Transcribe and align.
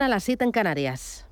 a 0.00 0.06
las 0.06 0.22
7 0.22 0.44
en 0.44 0.52
Canarias. 0.52 1.26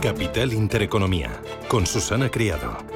Capital 0.00 0.52
Intereconomía, 0.52 1.42
con 1.66 1.86
Susana 1.86 2.30
Criado. 2.30 2.89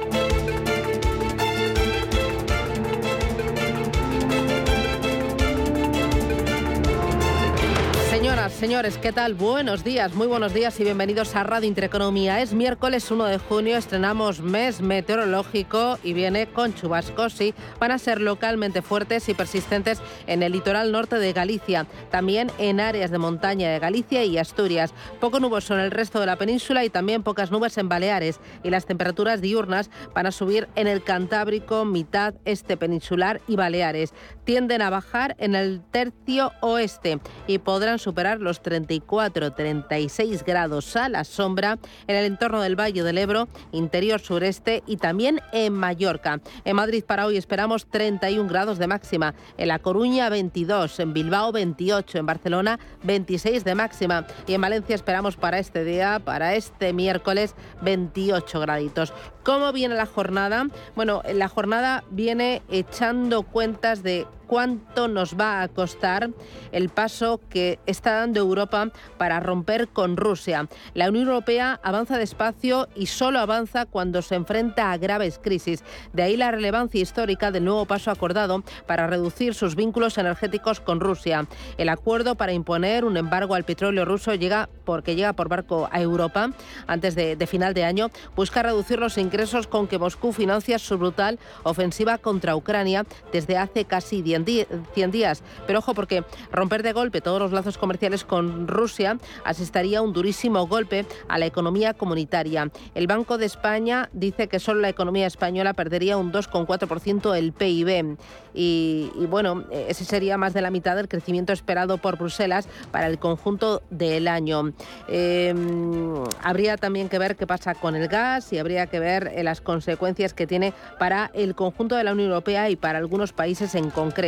Señores, 8.55 8.97
¿qué 8.97 9.11
tal? 9.11 9.33
Buenos 9.33 9.83
días, 9.83 10.13
muy 10.13 10.27
buenos 10.27 10.53
días 10.53 10.79
y 10.79 10.83
bienvenidos 10.85 11.35
a 11.35 11.43
Radio 11.43 11.67
Intereconomía. 11.67 12.41
Es 12.41 12.53
miércoles 12.53 13.11
1 13.11 13.25
de 13.25 13.37
junio, 13.37 13.75
estrenamos 13.75 14.39
mes 14.39 14.79
meteorológico 14.79 15.99
y 16.03 16.13
viene 16.13 16.47
con 16.47 16.73
chubascos, 16.73 17.41
y 17.41 17.53
van 17.79 17.91
a 17.91 17.97
ser 17.97 18.21
localmente 18.21 18.81
fuertes 18.81 19.27
y 19.27 19.33
persistentes 19.33 20.01
en 20.25 20.41
el 20.41 20.53
litoral 20.53 20.93
norte 20.93 21.19
de 21.19 21.33
Galicia, 21.33 21.85
también 22.11 22.49
en 22.57 22.79
áreas 22.79 23.11
de 23.11 23.17
montaña 23.17 23.69
de 23.69 23.79
Galicia 23.79 24.23
y 24.23 24.37
Asturias. 24.37 24.93
Poco 25.19 25.41
nuboso 25.41 25.73
en 25.73 25.81
el 25.81 25.91
resto 25.91 26.21
de 26.21 26.27
la 26.27 26.37
península 26.37 26.85
y 26.85 26.89
también 26.89 27.23
pocas 27.23 27.51
nubes 27.51 27.77
en 27.77 27.89
Baleares 27.89 28.39
y 28.63 28.69
las 28.69 28.85
temperaturas 28.85 29.41
diurnas 29.41 29.89
van 30.13 30.27
a 30.27 30.31
subir 30.31 30.69
en 30.75 30.87
el 30.87 31.03
Cantábrico, 31.03 31.83
mitad 31.83 32.35
este 32.45 32.77
peninsular 32.77 33.41
y 33.49 33.57
Baleares. 33.57 34.13
Tienden 34.45 34.81
a 34.81 34.89
bajar 34.89 35.35
en 35.39 35.55
el 35.55 35.81
tercio 35.91 36.53
oeste 36.61 37.19
y 37.47 37.57
podrán 37.57 37.99
superar 37.99 38.39
los 38.45 38.63
34-36 38.63 40.45
grados 40.45 40.95
a 40.95 41.09
la 41.09 41.25
sombra 41.25 41.77
en 42.07 42.15
el 42.15 42.25
entorno 42.25 42.61
del 42.61 42.79
Valle 42.79 43.03
del 43.03 43.17
Ebro, 43.17 43.49
interior 43.73 44.21
sureste 44.21 44.83
y 44.87 44.95
también 44.97 45.41
en 45.51 45.73
Mallorca. 45.73 46.39
En 46.63 46.77
Madrid 46.77 47.03
para 47.05 47.25
hoy 47.25 47.35
esperamos 47.35 47.87
31 47.87 48.47
grados 48.47 48.77
de 48.77 48.87
máxima, 48.87 49.35
en 49.57 49.67
La 49.67 49.79
Coruña 49.79 50.29
22, 50.29 50.99
en 51.01 51.13
Bilbao 51.13 51.51
28, 51.51 52.17
en 52.17 52.25
Barcelona 52.25 52.79
26 53.03 53.65
de 53.65 53.75
máxima 53.75 54.25
y 54.47 54.53
en 54.53 54.61
Valencia 54.61 54.95
esperamos 54.95 55.35
para 55.35 55.59
este 55.59 55.83
día, 55.83 56.21
para 56.23 56.55
este 56.55 56.93
miércoles 56.93 57.55
28 57.81 58.59
graditos. 58.61 59.13
¿Cómo 59.43 59.71
viene 59.73 59.95
la 59.95 60.05
jornada? 60.05 60.67
Bueno, 60.95 61.21
la 61.33 61.47
jornada 61.47 62.03
viene 62.09 62.61
echando 62.69 63.43
cuentas 63.43 64.01
de 64.01 64.25
cuánto 64.47 65.07
nos 65.07 65.39
va 65.39 65.61
a 65.61 65.67
costar 65.67 66.29
el 66.71 66.89
paso 66.89 67.41
que 67.49 67.79
está 67.85 68.13
dando 68.13 68.39
Europa 68.39 68.91
para 69.17 69.39
romper 69.39 69.87
con 69.87 70.17
Rusia. 70.17 70.67
La 70.93 71.09
Unión 71.09 71.27
Europea 71.27 71.79
avanza 71.83 72.17
despacio 72.17 72.87
y 72.95 73.07
solo 73.07 73.39
avanza 73.39 73.85
cuando 73.85 74.21
se 74.21 74.35
enfrenta 74.35 74.91
a 74.91 74.97
graves 74.97 75.39
crisis. 75.41 75.83
De 76.13 76.23
ahí 76.23 76.37
la 76.37 76.51
relevancia 76.51 77.01
histórica 77.01 77.51
del 77.51 77.65
nuevo 77.65 77.85
paso 77.85 78.11
acordado 78.11 78.63
para 78.87 79.07
reducir 79.07 79.53
sus 79.53 79.75
vínculos 79.75 80.17
energéticos 80.17 80.79
con 80.79 80.99
Rusia. 80.99 81.47
El 81.77 81.89
acuerdo 81.89 82.35
para 82.35 82.53
imponer 82.53 83.05
un 83.05 83.17
embargo 83.17 83.55
al 83.55 83.63
petróleo 83.63 84.05
ruso 84.05 84.35
llega 84.35 84.69
porque 84.85 85.15
llega 85.15 85.33
por 85.33 85.49
barco 85.49 85.89
a 85.91 86.01
Europa 86.01 86.51
antes 86.87 87.15
de, 87.15 87.47
final 87.47 87.73
de 87.73 87.83
año. 87.83 88.09
Busca 88.35 88.63
reducir 88.63 88.99
los 88.99 89.17
ingresos 89.17 89.67
con 89.67 89.87
que 89.87 89.99
Moscú 89.99 90.31
financia 90.31 90.79
su 90.79 90.97
brutal 90.97 91.39
ofensiva 91.63 92.17
contra 92.17 92.55
Ucrania 92.55 93.05
desde 93.31 93.57
hace 93.57 93.85
casi 93.85 94.21
10 94.21 94.34
100 94.43 95.11
días. 95.11 95.43
Pero 95.67 95.79
ojo, 95.79 95.93
porque 95.93 96.23
romper 96.51 96.83
de 96.83 96.91
golpe 96.91 97.21
todos 97.21 97.39
los 97.39 97.51
lazos 97.51 97.77
comerciales 97.77 98.25
con 98.25 98.67
Rusia 98.67 99.17
asistaría 99.43 99.99
a 99.99 100.01
un 100.01 100.13
durísimo 100.13 100.67
golpe 100.67 101.05
a 101.27 101.37
la 101.37 101.45
economía 101.45 101.93
comunitaria. 101.93 102.71
El 102.93 103.07
Banco 103.07 103.37
de 103.37 103.45
España 103.45 104.09
dice 104.13 104.47
que 104.47 104.59
solo 104.59 104.81
la 104.81 104.89
economía 104.89 105.27
española 105.27 105.73
perdería 105.73 106.17
un 106.17 106.31
2,4% 106.31 107.31
del 107.31 107.53
PIB. 107.53 108.17
Y, 108.53 109.11
bueno, 109.29 109.65
ese 109.71 110.05
sería 110.05 110.37
más 110.37 110.53
de 110.53 110.61
la 110.61 110.71
mitad 110.71 110.95
del 110.95 111.09
crecimiento 111.09 111.53
esperado 111.53 111.97
por 111.97 112.17
Bruselas 112.17 112.67
para 112.91 113.07
el 113.07 113.19
conjunto 113.19 113.83
del 113.89 114.27
año. 114.27 114.73
Em, 115.07 116.23
habría 116.41 116.77
también 116.77 117.09
que 117.09 117.19
ver 117.19 117.35
qué 117.35 117.45
pasa 117.45 117.75
con 117.75 117.95
el 117.95 118.07
gas 118.07 118.53
y 118.53 118.57
habría 118.57 118.87
que 118.87 118.99
ver 118.99 119.31
eh, 119.35 119.43
las 119.43 119.61
consecuencias 119.61 120.33
que 120.33 120.47
tiene 120.47 120.73
para 120.99 121.31
el 121.33 121.53
conjunto 121.55 121.95
de 121.95 122.03
la 122.03 122.13
Unión 122.13 122.29
Europea 122.29 122.69
y 122.69 122.75
para 122.75 122.99
algunos 122.99 123.33
países 123.33 123.75
en 123.75 123.89
concreto. 123.89 124.24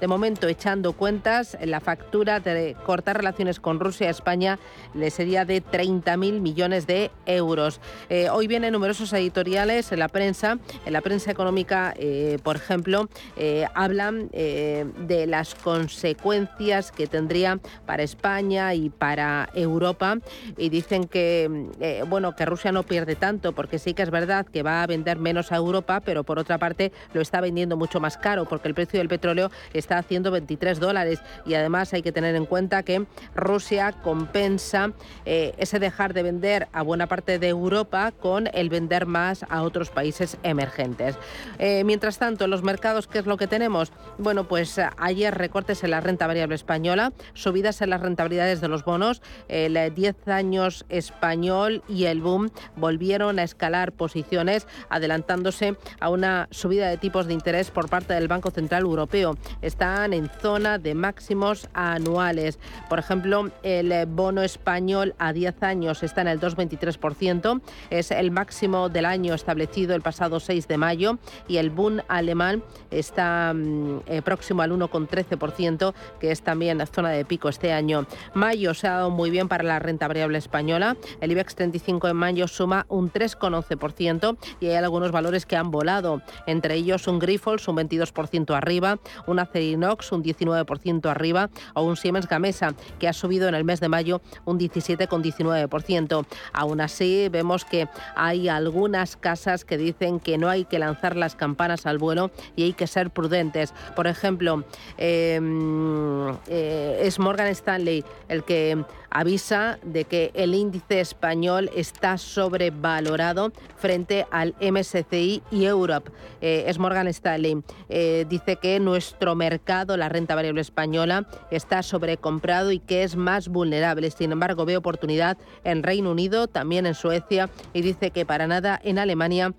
De 0.00 0.06
momento, 0.06 0.48
echando 0.48 0.92
cuentas, 0.92 1.56
la 1.64 1.80
factura 1.80 2.40
de 2.40 2.76
cortar 2.84 3.16
relaciones 3.16 3.58
con 3.58 3.80
Rusia 3.80 4.08
a 4.08 4.10
España 4.10 4.58
le 4.94 5.10
sería 5.10 5.44
de 5.44 5.62
30.000 5.62 6.40
millones 6.40 6.86
de 6.86 7.10
euros. 7.26 7.80
Eh, 8.08 8.28
hoy 8.30 8.46
vienen 8.46 8.72
numerosos 8.72 9.12
editoriales 9.12 9.92
en 9.92 9.98
la 9.98 10.08
prensa, 10.08 10.58
en 10.84 10.92
la 10.92 11.00
prensa 11.00 11.30
económica, 11.30 11.94
eh, 11.96 12.38
por 12.42 12.56
ejemplo, 12.56 13.08
eh, 13.36 13.66
hablan 13.74 14.28
de 14.30 15.26
las 15.26 15.54
consecuencias 15.54 16.92
que 16.92 17.06
tendría 17.06 17.58
para 17.86 18.02
España 18.02 18.74
y 18.74 18.90
para 18.90 19.48
Europa 19.54 20.18
y 20.56 20.68
dicen 20.68 21.04
que 21.04 21.68
bueno 22.08 22.34
que 22.36 22.44
Rusia 22.44 22.72
no 22.72 22.82
pierde 22.82 23.16
tanto 23.16 23.52
porque 23.52 23.78
sí 23.78 23.94
que 23.94 24.02
es 24.02 24.10
verdad 24.10 24.46
que 24.46 24.62
va 24.62 24.82
a 24.82 24.86
vender 24.86 25.18
menos 25.18 25.52
a 25.52 25.56
Europa, 25.56 26.00
pero 26.00 26.24
por 26.24 26.38
otra 26.38 26.58
parte 26.58 26.92
lo 27.12 27.20
está 27.20 27.40
vendiendo 27.40 27.76
mucho 27.76 28.00
más 28.00 28.16
caro 28.16 28.44
porque 28.44 28.68
el 28.68 28.74
precio 28.74 28.98
del 28.98 29.08
petróleo 29.08 29.29
está 29.72 29.98
haciendo 29.98 30.30
23 30.30 30.80
dólares 30.80 31.20
y 31.46 31.54
además 31.54 31.92
hay 31.92 32.02
que 32.02 32.12
tener 32.12 32.34
en 32.34 32.46
cuenta 32.46 32.82
que 32.82 33.06
Rusia 33.34 33.92
compensa 33.92 34.92
eh, 35.24 35.54
ese 35.58 35.78
dejar 35.78 36.14
de 36.14 36.22
vender 36.22 36.68
a 36.72 36.82
buena 36.82 37.06
parte 37.06 37.38
de 37.38 37.48
Europa 37.48 38.12
con 38.12 38.48
el 38.52 38.68
vender 38.68 39.06
más 39.06 39.44
a 39.48 39.62
otros 39.62 39.90
países 39.90 40.36
emergentes. 40.42 41.16
Eh, 41.58 41.84
mientras 41.84 42.18
tanto, 42.18 42.44
en 42.44 42.50
los 42.50 42.62
mercados, 42.62 43.06
¿qué 43.06 43.18
es 43.18 43.26
lo 43.26 43.36
que 43.36 43.46
tenemos? 43.46 43.92
Bueno, 44.18 44.48
pues 44.48 44.80
ayer 44.98 45.34
recortes 45.36 45.84
en 45.84 45.90
la 45.90 46.00
renta 46.00 46.26
variable 46.26 46.54
española, 46.54 47.12
subidas 47.34 47.80
en 47.82 47.90
las 47.90 48.00
rentabilidades 48.00 48.60
de 48.60 48.68
los 48.68 48.84
bonos, 48.84 49.22
el 49.48 49.94
10 49.94 50.28
años 50.28 50.84
español 50.88 51.82
y 51.88 52.04
el 52.04 52.20
boom 52.20 52.50
volvieron 52.76 53.38
a 53.38 53.42
escalar 53.42 53.92
posiciones, 53.92 54.66
adelantándose 54.88 55.76
a 56.00 56.08
una 56.08 56.48
subida 56.50 56.88
de 56.88 56.96
tipos 56.96 57.26
de 57.26 57.34
interés 57.34 57.70
por 57.70 57.88
parte 57.88 58.14
del 58.14 58.28
Banco 58.28 58.50
Central 58.50 58.82
Europeo 58.82 59.19
están 59.62 60.12
en 60.12 60.28
zona 60.28 60.78
de 60.78 60.94
máximos 60.94 61.68
anuales. 61.72 62.58
Por 62.88 62.98
ejemplo, 62.98 63.50
el 63.62 64.06
bono 64.06 64.42
español 64.42 65.14
a 65.18 65.32
10 65.32 65.62
años 65.62 66.02
está 66.02 66.22
en 66.22 66.28
el 66.28 66.40
2,23%, 66.40 67.60
es 67.90 68.10
el 68.10 68.30
máximo 68.30 68.88
del 68.88 69.04
año 69.04 69.34
establecido 69.34 69.94
el 69.94 70.02
pasado 70.02 70.40
6 70.40 70.68
de 70.68 70.76
mayo 70.76 71.18
y 71.48 71.56
el 71.56 71.70
Bund 71.70 72.02
alemán 72.08 72.62
está 72.90 73.52
mm, 73.54 74.00
eh, 74.06 74.22
próximo 74.22 74.62
al 74.62 74.72
1,13%, 74.72 75.94
que 76.18 76.30
es 76.30 76.42
también 76.42 76.80
zona 76.86 77.10
de 77.10 77.24
pico 77.24 77.48
este 77.48 77.72
año. 77.72 78.06
Mayo 78.34 78.74
se 78.74 78.88
ha 78.88 78.92
dado 78.92 79.10
muy 79.10 79.30
bien 79.30 79.48
para 79.48 79.64
la 79.64 79.78
renta 79.78 80.08
variable 80.08 80.38
española. 80.38 80.96
El 81.20 81.32
IBEX 81.32 81.54
35 81.54 82.08
en 82.08 82.16
mayo 82.16 82.48
suma 82.48 82.86
un 82.88 83.12
3,11% 83.12 84.36
y 84.60 84.66
hay 84.66 84.74
algunos 84.74 85.12
valores 85.12 85.46
que 85.46 85.56
han 85.56 85.70
volado, 85.70 86.22
entre 86.46 86.74
ellos 86.74 87.06
un 87.06 87.18
Grifols 87.18 87.68
un 87.68 87.76
22% 87.76 88.54
arriba, 88.56 88.98
un 89.26 89.38
Acerinox 89.38 90.12
un 90.12 90.22
19% 90.22 91.10
arriba 91.10 91.50
o 91.74 91.82
un 91.82 91.96
Siemens 91.96 92.28
Gamesa 92.28 92.74
que 92.98 93.08
ha 93.08 93.12
subido 93.12 93.48
en 93.48 93.54
el 93.54 93.64
mes 93.64 93.80
de 93.80 93.88
mayo 93.88 94.20
un 94.44 94.58
17,19%. 94.58 96.26
Aún 96.52 96.80
así, 96.80 97.28
vemos 97.30 97.64
que 97.64 97.88
hay 98.14 98.48
algunas 98.48 99.16
casas 99.16 99.64
que 99.64 99.78
dicen 99.78 100.20
que 100.20 100.38
no 100.38 100.48
hay 100.48 100.64
que 100.64 100.78
lanzar 100.78 101.16
las 101.16 101.36
campanas 101.36 101.86
al 101.86 101.98
vuelo 101.98 102.30
y 102.56 102.64
hay 102.64 102.72
que 102.72 102.86
ser 102.86 103.10
prudentes. 103.10 103.72
Por 103.96 104.06
ejemplo, 104.06 104.64
em, 104.96 106.28
eh, 106.48 107.00
es 107.02 107.18
Morgan 107.18 107.48
Stanley 107.48 108.04
el 108.28 108.44
que 108.44 108.84
avisa 109.10 109.78
de 109.82 110.04
que 110.04 110.30
el 110.34 110.54
índice 110.54 111.00
español 111.00 111.70
está 111.74 112.18
sobrevalorado 112.18 113.52
frente 113.76 114.26
al 114.30 114.54
MSCI 114.60 115.42
y 115.50 115.64
Europe. 115.64 116.10
Eh, 116.40 116.64
es 116.66 116.78
Morgan 116.78 117.08
Stanley. 117.08 117.62
Eh, 117.88 118.26
dice 118.28 118.56
que 118.56 118.80
nuestro 118.80 119.34
mercado, 119.34 119.96
la 119.96 120.08
renta 120.08 120.34
variable 120.34 120.60
española, 120.60 121.26
está 121.50 121.82
sobrecomprado 121.82 122.72
y 122.72 122.78
que 122.78 123.02
es 123.02 123.16
más 123.16 123.48
vulnerable. 123.48 124.10
Sin 124.10 124.32
embargo, 124.32 124.64
ve 124.64 124.76
oportunidad 124.76 125.38
en 125.64 125.82
Reino 125.82 126.10
Unido, 126.10 126.46
también 126.46 126.86
en 126.86 126.94
Suecia 126.94 127.50
y 127.72 127.82
dice 127.82 128.10
que 128.10 128.24
para 128.24 128.46
nada 128.46 128.80
en 128.82 128.98
Alemania 128.98 129.54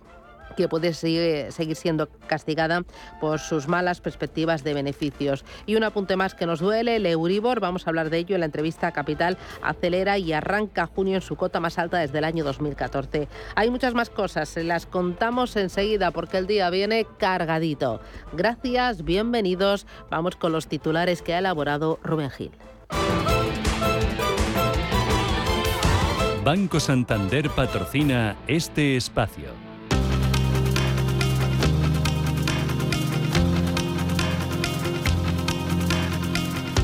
que 0.55 0.67
puede 0.67 0.93
seguir, 0.93 1.51
siendo 1.75 2.09
castigada 2.27 2.83
por 3.19 3.39
sus 3.39 3.67
malas 3.67 4.01
perspectivas 4.01 4.63
de 4.63 4.73
beneficios. 4.73 5.45
Y 5.65 5.75
un 5.75 5.83
apunte 5.83 6.15
más 6.15 6.35
que 6.35 6.45
nos 6.45 6.59
duele, 6.59 6.97
el 6.97 7.05
Euribor, 7.05 7.59
vamos 7.59 7.85
a 7.85 7.89
hablar 7.89 8.09
de 8.09 8.19
ello 8.19 8.35
en 8.35 8.41
la 8.41 8.45
entrevista 8.45 8.91
Capital, 8.91 9.37
acelera 9.61 10.17
y 10.17 10.33
arranca 10.33 10.87
junio 10.87 11.15
en 11.15 11.21
su 11.21 11.35
cota 11.35 11.59
más 11.59 11.77
alta 11.77 11.99
desde 11.99 12.17
el 12.17 12.23
año 12.23 12.43
2014. 12.43 13.27
Hay 13.55 13.69
muchas 13.69 13.93
más 13.93 14.09
cosas, 14.09 14.49
se 14.49 14.63
las 14.63 14.85
contamos 14.85 15.55
enseguida 15.55 16.11
porque 16.11 16.37
el 16.37 16.47
día 16.47 16.69
viene 16.69 17.05
cargadito. 17.17 18.01
Gracias, 18.33 19.03
bienvenidos, 19.03 19.85
vamos 20.09 20.35
con 20.35 20.51
los 20.51 20.67
titulares 20.67 21.21
que 21.21 21.33
ha 21.33 21.39
elaborado 21.39 21.99
Rubén 22.03 22.29
Gil. 22.29 22.51
Banco 26.43 26.79
Santander 26.79 27.51
patrocina 27.51 28.35
este 28.47 28.97
espacio. 28.97 29.60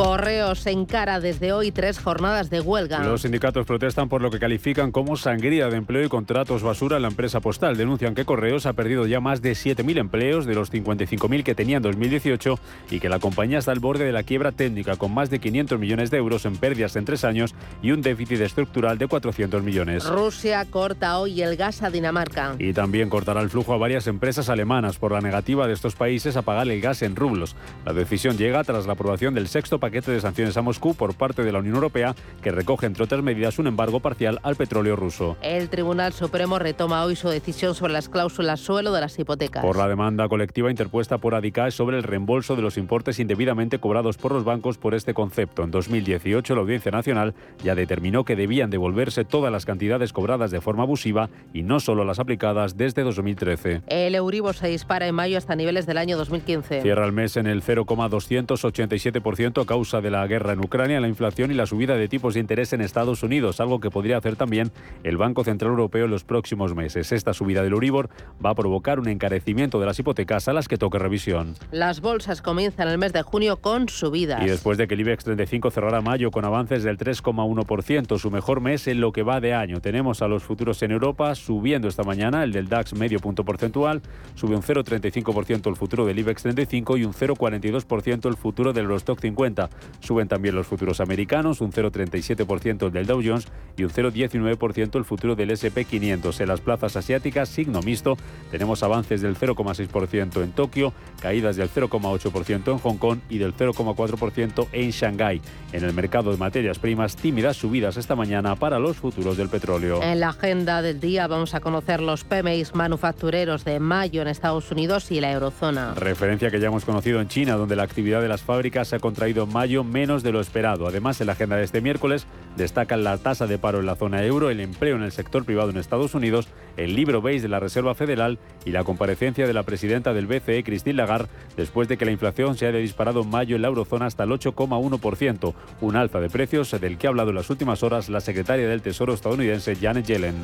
Correos 0.00 0.66
encara 0.66 1.20
desde 1.20 1.52
hoy 1.52 1.72
tres 1.72 1.98
jornadas 1.98 2.48
de 2.48 2.62
huelga. 2.62 3.00
Los 3.00 3.20
sindicatos 3.20 3.66
protestan 3.66 4.08
por 4.08 4.22
lo 4.22 4.30
que 4.30 4.38
califican 4.38 4.92
como 4.92 5.14
sangría 5.18 5.68
de 5.68 5.76
empleo 5.76 6.02
y 6.02 6.08
contratos 6.08 6.62
basura 6.62 6.96
en 6.96 7.02
la 7.02 7.08
empresa 7.08 7.40
postal. 7.40 7.76
Denuncian 7.76 8.14
que 8.14 8.24
Correos 8.24 8.64
ha 8.64 8.72
perdido 8.72 9.06
ya 9.06 9.20
más 9.20 9.42
de 9.42 9.52
7.000 9.52 9.98
empleos 9.98 10.46
de 10.46 10.54
los 10.54 10.72
55.000 10.72 11.42
que 11.42 11.54
tenía 11.54 11.76
en 11.76 11.82
2018 11.82 12.58
y 12.90 12.98
que 12.98 13.10
la 13.10 13.18
compañía 13.18 13.58
está 13.58 13.72
al 13.72 13.80
borde 13.80 14.06
de 14.06 14.12
la 14.12 14.22
quiebra 14.22 14.52
técnica 14.52 14.96
con 14.96 15.12
más 15.12 15.28
de 15.28 15.38
500 15.38 15.78
millones 15.78 16.10
de 16.10 16.16
euros 16.16 16.46
en 16.46 16.56
pérdidas 16.56 16.96
en 16.96 17.04
tres 17.04 17.22
años 17.22 17.54
y 17.82 17.90
un 17.90 18.00
déficit 18.00 18.40
estructural 18.40 18.96
de 18.96 19.06
400 19.06 19.62
millones. 19.62 20.06
Rusia 20.06 20.64
corta 20.64 21.18
hoy 21.18 21.42
el 21.42 21.56
gas 21.56 21.82
a 21.82 21.90
Dinamarca. 21.90 22.54
Y 22.58 22.72
también 22.72 23.10
cortará 23.10 23.42
el 23.42 23.50
flujo 23.50 23.74
a 23.74 23.76
varias 23.76 24.06
empresas 24.06 24.48
alemanas 24.48 24.96
por 24.96 25.12
la 25.12 25.20
negativa 25.20 25.66
de 25.66 25.74
estos 25.74 25.94
países 25.94 26.38
a 26.38 26.42
pagar 26.42 26.66
el 26.70 26.80
gas 26.80 27.02
en 27.02 27.16
rublos. 27.16 27.54
La 27.84 27.92
decisión 27.92 28.38
llega 28.38 28.64
tras 28.64 28.86
la 28.86 28.94
aprobación 28.94 29.34
del 29.34 29.46
sexto 29.46 29.78
paquete 29.78 29.89
paquete 29.90 30.12
de 30.12 30.20
sanciones 30.20 30.56
a 30.56 30.62
Moscú 30.62 30.94
por 30.94 31.14
parte 31.14 31.42
de 31.42 31.50
la 31.50 31.58
Unión 31.58 31.74
Europea 31.74 32.14
que 32.44 32.52
recoge, 32.52 32.86
entre 32.86 33.02
otras 33.02 33.24
medidas, 33.24 33.58
un 33.58 33.66
embargo 33.66 33.98
parcial 33.98 34.38
al 34.44 34.54
petróleo 34.54 34.94
ruso. 34.94 35.36
El 35.42 35.68
Tribunal 35.68 36.12
Supremo 36.12 36.60
retoma 36.60 37.02
hoy 37.02 37.16
su 37.16 37.28
decisión 37.28 37.74
sobre 37.74 37.92
las 37.92 38.08
cláusulas 38.08 38.60
suelo 38.60 38.92
de 38.92 39.00
las 39.00 39.18
hipotecas. 39.18 39.64
Por 39.64 39.76
la 39.76 39.88
demanda 39.88 40.28
colectiva 40.28 40.70
interpuesta 40.70 41.18
por 41.18 41.34
Adicae 41.34 41.72
sobre 41.72 41.96
el 41.96 42.04
reembolso 42.04 42.54
de 42.54 42.62
los 42.62 42.76
importes 42.76 43.18
indebidamente 43.18 43.80
cobrados 43.80 44.16
por 44.16 44.30
los 44.30 44.44
bancos 44.44 44.78
por 44.78 44.94
este 44.94 45.12
concepto. 45.12 45.64
En 45.64 45.72
2018, 45.72 46.54
la 46.54 46.60
Audiencia 46.60 46.92
Nacional 46.92 47.34
ya 47.64 47.74
determinó 47.74 48.24
que 48.24 48.36
debían 48.36 48.70
devolverse 48.70 49.24
todas 49.24 49.50
las 49.50 49.66
cantidades 49.66 50.12
cobradas 50.12 50.52
de 50.52 50.60
forma 50.60 50.84
abusiva 50.84 51.30
y 51.52 51.64
no 51.64 51.80
solo 51.80 52.04
las 52.04 52.20
aplicadas 52.20 52.76
desde 52.76 53.02
2013. 53.02 53.82
El 53.88 54.14
Euribor 54.14 54.54
se 54.54 54.68
dispara 54.68 55.08
en 55.08 55.16
mayo 55.16 55.36
hasta 55.36 55.56
niveles 55.56 55.84
del 55.86 55.98
año 55.98 56.16
2015. 56.16 56.82
Cierra 56.82 57.04
el 57.04 57.12
mes 57.12 57.36
en 57.36 57.48
el 57.48 57.64
0,287% 57.64 59.62
a 59.62 59.66
causa 59.70 60.00
de 60.00 60.10
la 60.10 60.26
guerra 60.26 60.52
en 60.52 60.58
Ucrania, 60.58 60.98
la 60.98 61.06
inflación 61.06 61.52
y 61.52 61.54
la 61.54 61.64
subida 61.64 61.94
de 61.94 62.08
tipos 62.08 62.34
de 62.34 62.40
interés 62.40 62.72
en 62.72 62.80
Estados 62.80 63.22
Unidos, 63.22 63.60
algo 63.60 63.78
que 63.78 63.88
podría 63.88 64.16
hacer 64.16 64.34
también 64.34 64.72
el 65.04 65.16
Banco 65.16 65.44
Central 65.44 65.70
Europeo 65.70 66.06
en 66.06 66.10
los 66.10 66.24
próximos 66.24 66.74
meses. 66.74 67.12
Esta 67.12 67.34
subida 67.34 67.62
del 67.62 67.74
Euribor 67.74 68.10
va 68.44 68.50
a 68.50 68.54
provocar 68.56 68.98
un 68.98 69.06
encarecimiento 69.06 69.78
de 69.78 69.86
las 69.86 69.96
hipotecas 69.96 70.48
a 70.48 70.52
las 70.54 70.66
que 70.66 70.76
toque 70.76 70.98
revisión. 70.98 71.54
Las 71.70 72.00
bolsas 72.00 72.42
comienzan 72.42 72.88
el 72.88 72.98
mes 72.98 73.12
de 73.12 73.22
junio 73.22 73.58
con 73.58 73.88
subidas. 73.88 74.42
Y 74.42 74.46
después 74.46 74.76
de 74.76 74.88
que 74.88 74.94
el 74.94 75.02
IBEX 75.02 75.22
35 75.22 75.70
cerrará 75.70 76.00
mayo 76.00 76.32
con 76.32 76.44
avances 76.44 76.82
del 76.82 76.98
3,1%, 76.98 78.18
su 78.18 78.30
mejor 78.32 78.60
mes 78.60 78.88
en 78.88 79.00
lo 79.00 79.12
que 79.12 79.22
va 79.22 79.40
de 79.40 79.54
año. 79.54 79.80
Tenemos 79.80 80.20
a 80.20 80.26
los 80.26 80.42
futuros 80.42 80.82
en 80.82 80.90
Europa 80.90 81.36
subiendo 81.36 81.86
esta 81.86 82.02
mañana, 82.02 82.42
el 82.42 82.50
del 82.50 82.68
DAX 82.68 82.94
medio 82.94 83.20
punto 83.20 83.44
porcentual, 83.44 84.02
sube 84.34 84.56
un 84.56 84.62
0,35% 84.62 85.68
el 85.68 85.76
futuro 85.76 86.06
del 86.06 86.18
IBEX 86.18 86.42
35 86.42 86.96
y 86.96 87.04
un 87.04 87.12
0,42% 87.12 88.28
el 88.28 88.36
futuro 88.36 88.72
del 88.72 88.86
Eurostock 88.86 89.20
50. 89.20 89.59
Suben 90.00 90.28
también 90.28 90.54
los 90.54 90.66
futuros 90.66 91.00
americanos, 91.00 91.60
un 91.60 91.72
0,37% 91.72 92.90
del 92.90 93.06
Dow 93.06 93.20
Jones 93.24 93.48
y 93.76 93.84
un 93.84 93.90
0,19% 93.90 94.96
el 94.96 95.04
futuro 95.04 95.34
del 95.36 95.50
SP500. 95.50 96.40
En 96.40 96.48
las 96.48 96.60
plazas 96.60 96.96
asiáticas, 96.96 97.48
signo 97.48 97.82
mixto, 97.82 98.16
tenemos 98.50 98.82
avances 98.82 99.20
del 99.20 99.36
0,6% 99.36 100.42
en 100.42 100.52
Tokio, 100.52 100.92
caídas 101.20 101.56
del 101.56 101.70
0,8% 101.70 102.72
en 102.72 102.78
Hong 102.78 102.96
Kong 102.96 103.18
y 103.28 103.38
del 103.38 103.54
0,4% 103.54 104.68
en 104.72 104.90
Shanghái. 104.90 105.40
En 105.72 105.84
el 105.84 105.92
mercado 105.92 106.30
de 106.30 106.36
materias 106.36 106.78
primas, 106.78 107.16
tímidas 107.16 107.56
subidas 107.56 107.96
esta 107.96 108.16
mañana 108.16 108.56
para 108.56 108.78
los 108.78 108.96
futuros 108.96 109.36
del 109.36 109.48
petróleo. 109.48 110.02
En 110.02 110.20
la 110.20 110.30
agenda 110.30 110.82
del 110.82 111.00
día 111.00 111.26
vamos 111.26 111.54
a 111.54 111.60
conocer 111.60 112.00
los 112.00 112.24
PMIs 112.24 112.74
manufactureros 112.74 113.64
de 113.64 113.80
mayo 113.80 114.22
en 114.22 114.28
Estados 114.28 114.70
Unidos 114.70 115.10
y 115.10 115.20
la 115.20 115.32
eurozona. 115.32 115.94
Referencia 115.94 116.50
que 116.50 116.60
ya 116.60 116.68
hemos 116.68 116.84
conocido 116.84 117.20
en 117.20 117.28
China, 117.28 117.56
donde 117.56 117.76
la 117.76 117.82
actividad 117.82 118.20
de 118.20 118.28
las 118.28 118.42
fábricas 118.42 118.88
se 118.88 118.96
ha 118.96 118.98
contraído 118.98 119.46
mayo 119.52 119.84
menos 119.84 120.22
de 120.22 120.32
lo 120.32 120.40
esperado. 120.40 120.86
Además, 120.86 121.20
en 121.20 121.26
la 121.26 121.32
agenda 121.32 121.56
de 121.56 121.64
este 121.64 121.80
miércoles 121.80 122.26
destacan 122.56 123.04
la 123.04 123.18
tasa 123.18 123.46
de 123.46 123.58
paro 123.58 123.80
en 123.80 123.86
la 123.86 123.96
zona 123.96 124.24
euro, 124.24 124.50
el 124.50 124.60
empleo 124.60 124.96
en 124.96 125.02
el 125.02 125.12
sector 125.12 125.44
privado 125.44 125.70
en 125.70 125.76
Estados 125.76 126.14
Unidos, 126.14 126.48
el 126.76 126.94
libro 126.94 127.22
beige 127.22 127.42
de 127.42 127.48
la 127.48 127.60
Reserva 127.60 127.94
Federal 127.94 128.38
y 128.64 128.70
la 128.70 128.84
comparecencia 128.84 129.46
de 129.46 129.52
la 129.52 129.62
presidenta 129.62 130.12
del 130.12 130.26
BCE, 130.26 130.62
Christine 130.64 130.96
Lagarde, 130.96 131.28
después 131.56 131.88
de 131.88 131.96
que 131.96 132.04
la 132.04 132.10
inflación 132.10 132.56
se 132.56 132.66
haya 132.66 132.78
disparado 132.78 133.22
en 133.22 133.30
mayo 133.30 133.56
en 133.56 133.62
la 133.62 133.68
eurozona 133.68 134.06
hasta 134.06 134.24
el 134.24 134.30
8,1%, 134.30 135.54
un 135.80 135.96
alza 135.96 136.20
de 136.20 136.30
precios 136.30 136.70
del 136.80 136.98
que 136.98 137.06
ha 137.06 137.10
hablado 137.10 137.30
en 137.30 137.36
las 137.36 137.50
últimas 137.50 137.82
horas 137.82 138.08
la 138.08 138.20
secretaria 138.20 138.68
del 138.68 138.82
Tesoro 138.82 139.14
estadounidense 139.14 139.76
Janet 139.76 140.06
Yellen. 140.06 140.36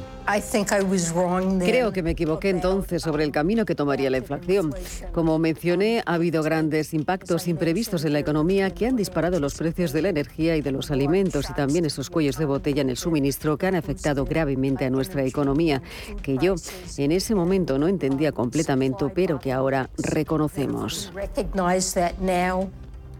Creo 1.60 1.92
que 1.92 2.02
me 2.02 2.10
equivoqué 2.10 2.50
entonces 2.50 3.02
sobre 3.02 3.24
el 3.24 3.32
camino 3.32 3.64
que 3.64 3.74
tomaría 3.74 4.10
la 4.10 4.18
inflación. 4.18 4.74
Como 5.12 5.38
mencioné, 5.38 6.02
ha 6.06 6.14
habido 6.14 6.42
grandes 6.42 6.94
impactos 6.94 7.48
imprevistos 7.48 8.04
en 8.04 8.12
la 8.12 8.18
economía 8.18 8.70
que 8.70 8.86
han 8.86 8.95
disparado 8.96 9.40
los 9.40 9.54
precios 9.54 9.92
de 9.92 10.02
la 10.02 10.08
energía 10.08 10.56
y 10.56 10.62
de 10.62 10.72
los 10.72 10.90
alimentos 10.90 11.48
y 11.50 11.54
también 11.54 11.84
esos 11.84 12.10
cuellos 12.10 12.38
de 12.38 12.44
botella 12.44 12.82
en 12.82 12.90
el 12.90 12.96
suministro 12.96 13.56
que 13.56 13.66
han 13.66 13.74
afectado 13.74 14.24
gravemente 14.24 14.84
a 14.84 14.90
nuestra 14.90 15.24
economía, 15.24 15.82
que 16.22 16.38
yo 16.38 16.54
en 16.96 17.12
ese 17.12 17.34
momento 17.34 17.78
no 17.78 17.88
entendía 17.88 18.32
completamente, 18.32 19.06
pero 19.14 19.38
que 19.38 19.52
ahora 19.52 19.90
reconocemos. 19.98 21.12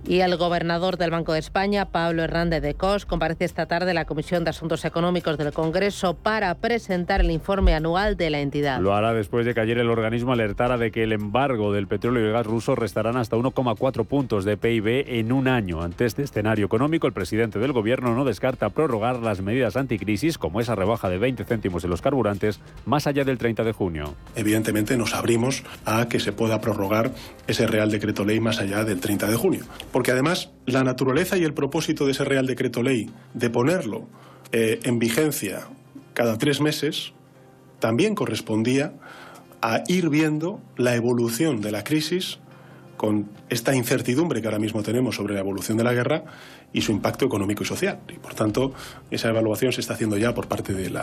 Y 0.08 0.20
el 0.20 0.37
gobernador 0.37 0.99
del 0.99 1.11
Banco 1.11 1.32
de 1.32 1.41
España, 1.41 1.87
Pablo 1.87 2.23
Hernández 2.23 2.62
de 2.62 2.75
Cos, 2.75 3.06
comparece 3.06 3.44
esta 3.44 3.67
tarde 3.67 3.91
en 3.91 3.97
la 3.97 4.05
Comisión 4.05 4.44
de 4.44 4.50
Asuntos 4.50 4.85
Económicos 4.85 5.37
del 5.37 5.53
Congreso 5.53 6.14
para 6.14 6.55
presentar 6.55 7.23
el 7.23 7.32
informe 7.32 7.75
anual 7.75 8.17
de 8.17 8.31
la 8.31 8.38
entidad. 8.38 8.79
Lo 8.81 8.94
hará 8.94 9.12
después 9.12 9.44
de 9.44 9.53
que 9.53 9.58
ayer 9.58 9.79
el 9.79 9.91
organismo 9.91 10.32
alertara 10.32 10.79
de 10.79 10.93
que 10.93 11.03
el 11.03 11.11
embargo 11.11 11.73
del 11.73 11.88
petróleo 11.88 12.23
y 12.23 12.26
el 12.29 12.32
gas 12.32 12.47
ruso 12.47 12.76
restarán 12.76 13.17
hasta 13.17 13.37
1,4 13.37 14.06
puntos 14.06 14.44
de 14.44 14.56
PIB 14.56 15.06
en 15.08 15.32
un 15.32 15.49
año. 15.49 15.82
Ante 15.82 16.05
este 16.05 16.23
escenario 16.23 16.67
económico, 16.67 17.08
el 17.08 17.12
presidente 17.12 17.58
del 17.58 17.73
Gobierno 17.73 18.14
no 18.14 18.25
descarta 18.25 18.70
prorrogar 18.70 19.17
las 19.17 19.41
medidas 19.41 19.76
anticrisis, 19.76 20.38
como 20.38 20.61
esa 20.61 20.76
rebaja 20.76 21.08
de 21.08 21.19
20 21.19 21.43
céntimos 21.47 21.82
en 21.82 21.91
los 21.91 22.00
carburantes, 22.00 22.61
más 22.85 23.08
allá 23.08 23.25
del 23.25 23.38
30 23.38 23.64
de 23.64 23.73
junio. 23.73 24.14
Evidentemente 24.37 24.97
nos 24.97 25.14
abrimos 25.14 25.64
a 25.85 26.06
que 26.08 26.20
se 26.20 26.31
pueda 26.31 26.61
prorrogar 26.61 27.11
ese 27.49 27.67
Real 27.67 27.91
Decreto 27.91 28.25
Ley 28.25 28.38
más 28.38 28.61
allá 28.61 28.85
del 28.85 29.00
30 29.00 29.26
de 29.26 29.35
junio 29.35 29.64
porque 29.96 30.10
además 30.10 30.50
la 30.67 30.84
naturaleza 30.84 31.38
y 31.38 31.44
el 31.44 31.55
propósito 31.55 32.05
de 32.05 32.12
ese 32.12 32.22
Real 32.22 32.46
Decreto 32.46 32.82
Ley 32.82 33.08
de 33.32 33.48
ponerlo 33.48 34.06
eh, 34.53 34.79
en 34.82 34.98
vigencia 34.98 35.69
cada 36.12 36.36
tres 36.36 36.60
meses 36.60 37.15
también 37.79 38.15
correspondía 38.15 38.93
a 39.62 39.84
ir 39.88 40.10
viendo 40.10 40.60
la 40.76 40.96
evolución 40.96 41.62
de 41.62 41.72
la 41.72 41.82
crisis 41.82 42.41
con 42.98 43.31
esta 43.48 43.74
incertidumbre 43.74 44.43
que 44.43 44.48
ahora 44.48 44.58
mismo 44.58 44.82
tenemos 44.82 45.17
sobre 45.17 45.32
la 45.32 45.41
evolución 45.41 45.79
de 45.79 45.84
la 45.84 45.94
guerra 45.94 46.24
y 46.76 46.82
su 46.82 46.92
impacto 46.92 47.24
económico 47.24 47.62
y 47.62 47.66
social. 47.66 48.00
Y 48.06 48.18
por 48.18 48.34
tanto, 48.34 48.74
esa 49.10 49.30
evaluación 49.30 49.72
se 49.72 49.80
está 49.80 49.94
haciendo 49.94 50.18
ya 50.18 50.34
por 50.34 50.46
parte 50.46 50.74
del 50.74 50.98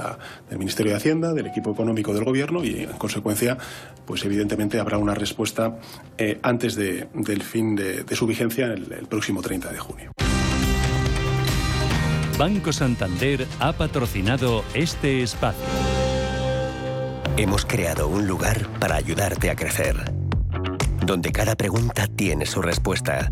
Ministerio 0.52 0.92
de 0.92 0.98
Hacienda, 0.98 1.34
del 1.34 1.48
equipo 1.48 1.72
económico 1.72 2.14
del 2.14 2.24
Gobierno 2.24 2.64
y, 2.64 2.84
en 2.84 2.92
consecuencia, 2.92 3.58
pues 4.06 4.24
evidentemente 4.24 4.80
habrá 4.80 5.00
una 5.00 5.16
respuesta 5.16 5.80
eh, 6.20 6.38
antes 6.44 6.76
del 6.76 7.42
fin 7.42 7.76
de, 7.76 8.06
su 8.16 8.28
vigencia 8.28 8.68
el, 8.68 8.94
el 8.94 9.08
próximo 9.08 9.42
30 9.42 9.72
de 9.72 9.80
junio. 9.80 10.12
Banco 12.38 12.72
Santander 12.72 13.48
ha 13.60 13.74
patrocinado 13.74 14.64
este 14.76 15.24
espacio. 15.24 15.66
Hemos 17.36 17.66
creado 17.66 18.10
un 18.10 18.28
lugar 18.28 18.68
para 18.80 18.96
ayudarte 18.96 19.50
a 19.50 19.56
crecer, 19.56 19.96
donde 21.04 21.32
cada 21.32 21.56
pregunta 21.56 22.06
tiene 22.06 22.46
su 22.46 22.62
respuesta 22.62 23.32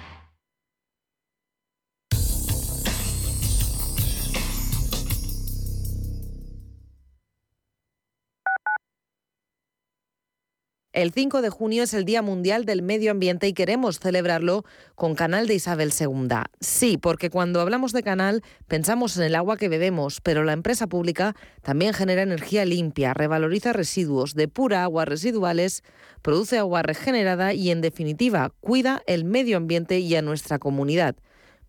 El 10.93 11.13
5 11.13 11.41
de 11.41 11.49
junio 11.49 11.83
es 11.83 11.93
el 11.93 12.03
Día 12.03 12.21
Mundial 12.21 12.65
del 12.65 12.81
Medio 12.81 13.11
Ambiente 13.11 13.47
y 13.47 13.53
queremos 13.53 13.99
celebrarlo 13.99 14.65
con 14.95 15.15
Canal 15.15 15.47
de 15.47 15.53
Isabel 15.53 15.93
II. 15.97 16.27
Sí, 16.59 16.97
porque 16.97 17.29
cuando 17.29 17.61
hablamos 17.61 17.93
de 17.93 18.03
canal 18.03 18.43
pensamos 18.67 19.15
en 19.15 19.23
el 19.23 19.35
agua 19.35 19.55
que 19.55 19.69
bebemos, 19.69 20.19
pero 20.19 20.43
la 20.43 20.51
empresa 20.51 20.87
pública 20.87 21.33
también 21.61 21.93
genera 21.93 22.23
energía 22.23 22.65
limpia, 22.65 23.13
revaloriza 23.13 23.71
residuos, 23.71 24.35
depura 24.35 24.83
aguas 24.83 25.07
residuales, 25.07 25.81
produce 26.21 26.57
agua 26.57 26.81
regenerada 26.81 27.53
y, 27.53 27.71
en 27.71 27.79
definitiva, 27.79 28.51
cuida 28.59 29.01
el 29.07 29.23
medio 29.23 29.55
ambiente 29.55 29.99
y 29.99 30.13
a 30.17 30.21
nuestra 30.21 30.59
comunidad 30.59 31.15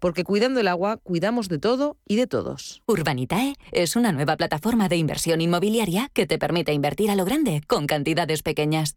porque 0.00 0.24
cuidando 0.24 0.58
el 0.58 0.66
agua, 0.66 0.96
cuidamos 0.96 1.48
de 1.48 1.60
todo 1.60 1.96
y 2.08 2.16
de 2.16 2.26
todos. 2.26 2.82
Urbanitae 2.88 3.54
es 3.70 3.94
una 3.94 4.10
nueva 4.10 4.36
plataforma 4.36 4.88
de 4.88 4.96
inversión 4.96 5.40
inmobiliaria 5.40 6.10
que 6.12 6.26
te 6.26 6.40
permite 6.40 6.72
invertir 6.72 7.08
a 7.08 7.14
lo 7.14 7.24
grande 7.24 7.60
con 7.68 7.86
cantidades 7.86 8.42
pequeñas. 8.42 8.96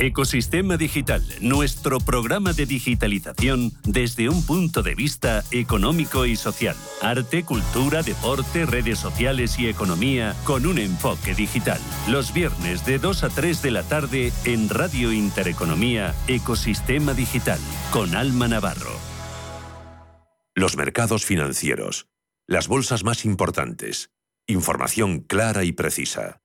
Ecosistema 0.00 0.78
Digital, 0.78 1.22
nuestro 1.42 1.98
programa 2.00 2.54
de 2.54 2.64
digitalización 2.64 3.70
desde 3.84 4.30
un 4.30 4.46
punto 4.46 4.82
de 4.82 4.94
vista 4.94 5.44
económico 5.50 6.24
y 6.24 6.36
social. 6.36 6.74
Arte, 7.02 7.44
cultura, 7.44 8.02
deporte, 8.02 8.64
redes 8.64 8.98
sociales 8.98 9.58
y 9.58 9.68
economía 9.68 10.34
con 10.44 10.64
un 10.64 10.78
enfoque 10.78 11.34
digital. 11.34 11.78
Los 12.08 12.32
viernes 12.32 12.86
de 12.86 12.98
2 12.98 13.24
a 13.24 13.28
3 13.28 13.60
de 13.60 13.70
la 13.70 13.82
tarde 13.82 14.32
en 14.46 14.70
Radio 14.70 15.12
Intereconomía, 15.12 16.14
Ecosistema 16.28 17.12
Digital, 17.12 17.60
con 17.92 18.16
Alma 18.16 18.48
Navarro. 18.48 18.98
Los 20.54 20.78
mercados 20.78 21.26
financieros. 21.26 22.06
Las 22.46 22.68
bolsas 22.68 23.04
más 23.04 23.26
importantes. 23.26 24.10
Información 24.46 25.20
clara 25.20 25.64
y 25.64 25.72
precisa. 25.72 26.40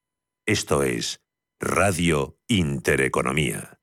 Esto 0.46 0.84
es 0.84 1.22
Radio 1.62 2.38
Intereconomía. 2.50 3.80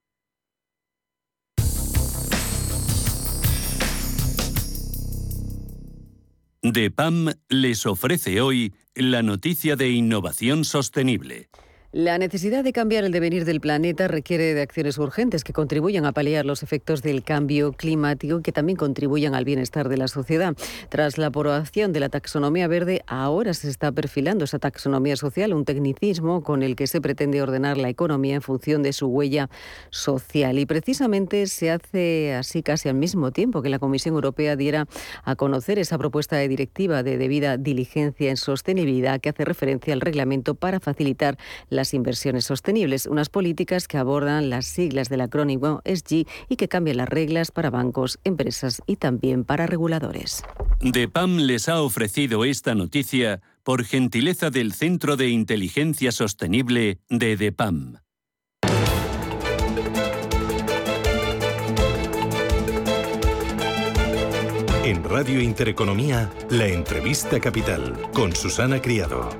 DEPAM 6.62 7.32
les 7.48 7.86
ofrece 7.86 8.42
hoy 8.42 8.74
la 8.94 9.22
noticia 9.22 9.74
de 9.74 9.88
innovación 9.88 10.66
sostenible. 10.66 11.48
La 11.94 12.16
necesidad 12.16 12.64
de 12.64 12.72
cambiar 12.72 13.04
el 13.04 13.12
devenir 13.12 13.44
del 13.44 13.60
planeta 13.60 14.08
requiere 14.08 14.54
de 14.54 14.62
acciones 14.62 14.96
urgentes 14.96 15.44
que 15.44 15.52
contribuyan 15.52 16.06
a 16.06 16.12
paliar 16.12 16.46
los 16.46 16.62
efectos 16.62 17.02
del 17.02 17.22
cambio 17.22 17.74
climático 17.74 18.38
y 18.38 18.42
que 18.42 18.50
también 18.50 18.78
contribuyan 18.78 19.34
al 19.34 19.44
bienestar 19.44 19.90
de 19.90 19.98
la 19.98 20.08
sociedad. 20.08 20.56
Tras 20.88 21.18
la 21.18 21.26
aprobación 21.26 21.92
de 21.92 22.00
la 22.00 22.08
taxonomía 22.08 22.66
verde, 22.66 23.02
ahora 23.06 23.52
se 23.52 23.68
está 23.68 23.92
perfilando 23.92 24.46
esa 24.46 24.58
taxonomía 24.58 25.16
social, 25.16 25.52
un 25.52 25.66
tecnicismo 25.66 26.42
con 26.42 26.62
el 26.62 26.76
que 26.76 26.86
se 26.86 27.02
pretende 27.02 27.42
ordenar 27.42 27.76
la 27.76 27.90
economía 27.90 28.36
en 28.36 28.42
función 28.42 28.82
de 28.82 28.94
su 28.94 29.08
huella 29.08 29.50
social. 29.90 30.58
Y 30.58 30.64
precisamente 30.64 31.46
se 31.46 31.70
hace 31.70 32.32
así 32.32 32.62
casi 32.62 32.88
al 32.88 32.94
mismo 32.94 33.32
tiempo 33.32 33.60
que 33.60 33.68
la 33.68 33.78
Comisión 33.78 34.14
Europea 34.14 34.56
diera 34.56 34.86
a 35.24 35.36
conocer 35.36 35.78
esa 35.78 35.98
propuesta 35.98 36.36
de 36.36 36.48
directiva 36.48 37.02
de 37.02 37.18
debida 37.18 37.58
diligencia 37.58 38.30
en 38.30 38.38
sostenibilidad 38.38 39.20
que 39.20 39.28
hace 39.28 39.44
referencia 39.44 39.92
al 39.92 40.00
reglamento 40.00 40.54
para 40.54 40.80
facilitar 40.80 41.36
la 41.68 41.81
las 41.82 41.94
inversiones 41.94 42.44
sostenibles, 42.44 43.06
unas 43.06 43.28
políticas 43.28 43.88
que 43.88 43.98
abordan 43.98 44.50
las 44.50 44.66
siglas 44.66 45.08
del 45.08 45.20
acrónimo 45.20 45.82
SG 45.84 46.28
y 46.48 46.54
que 46.56 46.68
cambian 46.68 46.98
las 46.98 47.08
reglas 47.08 47.50
para 47.50 47.70
bancos, 47.70 48.20
empresas 48.22 48.80
y 48.86 48.94
también 48.94 49.42
para 49.42 49.66
reguladores. 49.66 50.44
DEPAM 50.80 51.38
les 51.38 51.68
ha 51.68 51.82
ofrecido 51.82 52.44
esta 52.44 52.76
noticia 52.76 53.40
por 53.64 53.84
gentileza 53.84 54.50
del 54.50 54.72
Centro 54.74 55.16
de 55.16 55.30
Inteligencia 55.30 56.12
Sostenible 56.12 57.00
de 57.08 57.36
DEPAM. 57.36 57.96
En 64.84 65.02
Radio 65.02 65.40
Intereconomía, 65.40 66.30
la 66.48 66.68
entrevista 66.68 67.40
capital 67.40 68.10
con 68.12 68.36
Susana 68.36 68.80
Criado. 68.80 69.30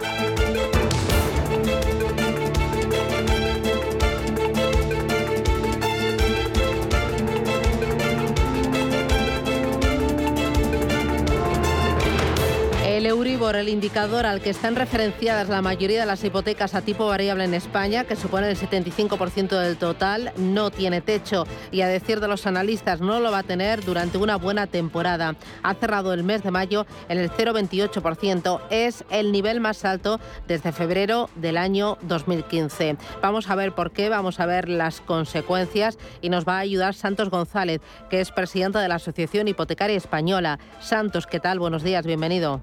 Euribor, 13.53 13.57
el 13.57 13.69
indicador 13.69 14.27
al 14.27 14.41
que 14.41 14.51
están 14.51 14.77
referenciadas 14.77 15.49
la 15.49 15.63
mayoría 15.63 16.01
de 16.01 16.07
las 16.07 16.25
hipotecas 16.25 16.75
a 16.75 16.83
tipo 16.83 17.07
variable 17.07 17.45
en 17.45 17.55
España, 17.55 18.05
que 18.05 18.17
supone 18.17 18.49
el 18.49 18.57
75% 18.57 19.59
del 19.59 19.77
total, 19.77 20.33
no 20.37 20.71
tiene 20.71 21.01
techo 21.01 21.47
y 21.71 21.83
a 21.83 21.89
decir 21.89 22.21
de 22.21 22.29
los 22.29 22.47
analistas 22.47 23.01
no 23.01 23.21
lo 23.21 23.31
va 23.31 23.39
a 23.39 23.43
tener 23.43 23.85
durante 23.85 24.19
una 24.19 24.37
buena 24.37 24.67
temporada. 24.67 25.37
Ha 25.63 25.75
cerrado 25.75 26.15
el 26.15 26.25
mes 26.25 26.43
de 26.43 26.51
mayo 26.51 26.87
en 27.09 27.19
el 27.19 27.31
0,28%. 27.31 28.61
Es 28.71 29.05
el 29.11 29.33
nivel 29.33 29.61
más 29.61 29.85
alto 29.85 30.21
desde 30.49 30.73
febrero 30.73 31.29
del 31.37 31.57
año 31.57 31.99
2015. 32.03 32.97
Vamos 33.21 33.51
a 33.51 33.55
ver 33.55 33.73
por 33.73 33.93
qué, 33.93 34.09
vamos 34.09 34.41
a 34.41 34.47
ver 34.47 34.69
las 34.69 35.01
consecuencias 35.01 35.99
y 36.21 36.31
nos 36.31 36.47
va 36.47 36.57
a 36.57 36.61
ayudar 36.61 36.95
Santos 36.95 37.31
González, 37.31 37.81
que 38.09 38.21
es 38.21 38.31
presidente 38.31 38.79
de 38.79 38.89
la 38.89 38.97
Asociación 38.97 39.49
Hipotecaria 39.49 39.97
Española. 39.97 40.59
Santos, 40.81 41.27
¿qué 41.27 41.41
tal? 41.41 41.59
Buenos 41.59 41.83
días, 41.83 42.07
bienvenido. 42.07 42.63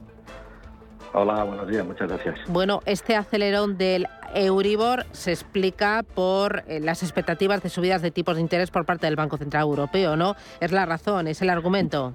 Hola, 1.12 1.44
buenos 1.44 1.68
días, 1.68 1.86
muchas 1.86 2.08
gracias. 2.08 2.39
Bueno, 2.48 2.82
este 2.86 3.16
acelerón 3.16 3.78
del 3.78 4.06
Euribor 4.36 5.06
se 5.12 5.32
explica 5.32 6.04
por 6.04 6.63
eh, 6.68 6.80
las 6.80 7.01
expectativas 7.01 7.63
de 7.63 7.70
subidas 7.70 8.04
de 8.04 8.12
tipos 8.12 8.36
de 8.36 8.42
interés 8.42 8.70
por 8.70 8.86
parte 8.86 9.08
del 9.08 9.16
Banco 9.16 9.38
Central 9.38 9.63
Europeo, 9.63 10.16
¿no? 10.16 10.36
Es 10.60 10.72
la 10.72 10.86
razón, 10.86 11.28
es 11.28 11.42
el 11.42 11.50
argumento. 11.50 12.13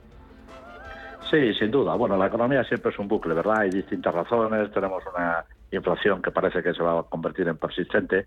Sí, 1.29 1.55
sin 1.55 1.73
duda. 1.73 1.95
Bueno, 1.97 2.17
la 2.17 2.29
economía 2.29 2.63
siempre 2.65 2.93
es 2.93 2.99
un 2.99 3.09
bucle, 3.09 3.35
¿verdad? 3.35 3.61
Hay 3.61 3.71
distintas 3.71 4.15
razones. 4.15 4.71
Tenemos 4.73 5.03
una 5.13 5.45
inflación 5.73 6.23
que 6.23 6.31
parece 6.31 6.63
que 6.63 6.73
se 6.73 6.83
va 6.83 7.01
a 7.01 7.03
convertir 7.03 7.49
en 7.49 7.57
persistente, 7.57 8.27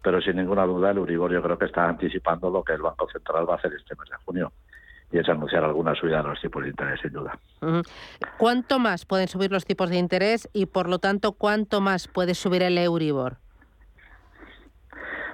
pero 0.00 0.22
sin 0.22 0.36
ninguna 0.36 0.64
duda 0.64 0.92
el 0.92 0.96
Euribor 0.96 1.30
yo 1.30 1.42
creo 1.42 1.58
que 1.58 1.66
está 1.66 1.86
anticipando 1.86 2.48
lo 2.48 2.62
que 2.64 2.72
el 2.72 2.80
Banco 2.80 3.06
Central 3.10 3.46
va 3.46 3.54
a 3.54 3.56
hacer 3.56 3.74
este 3.74 3.94
mes 3.96 4.08
de 4.08 4.16
junio 4.24 4.52
y 5.12 5.18
es 5.18 5.28
anunciar 5.28 5.64
alguna 5.64 5.94
subida 5.94 6.22
de 6.22 6.28
los 6.28 6.40
tipos 6.40 6.62
de 6.62 6.70
interés, 6.70 7.00
sin 7.00 7.12
duda. 7.12 7.38
¿Cuánto 8.38 8.78
más 8.78 9.06
pueden 9.06 9.28
subir 9.28 9.52
los 9.52 9.64
tipos 9.64 9.90
de 9.90 9.96
interés 9.96 10.48
y, 10.52 10.66
por 10.66 10.88
lo 10.88 10.98
tanto, 10.98 11.32
cuánto 11.32 11.80
más 11.80 12.08
puede 12.08 12.34
subir 12.34 12.62
el 12.62 12.76
Euribor? 12.78 13.36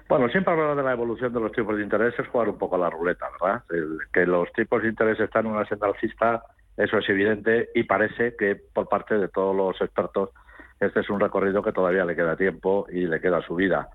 Bueno, 0.08 0.28
siempre 0.28 0.52
hablar 0.52 0.76
de 0.76 0.82
la 0.82 0.92
evolución 0.92 1.32
de 1.32 1.40
los 1.40 1.52
tipos 1.52 1.76
de 1.76 1.82
interés 1.82 2.14
es 2.18 2.28
jugar 2.28 2.48
un 2.48 2.58
poco 2.58 2.76
a 2.76 2.80
la 2.80 2.90
ruleta, 2.90 3.26
¿verdad? 3.40 3.62
que 4.12 4.26
los 4.26 4.52
tipos 4.52 4.82
de 4.82 4.88
interés 4.88 5.18
están 5.18 5.46
en 5.46 5.52
una 5.52 5.64
senda 5.64 5.86
alcista, 5.86 6.42
eso 6.76 6.98
es 6.98 7.08
evidente 7.08 7.70
y 7.74 7.84
parece 7.84 8.36
que 8.36 8.56
por 8.56 8.88
parte 8.88 9.16
de 9.16 9.28
todos 9.28 9.56
los 9.56 9.80
expertos 9.80 10.30
este 10.80 11.00
es 11.00 11.10
un 11.10 11.20
recorrido 11.20 11.62
que 11.62 11.72
todavía 11.72 12.04
le 12.04 12.16
queda 12.16 12.36
tiempo 12.36 12.86
y 12.90 13.06
le 13.06 13.20
queda 13.20 13.40
subida. 13.40 13.88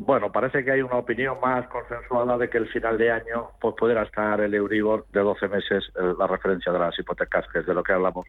Bueno, 0.00 0.30
parece 0.30 0.64
que 0.64 0.70
hay 0.70 0.80
una 0.80 0.94
opinión 0.94 1.38
más 1.42 1.66
consensuada 1.66 2.38
de 2.38 2.48
que 2.48 2.58
el 2.58 2.68
final 2.68 2.96
de 2.96 3.10
año 3.10 3.50
pues 3.60 3.74
pudiera 3.74 4.04
estar 4.04 4.40
el 4.40 4.54
Euribor 4.54 5.04
de 5.12 5.20
12 5.20 5.48
meses, 5.48 5.90
eh, 5.96 6.14
la 6.16 6.28
referencia 6.28 6.70
de 6.70 6.78
las 6.78 6.96
hipotecas, 6.96 7.48
que 7.48 7.58
es 7.58 7.66
de 7.66 7.74
lo 7.74 7.82
que 7.82 7.94
hablamos, 7.94 8.24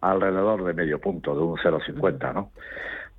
alrededor 0.00 0.64
de 0.64 0.74
medio 0.74 1.00
punto, 1.00 1.32
de 1.36 1.42
un 1.42 1.56
0,50, 1.58 2.34
¿no? 2.34 2.50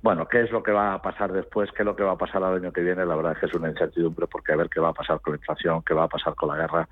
Bueno, 0.02 0.28
¿qué 0.28 0.42
es 0.42 0.50
lo 0.52 0.62
que 0.62 0.70
va 0.70 0.92
a 0.92 1.00
pasar 1.00 1.32
después? 1.32 1.72
¿Qué 1.72 1.80
es 1.80 1.86
lo 1.86 1.96
que 1.96 2.02
va 2.02 2.12
a 2.12 2.18
pasar 2.18 2.44
al 2.44 2.56
año 2.56 2.72
que 2.72 2.82
viene? 2.82 3.06
La 3.06 3.16
verdad 3.16 3.32
es 3.32 3.38
que 3.38 3.46
es 3.46 3.54
una 3.54 3.70
incertidumbre 3.70 4.26
porque 4.26 4.52
a 4.52 4.56
ver 4.56 4.68
qué 4.68 4.80
va 4.80 4.90
a 4.90 4.92
pasar 4.92 5.20
con 5.20 5.32
la 5.32 5.38
inflación, 5.38 5.82
qué 5.82 5.94
va 5.94 6.04
a 6.04 6.08
pasar 6.08 6.34
con 6.34 6.50
la 6.50 6.56
guerra. 6.56 6.86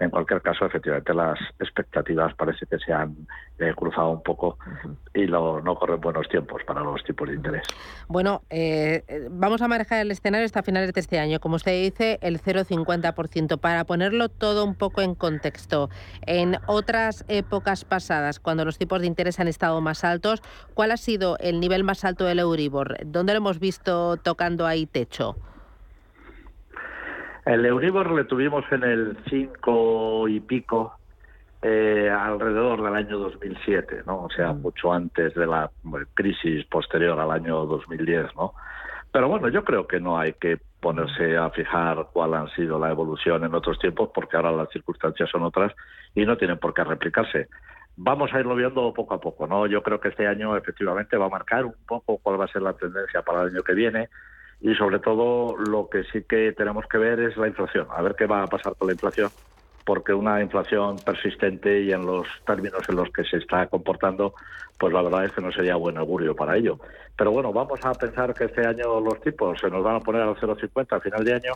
En 0.00 0.08
cualquier 0.08 0.40
caso, 0.40 0.64
efectivamente, 0.64 1.12
las 1.12 1.38
expectativas 1.58 2.34
parece 2.34 2.64
que 2.64 2.78
se 2.78 2.90
han 2.90 3.14
eh, 3.58 3.74
cruzado 3.76 4.10
un 4.10 4.22
poco 4.22 4.58
y 5.12 5.26
no 5.26 5.74
corren 5.78 6.00
buenos 6.00 6.26
tiempos 6.30 6.62
para 6.66 6.80
los 6.80 7.04
tipos 7.04 7.28
de 7.28 7.34
interés. 7.34 7.62
Bueno, 8.08 8.42
eh, 8.48 9.28
vamos 9.30 9.60
a 9.60 9.68
manejar 9.68 10.00
el 10.00 10.10
escenario 10.10 10.46
hasta 10.46 10.62
finales 10.62 10.94
de 10.94 11.00
este 11.00 11.18
año. 11.18 11.38
Como 11.38 11.56
usted 11.56 11.72
dice, 11.82 12.18
el 12.22 12.40
0,50%. 12.40 13.58
Para 13.58 13.84
ponerlo 13.84 14.30
todo 14.30 14.64
un 14.64 14.74
poco 14.74 15.02
en 15.02 15.14
contexto, 15.14 15.90
en 16.24 16.56
otras 16.66 17.26
épocas 17.28 17.84
pasadas, 17.84 18.40
cuando 18.40 18.64
los 18.64 18.78
tipos 18.78 19.02
de 19.02 19.06
interés 19.06 19.38
han 19.38 19.48
estado 19.48 19.82
más 19.82 20.02
altos, 20.02 20.42
¿cuál 20.72 20.92
ha 20.92 20.96
sido 20.96 21.36
el 21.40 21.60
nivel 21.60 21.84
más 21.84 22.06
alto 22.06 22.24
del 22.24 22.38
Euribor? 22.38 22.96
¿Dónde 23.04 23.34
lo 23.34 23.38
hemos 23.38 23.58
visto 23.58 24.16
tocando 24.16 24.66
ahí 24.66 24.86
techo? 24.86 25.36
El 27.46 27.64
Euribor 27.64 28.12
le 28.12 28.24
tuvimos 28.24 28.64
en 28.70 28.84
el 28.84 29.16
5 29.28 30.28
y 30.28 30.40
pico 30.40 30.94
eh, 31.62 32.08
alrededor 32.10 32.82
del 32.82 32.94
año 32.94 33.18
2007, 33.18 34.02
¿no? 34.06 34.24
O 34.24 34.30
sea, 34.30 34.52
mm. 34.52 34.62
mucho 34.62 34.92
antes 34.92 35.34
de 35.34 35.46
la 35.46 35.70
crisis 36.14 36.64
posterior 36.66 37.18
al 37.18 37.30
año 37.30 37.66
2010, 37.66 38.34
¿no? 38.36 38.54
Pero 39.12 39.28
bueno, 39.28 39.48
yo 39.48 39.64
creo 39.64 39.86
que 39.86 40.00
no 40.00 40.18
hay 40.18 40.34
que 40.34 40.58
ponerse 40.80 41.36
a 41.36 41.50
fijar 41.50 42.06
cuál 42.12 42.34
ha 42.34 42.48
sido 42.54 42.78
la 42.78 42.90
evolución 42.90 43.44
en 43.44 43.54
otros 43.54 43.78
tiempos, 43.78 44.10
porque 44.14 44.36
ahora 44.36 44.52
las 44.52 44.70
circunstancias 44.70 45.28
son 45.30 45.42
otras 45.42 45.72
y 46.14 46.24
no 46.24 46.36
tienen 46.36 46.58
por 46.58 46.72
qué 46.72 46.84
replicarse. 46.84 47.48
Vamos 47.96 48.32
a 48.32 48.40
irlo 48.40 48.54
viendo 48.54 48.94
poco 48.94 49.14
a 49.14 49.20
poco, 49.20 49.46
¿no? 49.46 49.66
Yo 49.66 49.82
creo 49.82 50.00
que 50.00 50.08
este 50.08 50.26
año 50.26 50.56
efectivamente 50.56 51.16
va 51.16 51.26
a 51.26 51.30
marcar 51.30 51.66
un 51.66 51.74
poco 51.86 52.18
cuál 52.18 52.40
va 52.40 52.44
a 52.44 52.52
ser 52.52 52.62
la 52.62 52.72
tendencia 52.72 53.22
para 53.22 53.42
el 53.42 53.48
año 53.48 53.62
que 53.62 53.74
viene 53.74 54.08
y 54.60 54.74
sobre 54.74 54.98
todo 54.98 55.56
lo 55.56 55.88
que 55.88 56.04
sí 56.04 56.22
que 56.22 56.52
tenemos 56.52 56.86
que 56.86 56.98
ver 56.98 57.20
es 57.20 57.36
la 57.36 57.48
inflación, 57.48 57.86
a 57.90 58.02
ver 58.02 58.14
qué 58.14 58.26
va 58.26 58.42
a 58.42 58.46
pasar 58.46 58.74
con 58.76 58.88
la 58.88 58.92
inflación, 58.92 59.30
porque 59.84 60.12
una 60.12 60.42
inflación 60.42 60.96
persistente 60.96 61.82
y 61.82 61.92
en 61.92 62.04
los 62.04 62.26
términos 62.46 62.82
en 62.88 62.96
los 62.96 63.10
que 63.10 63.24
se 63.24 63.38
está 63.38 63.66
comportando, 63.66 64.34
pues 64.78 64.92
la 64.92 65.02
verdad 65.02 65.24
es 65.24 65.32
que 65.32 65.40
no 65.40 65.50
sería 65.50 65.76
buen 65.76 65.96
augurio 65.96 66.36
para 66.36 66.56
ello. 66.56 66.78
Pero 67.16 67.32
bueno, 67.32 67.52
vamos 67.52 67.80
a 67.84 67.92
pensar 67.94 68.34
que 68.34 68.44
este 68.44 68.66
año 68.66 69.00
los 69.00 69.20
tipos 69.20 69.58
se 69.58 69.70
nos 69.70 69.82
van 69.82 69.96
a 69.96 70.00
poner 70.00 70.22
al 70.22 70.36
0,50 70.36 70.96
a 70.96 71.00
final 71.00 71.24
de 71.24 71.34
año, 71.34 71.52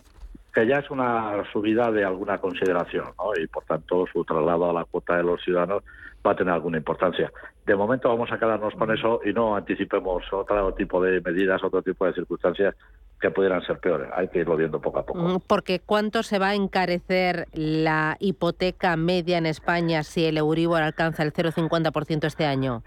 que 0.53 0.67
ya 0.67 0.79
es 0.79 0.91
una 0.91 1.43
subida 1.53 1.91
de 1.91 2.05
alguna 2.05 2.39
consideración, 2.39 3.07
¿no? 3.19 3.41
y 3.41 3.47
por 3.47 3.65
tanto 3.65 4.07
su 4.13 4.25
traslado 4.25 4.71
a 4.71 4.73
la 4.73 4.85
cuota 4.85 5.17
de 5.17 5.25
los 5.25 5.43
ciudadanos 5.43 5.83
va 6.27 6.33
a 6.33 6.37
tener 6.37 6.53
alguna 6.55 6.79
importancia. 6.79 7.31
De 7.67 7.75
momento 7.75 8.09
vamos 8.09 8.31
a 8.33 8.39
quedarnos 8.39 8.75
con 8.75 8.91
eso 8.91 9.21
y 9.25 9.33
no 9.33 9.57
anticipemos 9.57 10.25
otro 10.33 10.73
tipo 10.75 11.03
de 11.03 11.21
medidas, 11.21 11.63
otro 11.63 11.83
tipo 11.83 12.07
de 12.07 12.15
circunstancias 12.15 12.75
que 13.21 13.31
pudieran 13.31 13.63
ser 13.63 13.79
peores. 13.79 14.09
Hay 14.15 14.29
que 14.29 14.41
irlo 14.41 14.57
viendo 14.57 14.81
poco 14.81 15.01
a 15.01 15.07
poco. 15.07 15.19
Mm, 15.19 15.41
porque 15.47 15.81
¿cuánto 15.81 16.23
se 16.23 16.39
va 16.39 16.49
a 16.49 16.55
encarecer 16.55 17.47
la 17.53 18.17
hipoteca 18.21 18.97
media 18.97 19.39
en 19.39 19.47
España 19.47 20.03
si 20.03 20.25
el 20.25 20.39
Euribor 20.39 20.83
alcanza 20.83 21.23
el 21.23 21.33
0,50% 21.33 22.25
este 22.27 22.47
año? 22.47 22.83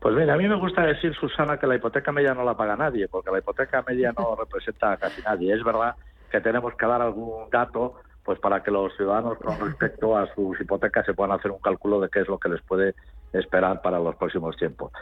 Pues 0.00 0.14
mira, 0.14 0.34
a 0.34 0.36
mí 0.36 0.46
me 0.46 0.56
gusta 0.56 0.82
decir, 0.82 1.14
Susana, 1.14 1.58
que 1.58 1.66
la 1.66 1.76
hipoteca 1.76 2.12
media 2.12 2.34
no 2.34 2.44
la 2.44 2.54
paga 2.54 2.76
nadie, 2.76 3.08
porque 3.08 3.30
la 3.30 3.38
hipoteca 3.38 3.82
media 3.86 4.12
no 4.16 4.36
representa 4.38 4.92
a 4.92 4.96
casi 4.96 5.22
nadie. 5.22 5.54
Es 5.54 5.64
verdad 5.64 5.94
que 6.30 6.40
tenemos 6.40 6.74
que 6.74 6.86
dar 6.86 7.00
algún 7.00 7.48
dato 7.50 7.94
pues 8.24 8.38
para 8.38 8.62
que 8.62 8.70
los 8.70 8.96
ciudadanos 8.96 9.38
con 9.38 9.58
respecto 9.60 10.16
a 10.16 10.32
sus 10.34 10.58
hipotecas 10.60 11.04
se 11.04 11.14
puedan 11.14 11.38
hacer 11.38 11.50
un 11.50 11.58
cálculo 11.58 12.00
de 12.00 12.08
qué 12.08 12.20
es 12.20 12.28
lo 12.28 12.38
que 12.38 12.48
les 12.48 12.62
puede 12.62 12.94
esperar 13.32 13.82
para 13.82 13.98
los 13.98 14.16
próximos 14.16 14.56
tiempos. 14.56 14.92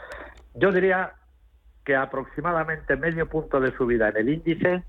Yo 0.55 0.71
diría 0.71 1.13
que 1.85 1.95
aproximadamente 1.95 2.95
medio 2.95 3.27
punto 3.27 3.59
de 3.59 3.75
subida 3.75 4.09
en 4.09 4.17
el 4.17 4.29
índice 4.29 4.83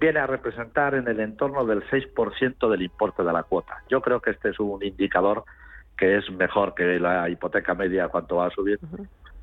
viene 0.00 0.20
a 0.20 0.26
representar 0.26 0.94
en 0.94 1.06
el 1.08 1.20
entorno 1.20 1.64
del 1.64 1.82
6% 1.88 2.70
del 2.70 2.82
importe 2.82 3.22
de 3.22 3.32
la 3.32 3.42
cuota. 3.42 3.82
Yo 3.88 4.00
creo 4.00 4.20
que 4.20 4.30
este 4.30 4.50
es 4.50 4.58
un 4.58 4.82
indicador 4.82 5.44
que 5.96 6.16
es 6.16 6.30
mejor 6.30 6.74
que 6.74 6.98
la 6.98 7.28
hipoteca 7.28 7.74
media 7.74 8.08
cuánto 8.08 8.36
va 8.36 8.46
a 8.46 8.50
subir, 8.50 8.80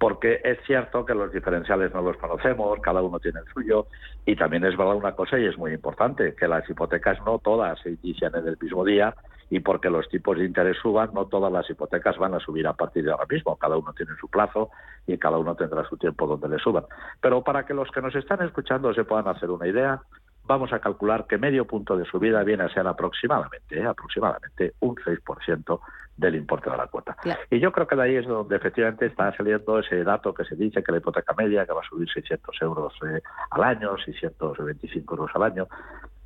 porque 0.02 0.42
es 0.44 0.58
cierto 0.66 1.06
que 1.06 1.14
los 1.14 1.32
diferenciales 1.32 1.94
no 1.94 2.02
los 2.02 2.18
conocemos, 2.18 2.80
cada 2.82 3.04
uno 3.04 3.20
tiene 3.20 3.42
el 3.42 3.54
suyo, 3.54 3.86
y 4.26 4.36
también 4.36 4.66
es 4.66 4.76
verdad 4.76 4.96
una 4.96 5.12
cosa 5.12 5.38
y 5.38 5.46
es 5.46 5.56
muy 5.60 5.74
importante, 5.74 6.34
que 6.34 6.48
las 6.48 6.68
hipotecas 6.68 7.20
no 7.24 7.38
todas 7.38 7.80
se 7.82 7.92
inician 7.92 8.34
en 8.34 8.48
el 8.48 8.58
mismo 8.60 8.84
día 8.84 9.14
y 9.52 9.60
porque 9.60 9.92
los 9.92 10.10
tipos 10.10 10.40
de 10.40 10.46
interés 10.46 10.78
suban, 10.82 11.12
no 11.14 11.28
todas 11.28 11.54
las 11.54 11.70
hipotecas 11.70 12.18
van 12.18 12.34
a 12.34 12.40
subir 12.40 12.66
a 12.66 12.74
partir 12.74 13.04
de 13.04 13.12
ahora 13.12 13.28
mismo, 13.30 13.56
cada 13.58 13.78
uno 13.78 13.94
tiene 13.94 14.14
su 14.20 14.28
plazo 14.28 14.72
y 15.06 15.20
cada 15.20 15.38
uno 15.38 15.54
tendrá 15.54 15.88
su 15.88 15.98
tiempo 15.98 16.26
donde 16.26 16.50
le 16.50 16.58
suban. 16.58 16.86
Pero 17.22 17.44
para 17.44 17.68
que 17.68 17.76
los 17.76 17.92
que 17.92 18.02
nos 18.02 18.16
están 18.16 18.42
escuchando 18.42 18.92
se 18.96 19.04
puedan 19.04 19.28
hacer 19.28 19.52
una 19.52 19.68
idea, 19.68 20.02
vamos 20.46 20.74
a 20.74 20.80
calcular 20.80 21.28
que 21.28 21.38
medio 21.38 21.66
punto 21.66 21.96
de 21.98 22.06
subida 22.06 22.44
viene 22.44 22.64
a 22.64 22.70
ser 22.70 22.88
aproximadamente, 22.88 23.80
¿eh? 23.80 23.86
aproximadamente 23.86 24.74
un 24.80 24.96
6% 24.96 25.80
del 26.18 26.36
importe 26.36 26.70
de 26.70 26.78
la 26.78 26.88
cuota. 26.88 27.16
Y 27.50 27.60
yo 27.60 27.72
creo 27.72 27.88
que 27.88 27.96
de 27.96 28.04
ahí 28.04 28.16
es 28.16 28.28
donde 28.28 28.56
efectivamente 28.56 29.06
está 29.06 29.36
saliendo 29.36 29.80
ese 29.80 30.04
dato 30.04 30.34
que 30.34 30.44
se 30.44 30.56
dice 30.56 30.84
que 30.84 30.92
la 30.92 31.00
hipoteca 31.00 31.34
media 31.34 31.66
que 31.66 31.74
va 31.74 31.82
a 31.82 31.90
subir 31.90 32.10
600 32.12 32.62
euros 32.62 32.94
eh, 33.08 33.22
al 33.50 33.64
año, 33.64 33.98
625 33.98 35.16
euros 35.16 35.32
al 35.34 35.44
año. 35.44 35.68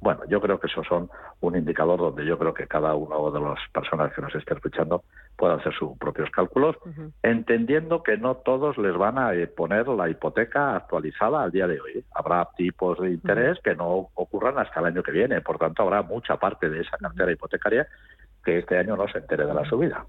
Bueno, 0.02 0.22
yo 0.28 0.40
creo 0.40 0.60
que 0.60 0.68
esos 0.68 0.86
son 0.86 1.10
un 1.42 1.56
indicador 1.56 2.00
donde 2.00 2.26
yo 2.26 2.38
creo 2.38 2.54
que 2.54 2.68
cada 2.68 2.94
uno 2.96 3.32
de 3.32 3.40
las 3.40 3.58
personas 3.74 4.14
que 4.14 4.22
nos 4.22 4.36
esté 4.36 4.54
escuchando 4.54 5.04
puede 5.36 5.56
hacer 5.56 5.74
sus 5.74 5.98
propios 5.98 6.30
cálculos, 6.30 6.76
entendiendo 7.24 8.04
que 8.04 8.18
no 8.18 8.36
todos 8.36 8.78
les 8.78 8.96
van 8.96 9.18
a 9.18 9.34
eh, 9.34 9.48
poner 9.48 9.88
la 9.88 10.10
hipoteca 10.10 10.76
actualizada 10.76 11.44
al 11.44 11.52
día 11.52 11.68
de 11.68 11.80
hoy. 11.80 12.06
Habrá 12.14 12.48
tipos 12.56 13.00
de 13.00 13.12
interés 13.12 13.58
que 13.64 13.76
no 13.76 14.10
ocurran 14.14 14.58
hasta 14.58 14.80
el 14.80 14.88
año 14.88 15.04
que 15.04 15.12
viene, 15.12 15.42
por 15.42 15.58
tanto 15.58 15.84
habrá 15.84 16.02
mucha 16.04 16.38
parte 16.38 16.70
de 16.70 16.82
esa 16.82 16.98
cartera 16.98 17.32
hipotecaria 17.32 17.88
que 18.44 18.60
este 18.60 18.78
año 18.78 18.96
no 18.96 19.08
se 19.08 19.18
entere 19.18 19.46
de 19.46 19.54
la 19.54 19.66
subida. 19.66 20.06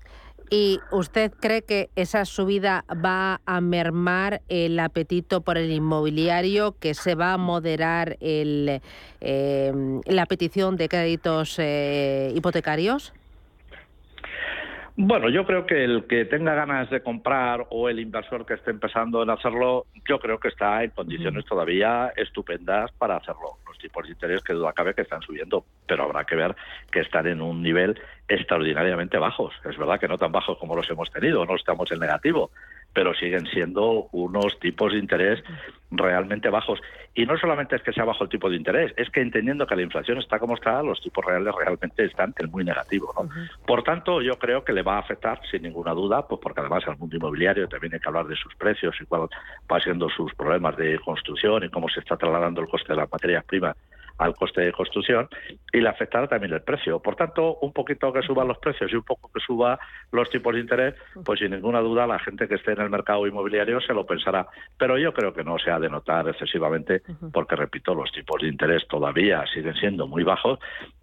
¿Y 0.49 0.81
usted 0.93 1.33
cree 1.41 1.63
que 1.63 1.91
esa 1.97 2.25
subida 2.25 2.85
va 3.05 3.41
a 3.47 3.61
mermar 3.61 4.43
el 4.49 4.79
apetito 4.79 5.41
por 5.41 5.59
el 5.59 5.73
inmobiliario, 5.73 6.77
que 6.79 6.95
se 6.95 7.17
va 7.17 7.33
a 7.33 7.37
moderar 7.37 8.17
el, 8.21 8.81
eh, 9.21 9.73
la 10.07 10.27
petición 10.27 10.77
de 10.77 10.89
créditos 10.89 11.57
eh, 11.59 12.33
hipotecarios? 12.37 13.13
Bueno, 14.99 15.29
yo 15.29 15.45
creo 15.45 15.67
que 15.67 15.85
el 15.85 16.07
que 16.07 16.25
tenga 16.25 16.55
ganas 16.55 16.89
de 16.89 17.03
comprar 17.03 17.67
o 17.69 17.91
el 17.91 18.01
inversor 18.01 18.47
que 18.47 18.55
esté 18.55 18.71
empezando 18.71 19.23
en 19.23 19.29
hacerlo, 19.29 19.85
yo 20.09 20.19
creo 20.19 20.41
que 20.41 20.49
está 20.49 20.83
en 20.83 20.91
condiciones 20.91 21.45
todavía 21.45 22.15
estupendas 22.17 22.91
para 22.93 23.19
hacerlo. 23.19 23.59
Los 23.69 23.77
tipos 23.77 24.05
de 24.05 24.13
interés 24.13 24.43
que 24.43 24.55
duda 24.55 24.73
cabe 24.73 24.95
que 24.95 25.03
están 25.03 25.21
subiendo, 25.21 25.67
pero 25.87 26.05
habrá 26.05 26.25
que 26.25 26.35
ver 26.35 26.57
que 26.91 27.01
están 27.01 27.27
en 27.27 27.43
un 27.43 27.63
nivel 27.63 28.01
extraordinariamente 28.27 29.19
bajos. 29.19 29.53
Es 29.69 29.77
verdad 29.77 30.01
que 30.01 30.09
no 30.09 30.17
tan 30.17 30.33
bajos 30.33 30.57
como 30.57 30.75
los 30.75 30.89
hemos 30.89 31.11
tenido, 31.11 31.45
no 31.45 31.57
estamos 31.57 31.93
en 31.93 32.01
negativo, 32.01 32.51
pero 32.97 33.13
siguen 33.13 33.47
siendo 33.49 34.09
unos 34.13 34.59
tipos 34.59 34.91
de 34.95 34.99
interés 34.99 35.45
realmente 35.91 36.49
bajos. 36.49 36.81
Y 37.15 37.27
no 37.27 37.37
solamente 37.37 37.77
es 37.77 37.83
que 37.83 37.93
sea 37.93 38.07
bajo 38.07 38.25
el 38.25 38.31
tipo 38.31 38.49
de 38.49 38.57
interés, 38.57 38.95
es 38.97 39.11
que 39.11 39.21
entendiendo 39.21 39.67
que 39.67 39.77
la 39.77 39.83
inflación 39.83 40.17
está 40.17 40.39
como 40.39 40.55
está, 40.55 40.83
los 40.83 40.99
tipos 41.03 41.23
reales 41.23 41.55
realmente 41.55 42.07
están 42.07 42.33
en 42.39 42.51
muy 42.51 42.65
negativo. 42.65 43.13
¿no? 43.15 43.29
Por 43.67 43.83
tanto, 43.83 44.23
yo 44.23 44.39
creo 44.39 44.65
que 44.65 44.73
le 44.73 44.83
va 44.83 44.97
a 44.97 45.01
afectar, 45.01 45.39
sin 45.51 45.65
ninguna 45.65 45.93
duda, 45.93 46.27
pues 46.27 46.41
porque 46.43 46.61
además 46.61 46.85
el 46.89 46.97
mundo 46.97 47.17
inmobiliario 47.17 47.69
también 47.69 47.93
hay 47.93 48.01
que 48.01 48.09
hablar 48.09 48.29
de 48.29 48.37
sus 48.37 48.55
precios 48.55 48.97
y 48.99 49.05
cuál 49.05 49.29
va 49.71 49.79
siendo 49.81 50.09
sus 50.09 50.35
problemas 50.35 50.75
de 50.79 50.99
construcción 51.01 51.65
y 51.65 51.69
cómo 51.69 51.91
se 51.91 52.01
está 52.01 52.17
trasladando 52.17 52.63
el 52.63 52.69
coste 52.69 52.95
de 52.95 52.97
las 52.97 53.13
materias 53.13 53.45
primas 53.45 53.77
al 54.19 54.35
coste 54.35 54.63
de 54.63 54.73
construcción 54.73 55.29
y 55.73 55.81
le 55.81 55.89
afectará 55.89 56.27
también 56.27 56.53
el 56.53 56.63
precio. 56.63 57.01
Por 57.01 57.17
tanto, 57.17 57.59
un 57.61 57.73
poquito 57.73 58.13
que 58.13 58.23
suban 58.23 58.49
los 58.49 58.59
precios 58.59 58.93
y 58.93 58.97
un 58.97 59.03
poco 59.03 59.31
que 59.33 59.41
suba 59.41 59.79
los 60.13 60.31
tipos 60.31 60.55
de 60.55 60.61
interés, 60.61 60.95
pues 61.25 61.41
sin 61.41 61.51
ninguna 61.51 61.81
duda 61.81 62.07
la 62.07 62.19
gente 62.19 62.49
que 62.49 62.55
esté 62.55 62.73
en 62.73 62.81
el 62.81 62.91
mercado 62.91 63.27
inmobiliario 63.27 63.81
se 63.81 63.95
lo 63.95 64.07
pensará. 64.07 64.47
Pero 64.79 64.99
yo 64.99 65.13
creo 65.13 65.33
que 65.33 65.45
no 65.45 65.59
se 65.59 65.71
ha 65.71 65.79
de 65.79 65.91
notar 65.91 66.29
excesivamente 66.29 67.03
porque, 67.33 67.57
repito, 67.57 67.95
los 67.95 68.11
tipos 68.13 68.41
de 68.41 68.49
interés 68.49 68.87
todavía 68.89 69.45
siguen 69.53 69.75
siendo 69.75 70.07
muy 70.07 70.23
bajos 70.23 70.59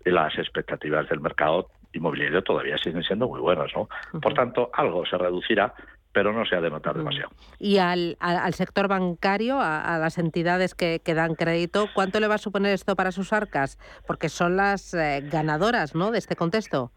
y 0.05 0.09
las 0.09 0.37
expectativas 0.37 1.07
del 1.09 1.21
mercado 1.21 1.69
inmobiliario 1.93 2.41
todavía 2.41 2.77
siguen 2.77 3.03
siendo 3.03 3.27
muy 3.27 3.39
buenas. 3.39 3.71
¿no? 3.75 3.87
Por 4.19 4.33
tanto, 4.33 4.69
algo 4.73 5.05
se 5.05 5.17
reducirá, 5.17 5.73
pero 6.13 6.31
no 6.31 6.45
se 6.45 6.55
ha 6.55 6.61
de 6.61 6.69
notar 6.69 6.95
demasiado. 6.95 7.31
Y 7.59 7.79
al, 7.79 8.15
al, 8.19 8.53
sector 8.53 8.87
bancario, 8.87 9.59
a, 9.59 9.97
las 9.97 10.17
entidades 10.17 10.75
que, 10.75 11.01
que, 11.03 11.13
dan 11.13 11.35
crédito, 11.35 11.89
¿cuánto 11.93 12.19
le 12.19 12.27
va 12.27 12.35
a 12.35 12.37
suponer 12.37 12.73
esto 12.73 12.95
para 12.95 13.11
sus 13.11 13.33
arcas? 13.33 13.79
Porque 14.07 14.29
son 14.29 14.55
las 14.55 14.93
eh, 14.93 15.23
ganadoras 15.29 15.95
¿no? 15.95 16.11
de 16.11 16.19
este 16.19 16.35
contexto. 16.35 16.91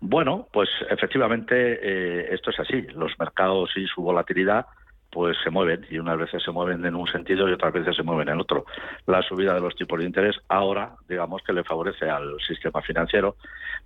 Bueno, 0.00 0.48
pues 0.52 0.68
efectivamente 0.88 1.54
eh, 1.56 2.28
esto 2.32 2.50
es 2.50 2.60
así. 2.60 2.82
Los 2.94 3.12
mercados 3.18 3.70
y 3.76 3.86
su 3.86 4.02
volatilidad 4.02 4.66
pues 5.10 5.36
se 5.42 5.50
mueven 5.50 5.86
y 5.90 5.98
unas 5.98 6.18
veces 6.18 6.42
se 6.42 6.50
mueven 6.50 6.84
en 6.84 6.94
un 6.94 7.06
sentido 7.06 7.48
y 7.48 7.52
otras 7.52 7.72
veces 7.72 7.96
se 7.96 8.02
mueven 8.02 8.28
en 8.28 8.40
otro. 8.40 8.66
La 9.06 9.22
subida 9.22 9.54
de 9.54 9.60
los 9.60 9.74
tipos 9.74 9.98
de 9.98 10.04
interés 10.04 10.36
ahora, 10.48 10.96
digamos 11.08 11.42
que 11.42 11.52
le 11.52 11.64
favorece 11.64 12.08
al 12.10 12.36
sistema 12.46 12.82
financiero, 12.82 13.36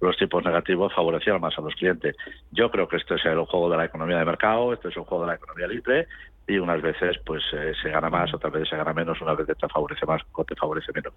los 0.00 0.16
tipos 0.16 0.44
negativos 0.44 0.92
favorecen 0.94 1.40
más 1.40 1.56
a 1.58 1.62
los 1.62 1.74
clientes. 1.74 2.16
Yo 2.50 2.70
creo 2.70 2.88
que 2.88 2.96
este 2.96 3.14
es 3.14 3.24
el 3.24 3.44
juego 3.44 3.70
de 3.70 3.76
la 3.76 3.84
economía 3.84 4.18
de 4.18 4.24
mercado, 4.24 4.72
este 4.72 4.88
es 4.88 4.96
un 4.96 5.04
juego 5.04 5.24
de 5.24 5.30
la 5.30 5.36
economía 5.36 5.66
libre 5.66 6.08
y 6.46 6.58
unas 6.58 6.82
veces 6.82 7.16
pues 7.24 7.42
eh, 7.52 7.72
se 7.80 7.90
gana 7.90 8.10
más, 8.10 8.32
otras 8.34 8.52
veces 8.52 8.70
se 8.70 8.76
gana 8.76 8.92
menos, 8.92 9.20
una 9.20 9.34
vez 9.34 9.46
te 9.46 9.68
favorece 9.68 10.04
más 10.04 10.22
o 10.32 10.44
te 10.44 10.56
favorece 10.56 10.92
menos. 10.92 11.14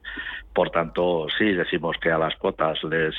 Por 0.54 0.70
tanto, 0.70 1.28
sí 1.38 1.54
decimos 1.54 1.98
que 2.00 2.12
a 2.12 2.18
las 2.18 2.36
cuotas 2.36 2.84
les, 2.84 3.16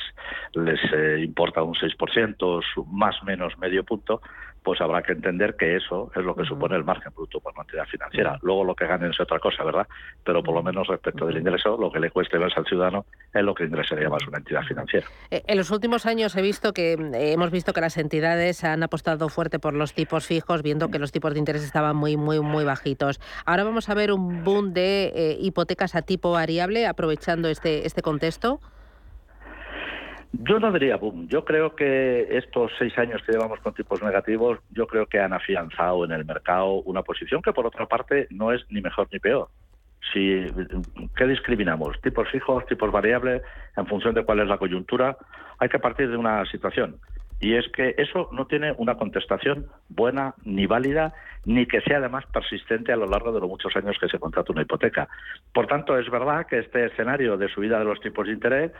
les 0.53 0.79
eh, 0.93 1.19
importa 1.23 1.61
un 1.61 1.73
6%, 1.73 2.85
más 2.87 3.21
menos 3.23 3.57
medio 3.57 3.83
punto, 3.83 4.21
pues 4.65 4.81
habrá 4.81 5.03
que 5.03 5.11
entender 5.11 5.55
que 5.55 5.77
eso 5.77 6.11
es 6.15 6.25
lo 6.25 6.35
que 6.35 6.43
supone 6.43 6.75
el 6.75 6.83
margen 6.83 7.13
bruto 7.15 7.39
por 7.39 7.53
una 7.53 7.61
entidad 7.61 7.85
financiera. 7.85 8.39
Luego 8.41 8.63
lo 8.63 8.75
que 8.75 8.87
ganen 8.87 9.11
es 9.11 9.19
otra 9.19 9.37
cosa, 9.37 9.63
¿verdad? 9.63 9.87
Pero 10.23 10.41
por 10.41 10.55
lo 10.55 10.63
menos 10.63 10.87
respecto 10.87 11.27
del 11.27 11.37
ingreso, 11.37 11.77
lo 11.77 11.91
que 11.91 11.99
le 11.99 12.09
cueste 12.09 12.39
más 12.39 12.51
al 12.57 12.65
ciudadano 12.65 13.05
es 13.31 13.43
lo 13.43 13.53
que 13.53 13.65
ingresaría 13.65 14.09
más 14.09 14.27
una 14.27 14.39
entidad 14.39 14.63
financiera. 14.63 15.05
Eh, 15.29 15.43
en 15.45 15.57
los 15.57 15.69
últimos 15.69 16.07
años 16.07 16.35
he 16.35 16.41
visto 16.41 16.73
que 16.73 16.93
eh, 16.93 17.31
hemos 17.33 17.51
visto 17.51 17.73
que 17.73 17.81
las 17.81 17.95
entidades 17.97 18.63
han 18.63 18.81
apostado 18.81 19.29
fuerte 19.29 19.59
por 19.59 19.75
los 19.75 19.93
tipos 19.93 20.25
fijos, 20.25 20.63
viendo 20.63 20.89
que 20.89 20.97
los 20.97 21.11
tipos 21.11 21.33
de 21.33 21.39
interés 21.39 21.63
estaban 21.63 21.95
muy, 21.95 22.17
muy, 22.17 22.39
muy 22.39 22.65
bajitos. 22.65 23.21
Ahora 23.45 23.63
vamos 23.63 23.87
a 23.89 23.93
ver 23.93 24.11
un 24.11 24.43
boom 24.43 24.73
de 24.73 25.11
eh, 25.15 25.37
hipotecas 25.39 25.93
a 25.93 26.01
tipo 26.01 26.31
variable, 26.31 26.87
aprovechando 26.87 27.49
este, 27.49 27.85
este 27.85 28.01
contexto. 28.01 28.59
Yo 30.43 30.59
no 30.59 30.71
diría 30.71 30.97
boom. 30.97 31.27
Yo 31.27 31.45
creo 31.45 31.75
que 31.75 32.27
estos 32.37 32.71
seis 32.77 32.97
años 32.97 33.21
que 33.23 33.31
llevamos 33.31 33.59
con 33.59 33.73
tipos 33.73 34.01
negativos, 34.01 34.59
yo 34.71 34.87
creo 34.87 35.05
que 35.05 35.19
han 35.19 35.33
afianzado 35.33 36.03
en 36.05 36.11
el 36.11 36.25
mercado 36.25 36.81
una 36.83 37.03
posición 37.03 37.41
que, 37.41 37.53
por 37.53 37.65
otra 37.65 37.85
parte, 37.85 38.27
no 38.31 38.51
es 38.51 38.65
ni 38.69 38.81
mejor 38.81 39.07
ni 39.11 39.19
peor. 39.19 39.49
Si, 40.13 40.45
¿Qué 41.15 41.25
discriminamos? 41.25 41.99
¿Tipos 42.01 42.29
fijos, 42.29 42.65
tipos 42.65 42.91
variables? 42.91 43.41
En 43.77 43.87
función 43.87 44.13
de 44.13 44.23
cuál 44.23 44.39
es 44.39 44.47
la 44.47 44.57
coyuntura, 44.57 45.17
hay 45.59 45.69
que 45.69 45.79
partir 45.79 46.09
de 46.09 46.17
una 46.17 46.45
situación. 46.45 46.97
Y 47.39 47.55
es 47.55 47.67
que 47.69 47.95
eso 47.97 48.29
no 48.31 48.47
tiene 48.47 48.73
una 48.77 48.95
contestación 48.95 49.67
buena 49.89 50.35
ni 50.43 50.65
válida, 50.65 51.13
ni 51.45 51.65
que 51.67 51.81
sea 51.81 51.97
además 51.97 52.25
persistente 52.33 52.91
a 52.91 52.95
lo 52.95 53.05
largo 53.05 53.31
de 53.31 53.39
los 53.39 53.49
muchos 53.49 53.75
años 53.75 53.97
que 53.99 54.09
se 54.09 54.19
contrata 54.19 54.51
una 54.51 54.63
hipoteca. 54.63 55.07
Por 55.53 55.67
tanto, 55.67 55.97
es 55.97 56.09
verdad 56.09 56.47
que 56.47 56.59
este 56.59 56.85
escenario 56.85 57.37
de 57.37 57.49
subida 57.49 57.79
de 57.79 57.85
los 57.85 57.99
tipos 57.99 58.25
de 58.25 58.33
interés 58.33 58.71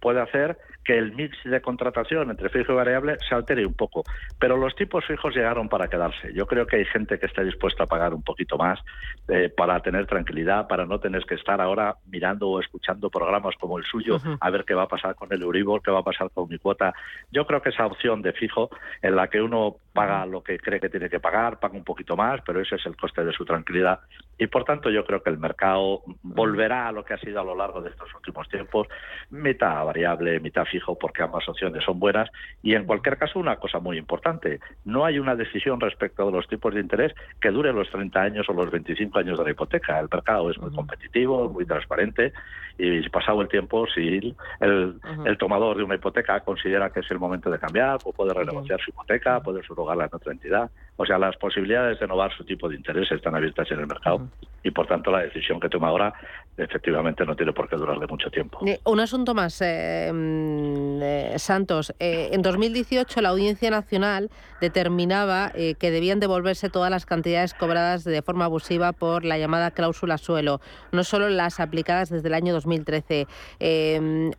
puede 0.00 0.20
hacer 0.20 0.58
que 0.84 0.96
el 0.96 1.12
mix 1.12 1.36
de 1.44 1.60
contratación 1.60 2.30
entre 2.30 2.48
fijo 2.48 2.72
y 2.72 2.74
variable 2.74 3.16
se 3.28 3.34
altere 3.34 3.66
un 3.66 3.74
poco. 3.74 4.02
Pero 4.38 4.56
los 4.56 4.74
tipos 4.74 5.04
fijos 5.04 5.34
llegaron 5.34 5.68
para 5.68 5.88
quedarse. 5.88 6.32
Yo 6.32 6.46
creo 6.46 6.66
que 6.66 6.76
hay 6.76 6.84
gente 6.86 7.18
que 7.18 7.26
está 7.26 7.42
dispuesta 7.42 7.84
a 7.84 7.86
pagar 7.86 8.14
un 8.14 8.22
poquito 8.22 8.56
más 8.56 8.80
eh, 9.28 9.52
para 9.54 9.80
tener 9.80 10.06
tranquilidad, 10.06 10.66
para 10.66 10.86
no 10.86 10.98
tener 10.98 11.24
que 11.24 11.34
estar 11.34 11.60
ahora 11.60 11.96
mirando 12.06 12.48
o 12.48 12.60
escuchando 12.60 13.10
programas 13.10 13.54
como 13.56 13.78
el 13.78 13.84
suyo 13.84 14.18
a 14.40 14.50
ver 14.50 14.64
qué 14.64 14.74
va 14.74 14.84
a 14.84 14.88
pasar 14.88 15.14
con 15.14 15.32
el 15.32 15.42
Euribor, 15.42 15.82
qué 15.82 15.90
va 15.90 16.00
a 16.00 16.04
pasar 16.04 16.30
con 16.30 16.48
mi 16.48 16.58
cuota. 16.58 16.94
Yo 17.30 17.46
creo 17.46 17.60
que 17.60 17.68
esa 17.68 17.86
opción 17.86 18.22
de 18.22 18.32
fijo 18.32 18.70
en 19.02 19.16
la 19.16 19.28
que 19.28 19.42
uno 19.42 19.76
paga 19.92 20.24
lo 20.24 20.42
que 20.42 20.49
cree 20.58 20.80
que 20.80 20.88
tiene 20.88 21.08
que 21.08 21.20
pagar, 21.20 21.58
paga 21.58 21.74
un 21.74 21.84
poquito 21.84 22.16
más, 22.16 22.40
pero 22.44 22.60
ese 22.60 22.76
es 22.76 22.86
el 22.86 22.96
coste 22.96 23.24
de 23.24 23.32
su 23.32 23.44
tranquilidad. 23.44 24.00
Y 24.40 24.46
por 24.46 24.64
tanto 24.64 24.88
yo 24.88 25.04
creo 25.04 25.22
que 25.22 25.28
el 25.28 25.38
mercado 25.38 26.00
volverá 26.22 26.88
a 26.88 26.92
lo 26.92 27.04
que 27.04 27.12
ha 27.12 27.18
sido 27.18 27.42
a 27.42 27.44
lo 27.44 27.54
largo 27.54 27.82
de 27.82 27.90
estos 27.90 28.08
últimos 28.14 28.48
tiempos, 28.48 28.88
mitad 29.28 29.84
variable, 29.84 30.40
mitad 30.40 30.64
fijo, 30.64 30.98
porque 30.98 31.22
ambas 31.22 31.46
opciones 31.46 31.84
son 31.84 32.00
buenas. 32.00 32.30
Y 32.62 32.74
en 32.74 32.86
cualquier 32.86 33.18
caso, 33.18 33.38
una 33.38 33.56
cosa 33.56 33.80
muy 33.80 33.98
importante, 33.98 34.58
no 34.86 35.04
hay 35.04 35.18
una 35.18 35.36
decisión 35.36 35.78
respecto 35.78 36.24
de 36.24 36.32
los 36.32 36.48
tipos 36.48 36.72
de 36.72 36.80
interés 36.80 37.12
que 37.38 37.50
dure 37.50 37.70
los 37.74 37.90
30 37.90 38.18
años 38.18 38.48
o 38.48 38.54
los 38.54 38.70
25 38.70 39.18
años 39.18 39.38
de 39.38 39.44
la 39.44 39.50
hipoteca. 39.50 40.00
El 40.00 40.08
mercado 40.10 40.50
es 40.50 40.58
muy 40.58 40.70
competitivo, 40.70 41.50
muy 41.50 41.66
transparente 41.66 42.32
y 42.78 43.06
pasado 43.10 43.42
el 43.42 43.48
tiempo, 43.48 43.86
si 43.94 44.34
el, 44.60 44.94
el 45.26 45.38
tomador 45.38 45.76
de 45.76 45.82
una 45.82 45.96
hipoteca 45.96 46.40
considera 46.40 46.88
que 46.88 47.00
es 47.00 47.10
el 47.10 47.18
momento 47.18 47.50
de 47.50 47.58
cambiar, 47.58 47.98
pues 48.02 48.16
puede 48.16 48.32
renegociar 48.32 48.80
su 48.80 48.90
hipoteca, 48.90 49.40
puede 49.40 49.62
subrogarla 49.64 50.04
en 50.04 50.10
otra 50.14 50.32
entidad. 50.32 50.70
O 50.96 51.04
sea, 51.04 51.18
las 51.18 51.36
posibilidades 51.36 51.98
de 51.98 52.06
renovar 52.06 52.34
su 52.34 52.44
tipo 52.44 52.70
de 52.70 52.76
interés 52.76 53.12
están 53.12 53.34
abiertas 53.34 53.70
en 53.70 53.80
el 53.80 53.86
mercado 53.86 54.29
y, 54.62 54.70
por 54.70 54.86
tanto, 54.86 55.10
la 55.10 55.20
decisión 55.20 55.58
que 55.58 55.68
toma 55.68 55.88
ahora 55.88 56.12
efectivamente 56.56 57.24
no 57.24 57.34
tiene 57.34 57.52
por 57.52 57.68
qué 57.68 57.76
durarle 57.76 58.06
mucho 58.06 58.30
tiempo. 58.30 58.60
Un 58.84 59.00
asunto 59.00 59.34
más, 59.34 59.60
eh, 59.62 60.10
mm, 60.12 61.02
eh, 61.02 61.34
Santos. 61.38 61.94
Eh, 61.98 62.30
en 62.32 62.42
2018 62.42 63.20
la 63.22 63.30
Audiencia 63.30 63.70
Nacional 63.70 64.30
determinaba 64.60 65.52
que 65.52 65.90
debían 65.90 66.20
devolverse 66.20 66.68
todas 66.68 66.90
las 66.90 67.06
cantidades 67.06 67.54
cobradas 67.54 68.04
de 68.04 68.20
forma 68.20 68.44
abusiva 68.44 68.92
por 68.92 69.24
la 69.24 69.38
llamada 69.38 69.70
cláusula 69.70 70.18
suelo, 70.18 70.60
no 70.92 71.02
solo 71.02 71.30
las 71.30 71.60
aplicadas 71.60 72.10
desde 72.10 72.28
el 72.28 72.34
año 72.34 72.52
2013. 72.52 73.26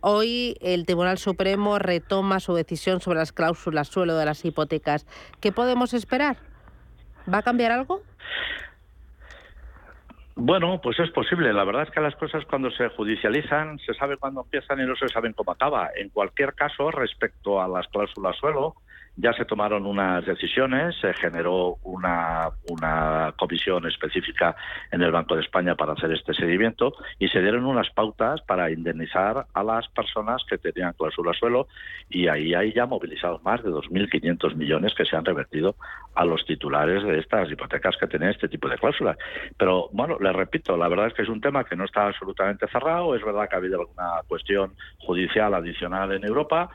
hoy 0.01 0.57
el 0.61 0.85
Tribunal 0.85 1.17
Supremo 1.17 1.79
retoma 1.79 2.39
su 2.39 2.53
decisión 2.53 3.01
sobre 3.01 3.17
las 3.17 3.31
cláusulas 3.31 3.87
suelo 3.87 4.15
de 4.15 4.25
las 4.25 4.45
hipotecas. 4.45 5.07
¿Qué 5.39 5.51
podemos 5.51 5.95
esperar? 5.95 6.37
¿Va 7.31 7.39
a 7.39 7.43
cambiar 7.43 7.71
algo? 7.71 8.01
Bueno, 10.43 10.81
pues 10.81 10.99
es 10.99 11.11
posible. 11.11 11.53
La 11.53 11.63
verdad 11.63 11.83
es 11.83 11.91
que 11.91 12.01
las 12.01 12.15
cosas 12.15 12.43
cuando 12.45 12.71
se 12.71 12.89
judicializan 12.89 13.77
se 13.77 13.93
sabe 13.93 14.17
cuándo 14.17 14.41
empiezan 14.41 14.79
y 14.79 14.87
no 14.87 14.95
se 14.95 15.07
saben 15.07 15.33
cómo 15.33 15.51
acaba. 15.51 15.91
En 15.95 16.09
cualquier 16.09 16.55
caso, 16.55 16.89
respecto 16.89 17.61
a 17.61 17.67
las 17.67 17.87
cláusulas 17.89 18.35
suelo, 18.37 18.73
ya 19.21 19.33
se 19.33 19.45
tomaron 19.45 19.85
unas 19.85 20.25
decisiones, 20.25 20.95
se 20.99 21.13
generó 21.13 21.77
una, 21.83 22.49
una 22.69 23.33
comisión 23.37 23.85
específica 23.85 24.55
en 24.91 25.01
el 25.03 25.11
Banco 25.11 25.35
de 25.35 25.41
España 25.41 25.75
para 25.75 25.93
hacer 25.93 26.11
este 26.11 26.33
seguimiento 26.33 26.93
y 27.19 27.27
se 27.27 27.41
dieron 27.41 27.65
unas 27.65 27.89
pautas 27.91 28.41
para 28.41 28.71
indemnizar 28.71 29.45
a 29.53 29.63
las 29.63 29.87
personas 29.89 30.43
que 30.49 30.57
tenían 30.57 30.93
cláusula 30.93 31.33
suelo 31.33 31.67
y 32.09 32.27
ahí 32.27 32.55
hay 32.55 32.73
ya 32.73 32.87
movilizados 32.87 33.43
más 33.43 33.61
de 33.63 33.69
2.500 33.69 34.55
millones 34.55 34.93
que 34.95 35.05
se 35.05 35.15
han 35.15 35.23
revertido 35.23 35.75
a 36.15 36.25
los 36.25 36.43
titulares 36.45 37.03
de 37.03 37.19
estas 37.19 37.49
hipotecas 37.51 37.95
que 37.97 38.07
tienen 38.07 38.29
este 38.29 38.49
tipo 38.49 38.67
de 38.67 38.77
cláusulas. 38.77 39.17
Pero 39.57 39.89
bueno, 39.93 40.17
les 40.19 40.33
repito, 40.33 40.75
la 40.75 40.87
verdad 40.87 41.07
es 41.07 41.13
que 41.13 41.21
es 41.21 41.29
un 41.29 41.41
tema 41.41 41.63
que 41.63 41.75
no 41.75 41.85
está 41.85 42.07
absolutamente 42.07 42.67
cerrado, 42.67 43.15
es 43.15 43.23
verdad 43.23 43.47
que 43.47 43.55
ha 43.55 43.59
habido 43.59 43.81
alguna 43.81 44.21
cuestión 44.27 44.73
judicial 44.99 45.53
adicional 45.53 46.11
en 46.11 46.25
Europa, 46.25 46.71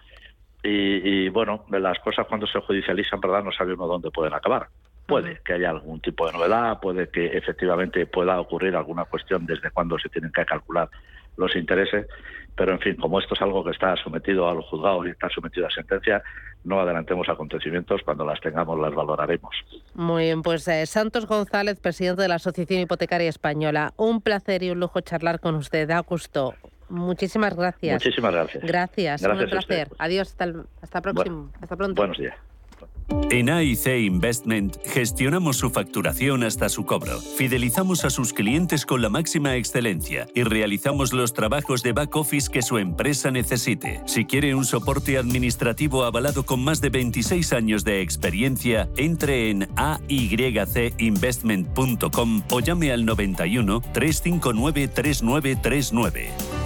y, 0.62 1.28
bueno, 1.28 1.64
las 1.70 1.98
cosas 2.00 2.26
cuando 2.26 2.46
se 2.46 2.60
judicializan, 2.60 3.20
¿verdad? 3.20 3.44
No 3.44 3.52
sabe 3.52 3.74
uno 3.74 3.86
dónde 3.86 4.10
pueden 4.10 4.34
acabar. 4.34 4.68
Puede 5.06 5.40
que 5.44 5.52
haya 5.52 5.70
algún 5.70 6.00
tipo 6.00 6.26
de 6.26 6.32
novedad, 6.32 6.80
puede 6.80 7.08
que 7.08 7.26
efectivamente 7.26 8.06
pueda 8.06 8.40
ocurrir 8.40 8.74
alguna 8.74 9.04
cuestión 9.04 9.46
desde 9.46 9.70
cuándo 9.70 9.96
se 9.98 10.08
tienen 10.08 10.32
que 10.32 10.44
calcular 10.44 10.88
los 11.36 11.54
intereses, 11.54 12.06
pero 12.56 12.72
en 12.72 12.80
fin, 12.80 12.96
como 12.96 13.20
esto 13.20 13.34
es 13.34 13.42
algo 13.42 13.62
que 13.62 13.70
está 13.70 13.94
sometido 13.96 14.48
a 14.48 14.54
los 14.54 14.64
juzgados 14.64 15.06
y 15.06 15.10
está 15.10 15.28
sometido 15.28 15.66
a 15.66 15.70
sentencia, 15.70 16.22
no 16.64 16.80
adelantemos 16.80 17.28
acontecimientos, 17.28 18.02
cuando 18.02 18.24
las 18.24 18.40
tengamos 18.40 18.80
las 18.80 18.94
valoraremos. 18.94 19.54
Muy 19.94 20.24
bien, 20.24 20.42
pues 20.42 20.66
eh, 20.66 20.86
Santos 20.86 21.26
González, 21.26 21.78
presidente 21.78 22.22
de 22.22 22.28
la 22.28 22.36
Asociación 22.36 22.80
Hipotecaria 22.80 23.28
Española, 23.28 23.92
un 23.96 24.20
placer 24.20 24.62
y 24.62 24.70
un 24.70 24.80
lujo 24.80 25.00
charlar 25.00 25.38
con 25.38 25.54
usted, 25.54 25.86
da 25.86 26.00
gusto. 26.00 26.54
Muchísimas 26.88 27.54
gracias. 27.54 27.94
Muchísimas 27.94 28.32
gracias. 28.32 28.64
Gracias, 28.64 29.22
un 29.22 29.50
placer. 29.50 29.88
Adiós, 29.98 30.28
hasta, 30.28 30.52
hasta 30.80 31.00
próximo. 31.00 31.50
hasta 31.60 31.76
pronto. 31.76 32.00
Buenos 32.00 32.18
días. 32.18 32.34
En 33.30 33.48
AIC 33.50 33.86
Investment 34.00 34.78
gestionamos 34.84 35.56
su 35.56 35.70
facturación 35.70 36.42
hasta 36.42 36.68
su 36.68 36.84
cobro. 36.84 37.20
Fidelizamos 37.20 38.04
a 38.04 38.10
sus 38.10 38.32
clientes 38.32 38.84
con 38.84 39.00
la 39.00 39.08
máxima 39.08 39.54
excelencia 39.56 40.26
y 40.34 40.42
realizamos 40.42 41.12
los 41.12 41.32
trabajos 41.32 41.84
de 41.84 41.92
back 41.92 42.16
office 42.16 42.50
que 42.50 42.62
su 42.62 42.78
empresa 42.78 43.30
necesite. 43.30 44.00
Si 44.06 44.24
quiere 44.24 44.56
un 44.56 44.64
soporte 44.64 45.18
administrativo 45.18 46.02
avalado 46.04 46.44
con 46.44 46.64
más 46.64 46.80
de 46.80 46.90
26 46.90 47.52
años 47.52 47.84
de 47.84 48.02
experiencia, 48.02 48.88
entre 48.96 49.50
en 49.50 49.68
aycinvestment.com 49.76 52.42
o 52.50 52.60
llame 52.60 52.90
al 52.92 53.04
91 53.04 53.82
359 53.92 54.88
3939. 54.88 56.65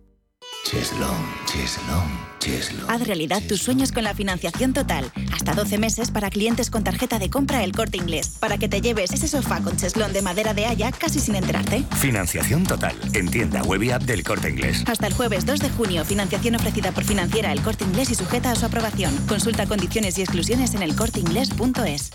depamfans.com. 0.65 1.41
Cheslong, 1.49 2.17
cheslong. 2.39 2.89
Haz 2.89 3.07
realidad 3.07 3.41
tus 3.47 3.61
sueños 3.61 3.91
con 3.91 4.03
la 4.03 4.13
financiación 4.13 4.73
total. 4.73 5.11
Hasta 5.33 5.53
12 5.53 5.77
meses 5.77 6.11
para 6.11 6.29
clientes 6.29 6.69
con 6.69 6.83
tarjeta 6.83 7.19
de 7.19 7.29
compra 7.29 7.63
El 7.63 7.71
Corte 7.71 7.97
Inglés. 7.97 8.37
Para 8.39 8.57
que 8.57 8.67
te 8.67 8.81
lleves 8.81 9.11
ese 9.11 9.27
sofá 9.27 9.61
con 9.61 9.77
cheslón 9.77 10.13
de 10.13 10.21
madera 10.21 10.53
de 10.53 10.65
haya 10.65 10.91
casi 10.91 11.19
sin 11.19 11.35
enterarte. 11.35 11.83
Financiación 11.97 12.63
total. 12.63 12.95
En 13.13 13.29
tienda 13.29 13.63
web 13.63 13.83
y 13.83 13.91
app 13.91 14.03
del 14.03 14.23
Corte 14.23 14.49
Inglés. 14.49 14.83
Hasta 14.87 15.07
el 15.07 15.13
jueves 15.13 15.45
2 15.45 15.59
de 15.59 15.69
junio. 15.69 16.05
Financiación 16.05 16.55
ofrecida 16.55 16.91
por 16.91 17.03
Financiera 17.03 17.51
El 17.51 17.61
Corte 17.61 17.83
Inglés 17.83 18.09
y 18.11 18.15
sujeta 18.15 18.51
a 18.51 18.55
su 18.55 18.65
aprobación. 18.65 19.15
Consulta 19.27 19.67
condiciones 19.67 20.17
y 20.17 20.21
exclusiones 20.21 20.73
en 20.73 20.83
elcorteinglés.es. 20.83 22.11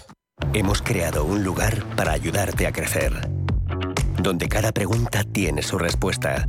Hemos 0.52 0.82
creado 0.82 1.24
un 1.24 1.42
lugar 1.42 1.84
para 1.96 2.12
ayudarte 2.12 2.66
a 2.66 2.72
crecer 2.72 3.28
donde 4.26 4.48
cada 4.48 4.72
pregunta 4.72 5.22
tiene 5.22 5.62
su 5.62 5.78
respuesta, 5.78 6.48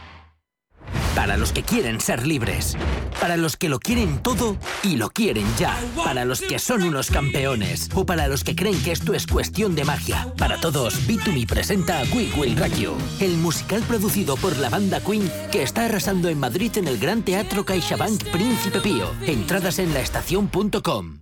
Para 1.15 1.37
los 1.37 1.51
que 1.51 1.63
quieren 1.63 1.99
ser 1.99 2.25
libres. 2.25 2.77
Para 3.19 3.37
los 3.37 3.57
que 3.57 3.69
lo 3.69 3.79
quieren 3.79 4.19
todo 4.23 4.57
y 4.83 4.95
lo 4.95 5.09
quieren 5.09 5.45
ya. 5.57 5.77
Para 6.03 6.25
los 6.25 6.41
que 6.41 6.57
son 6.57 6.83
unos 6.83 7.11
campeones. 7.11 7.89
O 7.93 8.05
para 8.05 8.27
los 8.27 8.43
que 8.43 8.55
creen 8.55 8.81
que 8.81 8.91
esto 8.91 9.13
es 9.13 9.27
cuestión 9.27 9.75
de 9.75 9.83
magia. 9.83 10.33
Para 10.37 10.59
todos, 10.59 11.07
B2Me 11.07 11.45
presenta 11.47 12.01
We 12.13 12.31
Will 12.37 12.57
Rock 12.57 12.71
el 13.19 13.37
musical 13.37 13.81
producido 13.81 14.37
por 14.37 14.57
la 14.57 14.69
banda 14.69 15.01
Queen 15.01 15.29
que 15.51 15.63
está 15.63 15.85
arrasando 15.85 16.29
en 16.29 16.39
Madrid 16.39 16.71
en 16.77 16.87
el 16.87 16.97
Gran 16.97 17.21
Teatro 17.21 17.65
CaixaBank 17.65 18.23
Príncipe 18.31 18.79
Pío. 18.79 19.11
Entradas 19.27 19.79
en 19.79 19.93
laestacion.com. 19.93 21.19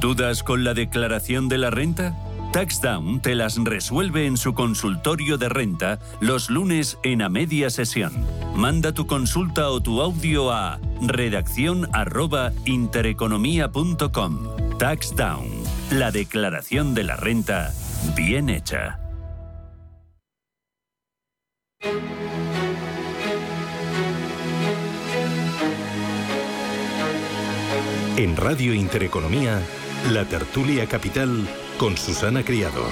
¿Dudas 0.00 0.42
con 0.42 0.64
la 0.64 0.74
declaración 0.74 1.48
de 1.48 1.58
la 1.58 1.70
renta? 1.70 2.16
TaxDown 2.54 3.20
te 3.20 3.34
las 3.34 3.56
resuelve 3.56 4.26
en 4.26 4.36
su 4.36 4.54
consultorio 4.54 5.38
de 5.38 5.48
renta 5.48 5.98
los 6.20 6.50
lunes 6.50 6.98
en 7.02 7.20
a 7.20 7.28
media 7.28 7.68
sesión. 7.68 8.12
Manda 8.54 8.92
tu 8.92 9.08
consulta 9.08 9.70
o 9.70 9.80
tu 9.80 10.00
audio 10.00 10.52
a 10.52 10.78
redacción 11.00 11.88
arroba 11.92 12.52
intereconomía.com. 12.64 14.78
TaxDown, 14.78 15.48
la 15.90 16.12
declaración 16.12 16.94
de 16.94 17.02
la 17.02 17.16
renta 17.16 17.74
bien 18.14 18.48
hecha. 18.48 19.00
En 28.16 28.36
Radio 28.36 28.74
Intereconomía, 28.74 29.60
la 30.12 30.24
tertulia 30.26 30.86
capital 30.86 31.48
con 31.78 31.96
Susana 31.96 32.44
Criado. 32.44 32.84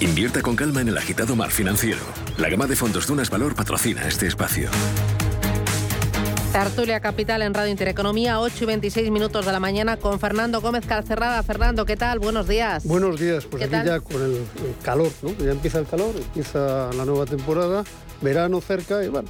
Invierta 0.00 0.42
con 0.42 0.56
calma 0.56 0.80
en 0.80 0.88
el 0.88 0.98
agitado 0.98 1.36
mar 1.36 1.50
financiero. 1.50 2.00
La 2.38 2.48
gama 2.48 2.66
de 2.66 2.76
fondos 2.76 3.06
Dunas 3.06 3.30
Valor 3.30 3.54
patrocina 3.54 4.06
este 4.06 4.26
espacio. 4.26 4.70
Tertulia 6.52 7.00
Capital 7.00 7.42
en 7.42 7.52
Radio 7.52 7.70
Intereconomía, 7.70 8.40
8 8.40 8.64
y 8.64 8.66
26 8.66 9.10
minutos 9.10 9.44
de 9.44 9.52
la 9.52 9.60
mañana 9.60 9.96
con 9.96 10.18
Fernando 10.18 10.60
Gómez 10.60 10.86
Calcerrada. 10.86 11.42
Fernando, 11.42 11.84
¿qué 11.84 11.96
tal? 11.96 12.18
Buenos 12.18 12.48
días. 12.48 12.84
Buenos 12.84 13.20
días, 13.20 13.44
pues 13.44 13.62
aquí 13.62 13.72
ya 13.72 14.00
con 14.00 14.22
el, 14.22 14.32
el, 14.32 14.74
calor, 14.82 15.12
¿no? 15.22 15.32
Ya 15.44 15.50
empieza 15.50 15.78
el 15.78 15.86
calor, 15.86 16.14
empieza 16.16 16.90
la 16.94 17.04
nueva 17.04 17.26
temporada, 17.26 17.84
verano 18.22 18.60
cerca 18.60 19.04
y 19.04 19.08
bueno, 19.08 19.28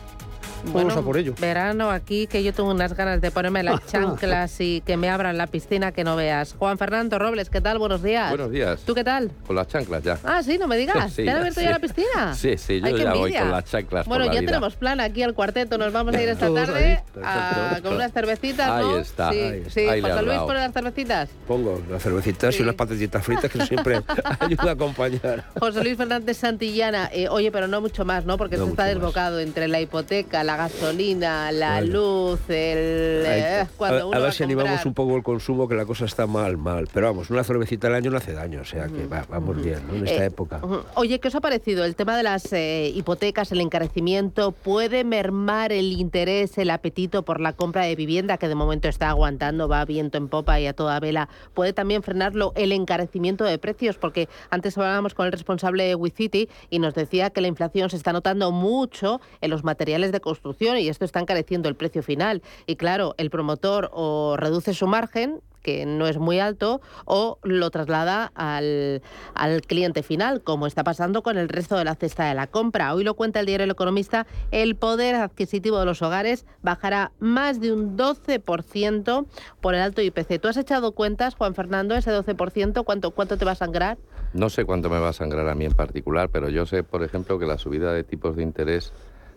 Vamos 0.66 0.96
a 0.96 1.02
por 1.02 1.16
ello. 1.16 1.34
Verano 1.40 1.90
aquí, 1.90 2.26
que 2.26 2.42
yo 2.42 2.52
tengo 2.52 2.70
unas 2.70 2.94
ganas 2.94 3.20
de 3.20 3.30
ponerme 3.30 3.62
las 3.62 3.84
chanclas 3.90 4.60
y 4.60 4.80
que 4.82 4.96
me 4.96 5.08
abran 5.08 5.38
la 5.38 5.46
piscina 5.46 5.92
que 5.92 6.04
no 6.04 6.14
veas. 6.16 6.54
Juan 6.58 6.76
Fernando 6.78 7.18
Robles, 7.18 7.48
¿qué 7.48 7.60
tal? 7.60 7.78
Buenos 7.78 8.02
días. 8.02 8.28
Buenos 8.28 8.50
días. 8.50 8.80
¿Tú 8.84 8.94
qué 8.94 9.02
tal? 9.04 9.30
Con 9.46 9.56
las 9.56 9.68
chanclas 9.68 10.02
ya. 10.02 10.18
Ah, 10.24 10.42
sí, 10.42 10.58
no 10.58 10.66
me 10.66 10.76
digas. 10.76 11.14
¿Te 11.16 11.28
han 11.30 11.38
abierto 11.38 11.60
ya 11.60 11.70
la 11.70 11.78
piscina? 11.78 12.34
Sí, 12.34 12.58
sí, 12.58 12.80
yo 12.80 12.96
ya 12.96 13.12
voy 13.14 13.32
con 13.32 13.50
las 13.50 13.64
chanclas. 13.64 14.06
Bueno, 14.06 14.26
la 14.26 14.34
ya 14.34 14.40
vida. 14.40 14.50
tenemos 14.52 14.74
plan 14.76 15.00
aquí 15.00 15.22
al 15.22 15.34
cuarteto. 15.34 15.78
Nos 15.78 15.92
vamos 15.92 16.14
a 16.14 16.22
ir 16.22 16.28
esta 16.30 16.52
tarde 16.52 17.02
a- 17.24 17.78
con 17.82 17.94
unas 17.94 18.12
cervecitas, 18.12 18.68
¿no? 18.82 18.94
Ahí 18.96 19.00
está. 19.00 19.30
Sí, 19.32 19.38
ahí, 19.40 19.64
sí. 19.70 19.80
ahí 19.80 20.02
le 20.02 20.10
José 20.10 20.22
Luis 20.24 20.38
pone 20.38 20.58
las 20.58 20.72
cervecitas. 20.72 21.28
Pongo 21.46 21.80
las 21.90 22.02
cervecitas 22.02 22.54
Sí. 22.54 22.60
y 22.60 22.62
unas 22.64 22.74
patatitas 22.74 23.24
fritas 23.24 23.50
que 23.50 23.64
siempre 23.64 24.02
ayuda 24.40 24.70
a 24.70 24.72
acompañar. 24.72 25.44
José 25.58 25.82
Luis 25.82 25.96
Fernández 25.96 26.36
Santillana, 26.36 27.08
eh, 27.12 27.28
oye, 27.28 27.50
pero 27.50 27.68
no 27.68 27.80
mucho 27.80 28.04
más, 28.04 28.24
¿no? 28.26 28.36
Porque 28.36 28.56
No 28.56 28.64
esto 28.64 28.72
está 28.72 28.82
más. 28.84 28.94
desbocado 28.94 29.40
entre 29.40 29.68
la 29.68 29.80
hipoteca, 29.80 30.44
la 30.48 30.56
gasolina, 30.56 31.52
la 31.52 31.80
Bueno. 31.80 31.92
luz, 31.92 32.40
el... 32.48 33.26
Ay, 33.26 33.40
eh, 33.44 33.66
cuando 33.76 33.98
a, 34.00 34.06
uno 34.06 34.16
a 34.16 34.20
ver 34.20 34.32
si 34.32 34.42
animamos 34.44 34.86
un 34.86 34.94
poco 34.94 35.14
el 35.14 35.22
consumo, 35.22 35.68
que 35.68 35.74
la 35.74 35.84
cosa 35.84 36.06
está 36.06 36.26
mal, 36.26 36.56
mal. 36.56 36.88
Pero 36.90 37.08
vamos, 37.08 37.28
una 37.28 37.44
cervecita 37.44 37.88
al 37.88 37.94
año 37.96 38.10
no 38.10 38.16
hace 38.16 38.32
daño, 38.32 38.62
o 38.62 38.64
sea 38.64 38.86
que 38.86 39.06
va- 39.06 39.26
vamos 39.28 39.62
bien, 39.62 39.86
¿no? 39.86 39.94
En 39.94 40.06
esta 40.08 40.22
Eh, 40.24 40.28
época. 40.28 40.62
Oye, 40.94 41.20
¿qué 41.20 41.28
os 41.28 41.34
ha 41.34 41.42
parecido 41.42 41.84
el 41.84 41.94
tema 41.96 42.16
de 42.16 42.22
las 42.22 42.50
eh, 42.54 42.90
hipotecas, 42.94 43.52
el 43.52 43.60
encarecimiento? 43.60 44.52
¿Puede 44.52 45.04
mermar 45.04 45.70
el 45.70 45.92
interés, 45.92 46.56
el 46.56 46.70
apetito 46.70 47.24
por 47.24 47.40
la 47.40 47.52
compra 47.52 47.82
de 47.82 47.94
vivienda, 47.94 48.38
que 48.38 48.48
de 48.48 48.54
momento 48.54 48.88
está 48.88 49.10
aguantando, 49.10 49.68
va 49.68 49.84
viento 49.84 50.16
en 50.16 50.28
popa 50.28 50.58
y 50.60 50.66
a 50.66 50.72
toda 50.72 50.98
vela? 50.98 51.28
¿Puede 51.52 51.74
también 51.74 52.02
frenarlo 52.02 52.54
el 52.56 52.72
encarecimiento 52.72 53.44
de 53.44 53.58
precios? 53.58 53.98
Porque 53.98 54.30
antes 54.48 54.78
hablábamos 54.78 55.12
con 55.12 55.26
el 55.26 55.32
responsable 55.32 55.84
de 55.84 55.94
WeCity 55.94 56.48
y 56.70 56.78
nos 56.78 56.94
decía 56.94 57.28
que 57.28 57.42
la 57.42 57.48
inflación 57.48 57.90
se 57.90 57.96
está 57.96 58.14
notando 58.14 58.50
mucho 58.50 59.20
en 59.42 59.50
los 59.50 59.62
materiales 59.62 60.10
de 60.10 60.20
construcción 60.20 60.37
y 60.78 60.88
esto 60.88 61.04
está 61.04 61.20
encareciendo 61.20 61.68
el 61.68 61.74
precio 61.74 62.02
final. 62.02 62.42
Y 62.66 62.76
claro, 62.76 63.14
el 63.18 63.30
promotor 63.30 63.90
o 63.92 64.36
reduce 64.36 64.74
su 64.74 64.86
margen 64.86 65.40
que 65.62 65.84
no 65.84 66.06
es 66.06 66.16
muy 66.16 66.38
alto, 66.38 66.80
o 67.04 67.38
lo 67.42 67.70
traslada 67.70 68.32
al, 68.34 69.02
al 69.34 69.60
cliente 69.62 70.02
final, 70.02 70.40
como 70.42 70.66
está 70.66 70.84
pasando 70.84 71.22
con 71.22 71.36
el 71.36 71.48
resto 71.48 71.76
de 71.76 71.84
la 71.84 71.94
cesta 71.94 72.26
de 72.26 72.34
la 72.34 72.46
compra. 72.46 72.94
Hoy 72.94 73.04
lo 73.04 73.14
cuenta 73.14 73.40
el 73.40 73.46
diario 73.46 73.64
El 73.64 73.70
Economista, 73.70 74.26
el 74.50 74.76
poder 74.76 75.16
adquisitivo 75.16 75.78
de 75.78 75.84
los 75.84 76.00
hogares 76.00 76.46
bajará 76.62 77.12
más 77.18 77.60
de 77.60 77.72
un 77.72 77.98
12% 77.98 79.26
por 79.60 79.74
el 79.74 79.82
alto 79.82 80.00
IPC. 80.00 80.40
¿Tú 80.40 80.48
has 80.48 80.56
echado 80.56 80.92
cuentas, 80.92 81.34
Juan 81.34 81.54
Fernando, 81.54 81.94
ese 81.94 82.12
12%? 82.12 82.84
¿Cuánto, 82.84 83.10
cuánto 83.10 83.36
te 83.36 83.44
va 83.44 83.52
a 83.52 83.56
sangrar? 83.56 83.98
No 84.32 84.50
sé 84.50 84.64
cuánto 84.64 84.90
me 84.90 84.98
va 84.98 85.08
a 85.08 85.12
sangrar 85.12 85.48
a 85.48 85.54
mí 85.54 85.64
en 85.64 85.74
particular, 85.74 86.28
pero 86.30 86.48
yo 86.48 86.66
sé, 86.66 86.82
por 86.82 87.02
ejemplo, 87.02 87.38
que 87.38 87.46
la 87.46 87.58
subida 87.58 87.92
de 87.92 88.04
tipos 88.04 88.36
de 88.36 88.42
interés 88.42 88.92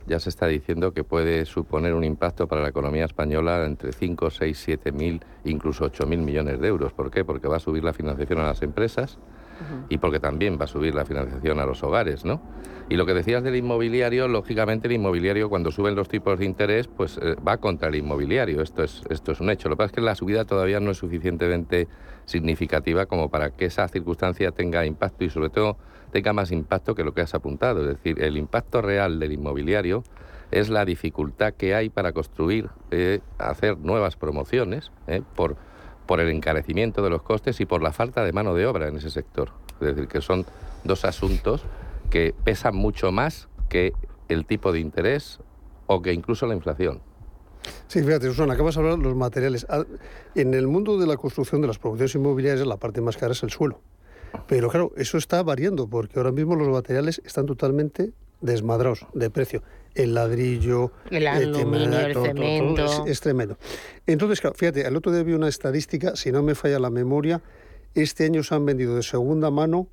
ya 0.08 0.20
se 0.20 0.30
está 0.30 0.48
diciendo 0.48 0.94
que 0.94 1.04
puede 1.04 1.46
suponer 1.46 1.94
un 1.94 2.04
impacto 2.04 2.48
para 2.48 2.62
la 2.62 2.70
economía 2.70 3.06
española 3.06 3.66
entre 3.66 3.92
5, 3.92 4.30
6, 4.30 4.58
7 4.58 4.92
mil, 4.92 5.24
incluso 5.46 5.86
8 5.86 6.06
mil 6.06 6.20
millones 6.20 6.60
de 6.60 6.68
euros. 6.68 6.94
¿Por 6.94 7.12
qué? 7.12 7.24
Porque 7.24 7.48
va 7.48 7.58
a 7.58 7.60
subir 7.60 7.84
la 7.84 7.94
financiación 7.94 8.40
a 8.40 8.48
las 8.48 8.62
empresas 8.62 9.18
y 9.90 9.98
porque 9.98 10.20
también 10.20 10.58
va 10.60 10.66
a 10.66 10.68
subir 10.68 10.96
la 10.96 11.06
financiación 11.06 11.60
a 11.60 11.66
los 11.66 11.84
hogares, 11.84 12.26
¿no? 12.26 12.42
Y 12.90 12.96
lo 12.96 13.06
que 13.06 13.14
decías 13.14 13.44
del 13.44 13.56
inmobiliario, 13.56 14.28
lógicamente 14.28 14.88
el 14.88 14.94
inmobiliario 14.94 15.50
cuando 15.50 15.72
suben 15.72 15.96
los 15.96 16.10
tipos 16.10 16.38
de 16.38 16.46
interés, 16.46 16.88
pues 16.88 17.18
eh, 17.22 17.36
va 17.36 17.58
contra 17.58 17.88
el 17.88 17.96
inmobiliario. 17.96 18.62
Esto 18.62 18.84
es, 18.84 19.04
esto 19.10 19.32
es 19.32 19.40
un 19.40 19.50
hecho. 19.50 19.70
Lo 19.70 19.76
que 19.76 19.78
pasa 19.78 19.88
es 19.88 19.94
que 19.94 20.02
la 20.02 20.16
subida 20.16 20.44
todavía 20.44 20.82
no 20.82 20.92
es 20.92 20.98
suficientemente 20.98 21.88
significativa 22.26 23.06
como 23.06 23.30
para 23.30 23.52
que 23.52 23.66
esa 23.66 23.88
circunstancia 23.88 24.52
tenga 24.52 24.86
impacto 24.86 25.24
y 25.24 25.30
sobre 25.30 25.50
todo 25.50 25.78
tenga 26.12 26.34
más 26.34 26.52
impacto 26.52 26.94
que 26.94 27.04
lo 27.04 27.14
que 27.14 27.22
has 27.22 27.34
apuntado. 27.34 27.82
Es 27.82 27.88
decir, 27.96 28.22
el 28.22 28.36
impacto 28.36 28.82
real 28.82 29.20
del 29.20 29.32
inmobiliario 29.32 30.04
es 30.52 30.70
la 30.70 30.84
dificultad 30.84 31.54
que 31.54 31.74
hay 31.74 31.90
para 31.90 32.12
construir, 32.12 32.70
eh, 32.92 33.22
hacer 33.38 33.78
nuevas 33.78 34.18
promociones 34.18 34.92
eh, 35.08 35.22
por, 35.36 35.56
por 36.06 36.20
el 36.20 36.30
encarecimiento 36.30 37.02
de 37.02 37.10
los 37.10 37.22
costes 37.22 37.60
y 37.60 37.66
por 37.66 37.82
la 37.82 37.92
falta 37.92 38.24
de 38.24 38.34
mano 38.34 38.54
de 38.54 38.66
obra 38.66 38.88
en 38.88 38.98
ese 38.98 39.10
sector. 39.10 39.52
Es 39.80 39.88
decir, 39.88 40.08
que 40.08 40.22
son 40.22 40.46
dos 40.84 41.06
asuntos 41.06 41.64
que 42.10 42.36
pesan 42.44 42.76
mucho 42.76 43.12
más 43.12 43.48
que 43.70 43.94
el 44.28 44.46
tipo 44.46 44.72
de 44.72 44.80
interés 44.80 45.40
o 45.88 46.02
que 46.02 46.14
incluso 46.14 46.46
la 46.46 46.56
inflación. 46.56 47.02
Sí, 47.88 48.02
fíjate, 48.02 48.28
Susana, 48.28 48.54
acabas 48.54 48.76
de 48.76 48.82
hablar 48.82 48.98
de 48.98 49.04
los 49.04 49.16
materiales. 49.16 49.68
En 50.36 50.54
el 50.54 50.68
mundo 50.68 50.98
de 50.98 51.06
la 51.06 51.18
construcción 51.18 51.62
de 51.62 51.68
las 51.68 51.78
producciones 51.78 52.16
inmobiliarias, 52.16 52.66
la 52.66 52.78
parte 52.78 53.02
más 53.02 53.18
cara 53.18 53.34
es 53.34 53.44
el 53.44 53.52
suelo. 53.52 53.82
Pero 54.48 54.70
claro, 54.70 54.92
eso 54.96 55.18
está 55.18 55.44
variando, 55.44 55.88
porque 55.88 56.18
ahora 56.18 56.32
mismo 56.32 56.56
los 56.56 56.70
materiales 56.70 57.22
están 57.26 57.46
totalmente 57.46 58.14
desmadrados 58.40 59.06
de 59.14 59.30
precio. 59.30 59.62
El 59.96 60.14
ladrillo, 60.14 60.92
El 61.10 61.28
aluminio, 61.28 62.00
el 62.00 62.14
todo, 62.14 62.24
todo, 62.24 62.34
todo, 62.34 62.34
cemento. 62.34 62.86
es, 62.86 63.12
es 63.12 63.20
tremendo. 63.22 63.58
Entonces, 64.08 64.40
claro, 64.42 64.56
fíjate, 64.58 64.88
el 64.88 64.96
otro 64.96 65.12
día 65.12 65.24
vi 65.24 65.34
una 65.34 65.50
estadística, 65.50 66.16
si 66.16 66.32
no 66.32 66.44
me 66.44 66.56
falla 66.56 66.80
la 66.80 66.90
memoria, 66.90 67.42
este 67.94 68.26
año 68.26 68.44
se 68.44 68.56
han 68.56 68.66
vendido 68.66 68.96
de 68.96 69.04
segunda 69.04 69.52
mano 69.52 69.88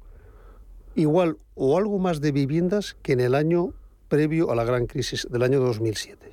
igual 0.94 1.36
o 1.54 1.76
algo 1.76 1.98
más 1.98 2.20
de 2.20 2.32
viviendas 2.32 2.96
que 3.02 3.12
en 3.12 3.20
el 3.20 3.34
año 3.34 3.72
previo 4.08 4.50
a 4.50 4.54
la 4.54 4.64
gran 4.64 4.86
crisis 4.86 5.26
del 5.30 5.42
año 5.42 5.60
2007. 5.60 6.32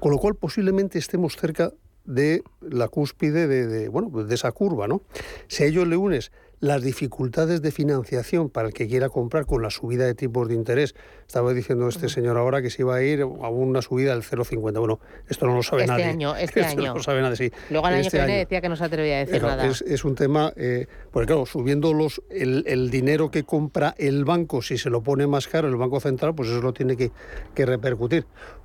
Con 0.00 0.12
lo 0.12 0.18
cual 0.18 0.34
posiblemente 0.34 0.98
estemos 0.98 1.36
cerca 1.36 1.72
de 2.04 2.42
la 2.60 2.88
cúspide 2.88 3.46
de, 3.46 3.66
de, 3.66 3.88
bueno, 3.88 4.10
de 4.24 4.34
esa 4.34 4.50
curva. 4.52 4.88
¿no? 4.88 5.02
Si 5.46 5.62
a 5.62 5.66
ello 5.66 5.84
le 5.84 5.96
unes 5.96 6.32
las 6.60 6.82
dificultades 6.82 7.62
de 7.62 7.70
financiación 7.70 8.50
para 8.50 8.68
el 8.68 8.74
que 8.74 8.88
quiera 8.88 9.08
comprar 9.08 9.46
con 9.46 9.62
la 9.62 9.70
subida 9.70 10.04
de 10.04 10.14
tipos 10.14 10.48
de 10.48 10.54
interés, 10.54 10.94
Estaba 11.28 11.52
diciendo 11.52 11.88
este 11.88 12.08
señor 12.08 12.38
ahora 12.38 12.62
que 12.62 12.70
se 12.70 12.80
iba 12.80 12.94
a 12.96 13.02
ir 13.02 13.20
a 13.20 13.26
una 13.26 13.82
subida 13.82 14.14
del 14.14 14.22
0,50. 14.22 14.78
Bueno, 14.78 14.98
esto 15.28 15.46
no 15.46 15.56
lo 15.56 15.62
sabe 15.62 15.82
este 15.82 15.92
nadie. 15.92 16.04
Año, 16.06 16.34
este 16.36 16.60
esto 16.60 16.72
año. 16.72 16.88
No 16.88 16.94
lo 16.94 17.02
sabe 17.02 17.20
nadie, 17.20 17.36
sí. 17.36 17.52
Luego 17.68 17.86
el 17.86 17.94
año 17.94 18.00
Este 18.06 18.16
que 18.16 18.24
viene 18.24 18.38
decía 18.38 18.60
que 18.62 18.68
no 18.70 18.76
se 18.76 18.84
atrevía 18.84 19.16
a 19.16 19.18
decir 19.18 19.40
Claro, 19.40 19.56
nada. 19.56 19.68
Es, 19.68 19.82
es 19.82 20.06
un 20.06 20.14
tema, 20.14 20.54
eh, 20.56 20.86
porque 21.10 21.26
claro, 21.26 21.44
subiendo 21.44 21.92
los, 21.92 22.22
el, 22.30 22.64
el 22.66 22.88
dinero 22.90 23.30
que 23.30 23.44
compra 23.44 23.94
el 23.98 24.24
banco, 24.24 24.62
si 24.62 24.78
se 24.78 24.88
lo 24.88 25.02
pone 25.02 25.26
más 25.26 25.48
caro 25.48 25.68
el 25.68 25.76
Banco 25.76 26.00
Central, 26.00 26.34
pues 26.34 26.48
eso 26.48 26.62
lo 26.62 26.72
tiene 26.72 26.96
que, 26.96 27.10
que 27.54 27.66
repercutir. 27.66 28.24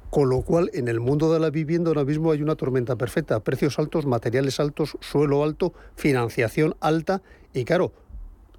Con 0.10 0.30
lo 0.30 0.42
cual, 0.42 0.70
en 0.74 0.88
el 0.88 1.02
mundo 1.02 1.34
de 1.34 1.42
la 1.42 1.50
vivienda 1.50 1.90
ahora 1.90 2.06
mismo 2.06 2.32
hay 2.32 2.42
una 2.42 2.56
tormenta 2.56 2.96
perfecta. 2.96 3.42
Precios 3.42 3.78
altos, 3.78 4.06
materiales 4.06 4.60
altos, 4.62 4.96
suelo 5.02 5.44
alto, 5.44 5.74
financiación 5.96 6.78
alta 6.80 7.24
y 7.54 7.66
claro, 7.66 7.92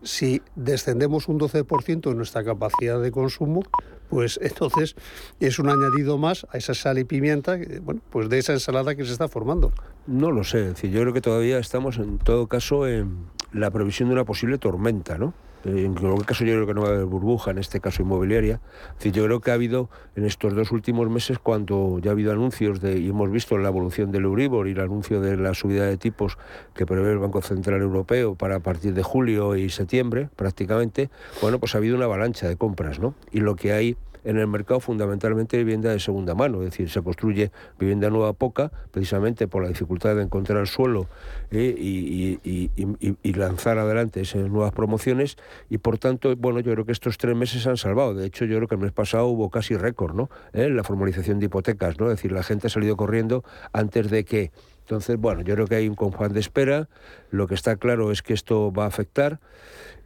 si 0.03 0.43
descendemos 0.55 1.29
un 1.29 1.41
12% 1.41 2.11
en 2.11 2.17
nuestra 2.17 2.45
capacidad 2.45 3.01
de 3.01 3.11
consumo, 3.11 3.63
pues 4.09 4.39
entonces 4.43 4.95
es 5.41 5.59
un 5.59 5.69
añadido 5.69 6.19
más 6.19 6.47
a 6.51 6.59
esa 6.59 6.75
sal 6.75 6.99
y 6.99 7.05
pimienta, 7.05 7.59
que, 7.59 7.81
bueno, 7.81 8.01
pues 8.11 8.29
de 8.29 8.39
esa 8.39 8.53
ensalada 8.53 8.95
que 8.95 9.05
se 9.05 9.13
está 9.13 9.29
formando. 9.29 9.73
No 10.07 10.31
lo 10.31 10.45
sé, 10.45 10.61
es 10.61 10.69
decir, 10.75 10.91
yo 10.91 11.01
creo 11.01 11.13
que 11.13 11.21
todavía 11.21 11.59
estamos 11.59 11.99
en 11.99 12.19
todo 12.19 12.47
caso 12.47 12.87
en 12.87 13.27
la 13.53 13.71
previsión 13.71 14.09
de 14.09 14.15
una 14.15 14.25
posible 14.25 14.59
tormenta, 14.59 15.19
¿no? 15.19 15.35
Eh, 15.65 15.85
En 15.85 15.95
cualquier 15.95 16.27
caso 16.27 16.45
yo 16.45 16.55
creo 16.55 16.67
que 16.67 16.75
no 16.75 16.83
va 16.83 16.89
a 16.89 16.93
haber 16.93 17.05
burbuja, 17.07 17.51
en 17.51 17.59
este 17.59 17.81
caso 17.81 18.03
inmobiliaria. 18.03 18.61
Es 19.01 19.13
yo 19.13 19.25
creo 19.25 19.41
que 19.41 19.51
ha 19.51 19.55
habido 19.55 19.91
en 20.17 20.25
estos 20.25 20.55
dos 20.55 20.73
últimos 20.73 21.09
meses, 21.09 21.39
cuando 21.39 21.99
ya 22.01 22.11
ha 22.11 22.13
habido 22.13 22.33
anuncios 22.33 22.81
de, 22.81 22.99
y 22.99 23.09
hemos 23.09 23.31
visto 23.31 23.57
la 23.59 23.69
evolución 23.69 24.11
del 24.13 24.25
Euribor 24.25 24.69
y 24.69 24.73
el 24.73 24.81
anuncio 24.81 25.21
de 25.21 25.37
la 25.37 25.55
subida 25.55 25.87
de 25.87 25.97
tipos 25.97 26.39
que 26.75 26.87
prevé 26.87 27.13
el 27.13 27.19
Banco 27.19 27.43
Central 27.43 27.81
Europeo 27.81 28.35
para 28.35 28.57
a 28.57 28.61
partir 28.61 28.95
de 28.95 29.03
julio 29.03 29.57
y 29.57 29.71
septiembre 29.71 30.29
prácticamente, 30.37 31.11
bueno, 31.41 31.59
pues 31.59 31.75
ha 31.75 31.79
habido 31.79 31.97
una 31.97 32.07
avalancha 32.07 32.49
de 32.49 32.57
compras, 32.57 32.99
¿no? 32.99 33.15
Y 33.33 33.41
lo 33.41 33.57
que 33.57 33.73
hay 33.73 33.97
en 34.25 34.39
el 34.39 34.47
mercado 34.47 34.81
fundamentalmente 34.81 35.57
vivienda 35.57 35.91
de 35.91 36.01
segunda 36.01 36.35
mano, 36.35 36.63
es 36.63 36.71
decir, 36.71 36.91
se 36.91 37.03
construye 37.03 37.51
vivienda 37.79 38.11
nueva 38.11 38.33
poca, 38.33 38.73
precisamente 38.91 39.47
por 39.47 39.63
la 39.63 39.69
dificultad 39.69 40.17
de 40.17 40.23
encontrar 40.23 40.59
el 40.59 40.67
suelo 40.67 41.07
eh, 41.51 41.75
y, 41.79 43.33
lanzar 43.35 43.79
adelante 43.79 44.21
esas 44.21 44.49
nuevas 44.49 44.73
promociones 44.73 45.37
y 45.69 45.79
por 45.79 45.99
tanto, 45.99 46.35
bueno, 46.37 46.61
yo 46.61 46.73
creo 46.73 46.87
que 46.87 46.93
estos 46.93 47.19
tres 47.19 47.37
meses 47.37 47.67
han 47.67 47.77
salvado. 47.77 48.15
De 48.15 48.27
hecho, 48.27 48.45
yo 48.45 48.57
creo 48.57 48.69
que 48.69 48.77
el 48.77 48.81
mes 48.81 48.93
pasado 48.93 49.27
hubo 49.27 49.51
casi 49.51 49.77
récord, 49.77 50.15
¿no? 50.15 50.31
Eh, 50.53 50.71
la 50.71 50.85
formalización 50.85 51.41
de 51.41 51.47
hipotecas, 51.47 51.99
¿no? 51.99 52.07
Es 52.07 52.17
decir, 52.19 52.33
la 52.33 52.43
gente 52.43 52.69
ha 52.69 52.71
salido 52.71 52.97
corriendo 52.97 53.45
antes 53.73 54.09
de 54.09 54.25
que 54.25 54.53
entonces, 54.85 55.19
bueno, 55.19 55.41
yo 55.41 55.55
creo 55.55 55.67
que 55.67 55.77
hay 55.77 55.89
un 55.89 55.95
compás 55.95 56.33
de 56.33 56.41
espera. 56.41 56.89
Lo 57.31 57.47
que 57.47 57.55
está 57.55 57.77
claro 57.77 58.13
es 58.13 58.21
que 58.21 58.35
esto 58.35 58.71
va 58.71 58.85
a 58.85 58.89
afectar 58.89 59.41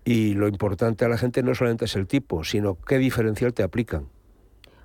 y 0.08 0.32
lo 0.32 0.48
importante 0.48 1.04
a 1.04 1.08
la 1.10 1.18
gente 1.18 1.42
no 1.42 1.54
solamente 1.54 1.84
es 1.84 1.94
el 1.94 2.06
tipo, 2.06 2.42
sino 2.42 2.78
qué 2.80 2.96
diferencial 2.96 3.52
te 3.52 3.62
aplican. 3.62 4.08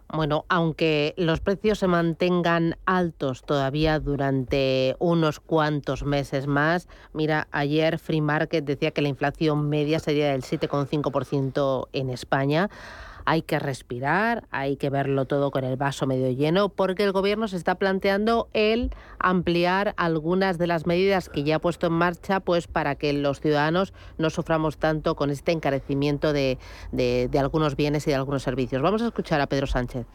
Bueno, 0.09 0.43
aunque 0.49 1.13
los 1.15 1.39
precios 1.39 1.79
se 1.79 1.87
mantengan 1.87 2.75
altos 2.85 3.43
todavía 3.43 3.99
durante 3.99 4.97
unos 4.99 5.39
cuantos 5.39 6.03
meses 6.03 6.45
más, 6.45 6.89
mira, 7.13 7.47
ayer 7.51 7.99
Free 7.99 8.19
Market 8.19 8.65
decía 8.65 8.91
que 8.91 9.01
la 9.01 9.07
inflación 9.07 9.69
media 9.69 9.99
sería 9.99 10.29
del 10.33 10.41
7,5% 10.41 11.87
en 11.93 12.09
España. 12.09 12.69
Hay 13.25 13.41
que 13.41 13.59
respirar, 13.59 14.45
hay 14.51 14.75
que 14.77 14.89
verlo 14.89 15.25
todo 15.25 15.51
con 15.51 15.63
el 15.63 15.77
vaso 15.77 16.05
medio 16.07 16.29
lleno, 16.31 16.69
porque 16.69 17.03
el 17.03 17.11
gobierno 17.11 17.47
se 17.47 17.57
está 17.57 17.75
planteando 17.75 18.49
el 18.53 18.91
ampliar 19.19 19.93
algunas 19.97 20.57
de 20.57 20.67
las 20.67 20.85
medidas 20.85 21.29
que 21.29 21.43
ya 21.43 21.55
ha 21.55 21.59
puesto 21.59 21.87
en 21.87 21.93
marcha, 21.93 22.39
pues 22.41 22.67
para 22.67 22.95
que 22.95 23.13
los 23.13 23.39
ciudadanos 23.39 23.93
no 24.17 24.29
suframos 24.29 24.77
tanto 24.77 25.15
con 25.15 25.29
este 25.29 25.51
encarecimiento 25.51 26.33
de, 26.33 26.57
de- 26.91 27.29
algunos 27.39 27.75
bienes 27.75 28.07
y 28.07 28.11
de 28.11 28.15
algunos 28.15 28.43
servicios. 28.43 28.81
Vamos 28.81 29.01
a 29.01 29.07
escuchar 29.07 29.41
a 29.41 29.47
Pedro 29.47 29.67
Sánchez. 29.67 30.05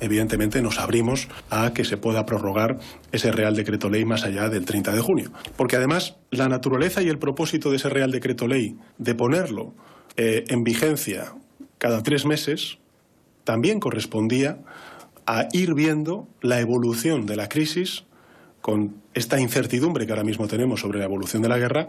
Evidentemente 0.00 0.62
nos 0.62 0.78
abrimos 0.78 1.26
a 1.50 1.72
que 1.72 1.84
se 1.84 1.96
pueda 1.96 2.24
prorrogar 2.24 2.78
ese 3.10 3.32
Real 3.32 3.56
Decreto 3.56 3.90
Ley 3.90 4.04
más 4.04 4.22
allá 4.24 4.48
del 4.48 4.64
30 4.64 4.92
de 4.92 5.00
junio. 5.00 5.32
Porque 5.56 5.74
además 5.74 6.16
la 6.30 6.48
naturaleza 6.48 7.02
y 7.02 7.08
el 7.08 7.18
propósito 7.18 7.70
de 7.70 7.76
ese 7.76 7.88
Real 7.88 8.12
Decreto 8.12 8.46
Ley 8.46 8.76
de 8.98 9.14
ponerlo 9.16 9.74
eh, 10.16 10.44
en 10.48 10.62
vigencia 10.62 11.34
cada 11.78 12.02
tres 12.02 12.26
meses 12.26 12.78
también 13.44 13.80
correspondía 13.80 14.58
a 15.26 15.48
ir 15.52 15.74
viendo 15.74 16.28
la 16.40 16.60
evolución 16.60 17.26
de 17.26 17.36
la 17.36 17.48
crisis 17.48 18.04
con 18.60 18.96
esta 19.14 19.40
incertidumbre 19.40 20.06
que 20.06 20.12
ahora 20.12 20.24
mismo 20.24 20.48
tenemos 20.48 20.80
sobre 20.80 20.98
la 20.98 21.04
evolución 21.04 21.42
de 21.42 21.48
la 21.48 21.58
guerra 21.58 21.88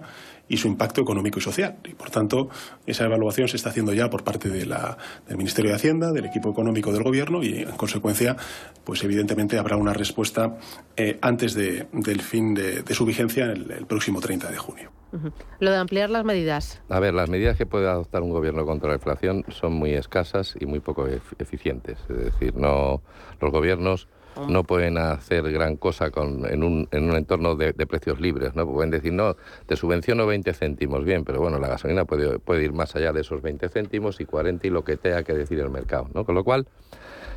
y 0.50 0.58
su 0.58 0.68
impacto 0.68 1.00
económico 1.02 1.40
y 1.40 1.42
social. 1.42 1.78
Y 1.86 1.94
por 1.94 2.10
tanto, 2.10 2.50
esa 2.86 3.06
evaluación 3.06 3.48
se 3.48 3.56
está 3.56 3.70
haciendo 3.70 3.94
ya 3.94 4.10
por 4.10 4.24
parte 4.24 4.50
de 4.50 4.66
la- 4.66 4.98
del 5.28 5.38
Ministerio 5.38 5.70
de 5.72 5.76
Hacienda, 5.78 6.12
del 6.12 6.26
equipo 6.26 6.50
económico 6.50 6.92
del 6.92 7.04
Gobierno 7.04 7.44
y, 7.44 7.60
en 7.60 7.72
consecuencia, 7.78 8.36
pues 8.84 9.04
evidentemente 9.04 9.58
habrá 9.58 9.78
una 9.78 9.94
respuesta 9.94 10.58
eh, 10.98 11.18
antes 11.22 11.54
de- 11.54 11.88
del 11.94 12.22
fin 12.22 12.54
de, 12.56 12.82
de 12.84 12.94
su 12.94 13.06
vigencia 13.06 13.46
el, 13.46 13.72
el 13.72 13.86
próximo 13.86 14.20
30 14.20 14.50
de 14.52 14.58
junio. 14.58 14.92
Lo 15.60 15.72
de 15.72 15.78
ampliar 15.78 16.10
las 16.12 16.24
medidas. 16.24 16.82
A 16.90 17.00
ver, 17.00 17.16
las 17.16 17.30
medidas 17.30 17.58
que 17.58 17.66
puede 17.66 17.88
adoptar 17.88 18.22
un 18.22 18.30
gobierno 18.30 18.64
contra 18.66 18.90
la 18.90 18.96
inflación 18.96 19.44
son 19.50 19.74
muy 19.74 19.94
escasas 19.94 20.56
y 20.60 20.66
muy 20.68 20.80
poco 20.82 21.08
ef- 21.08 21.22
eficientes. 21.40 21.98
Es 22.10 22.26
decir, 22.26 22.56
no 22.56 23.02
los 23.42 23.52
gobiernos 23.52 24.08
no 24.48 24.64
pueden 24.64 24.98
hacer 24.98 25.52
gran 25.52 25.76
cosa 25.76 26.12
con, 26.12 26.46
en, 26.46 26.64
un, 26.64 26.88
en 26.92 27.10
un 27.10 27.16
entorno 27.16 27.56
de, 27.56 27.74
de 27.74 27.88
precios 27.88 28.20
libres. 28.20 28.56
No 28.56 28.66
pueden 28.66 28.92
decir, 28.92 29.14
no, 29.14 29.36
te 29.66 29.76
subvenciono 29.76 30.26
20 30.26 30.54
céntimos, 30.54 31.04
bien, 31.04 31.26
pero 31.26 31.40
bueno, 31.40 31.60
la 31.60 31.68
gasolina 31.68 32.06
puede, 32.06 32.40
puede 32.40 32.64
ir 32.64 32.74
más 32.74 32.96
allá 32.96 33.12
de 33.12 33.22
esos 33.22 33.42
20 33.42 33.68
céntimos 33.70 34.20
y 34.22 34.26
40 34.26 34.68
y 34.68 34.70
lo 34.70 34.84
que 34.84 34.98
tenga 34.98 35.24
que 35.24 35.34
decir 35.34 35.60
el 35.60 35.70
mercado. 35.70 36.10
¿no? 36.14 36.26
Con 36.26 36.36
lo 36.36 36.44
cual, 36.44 36.68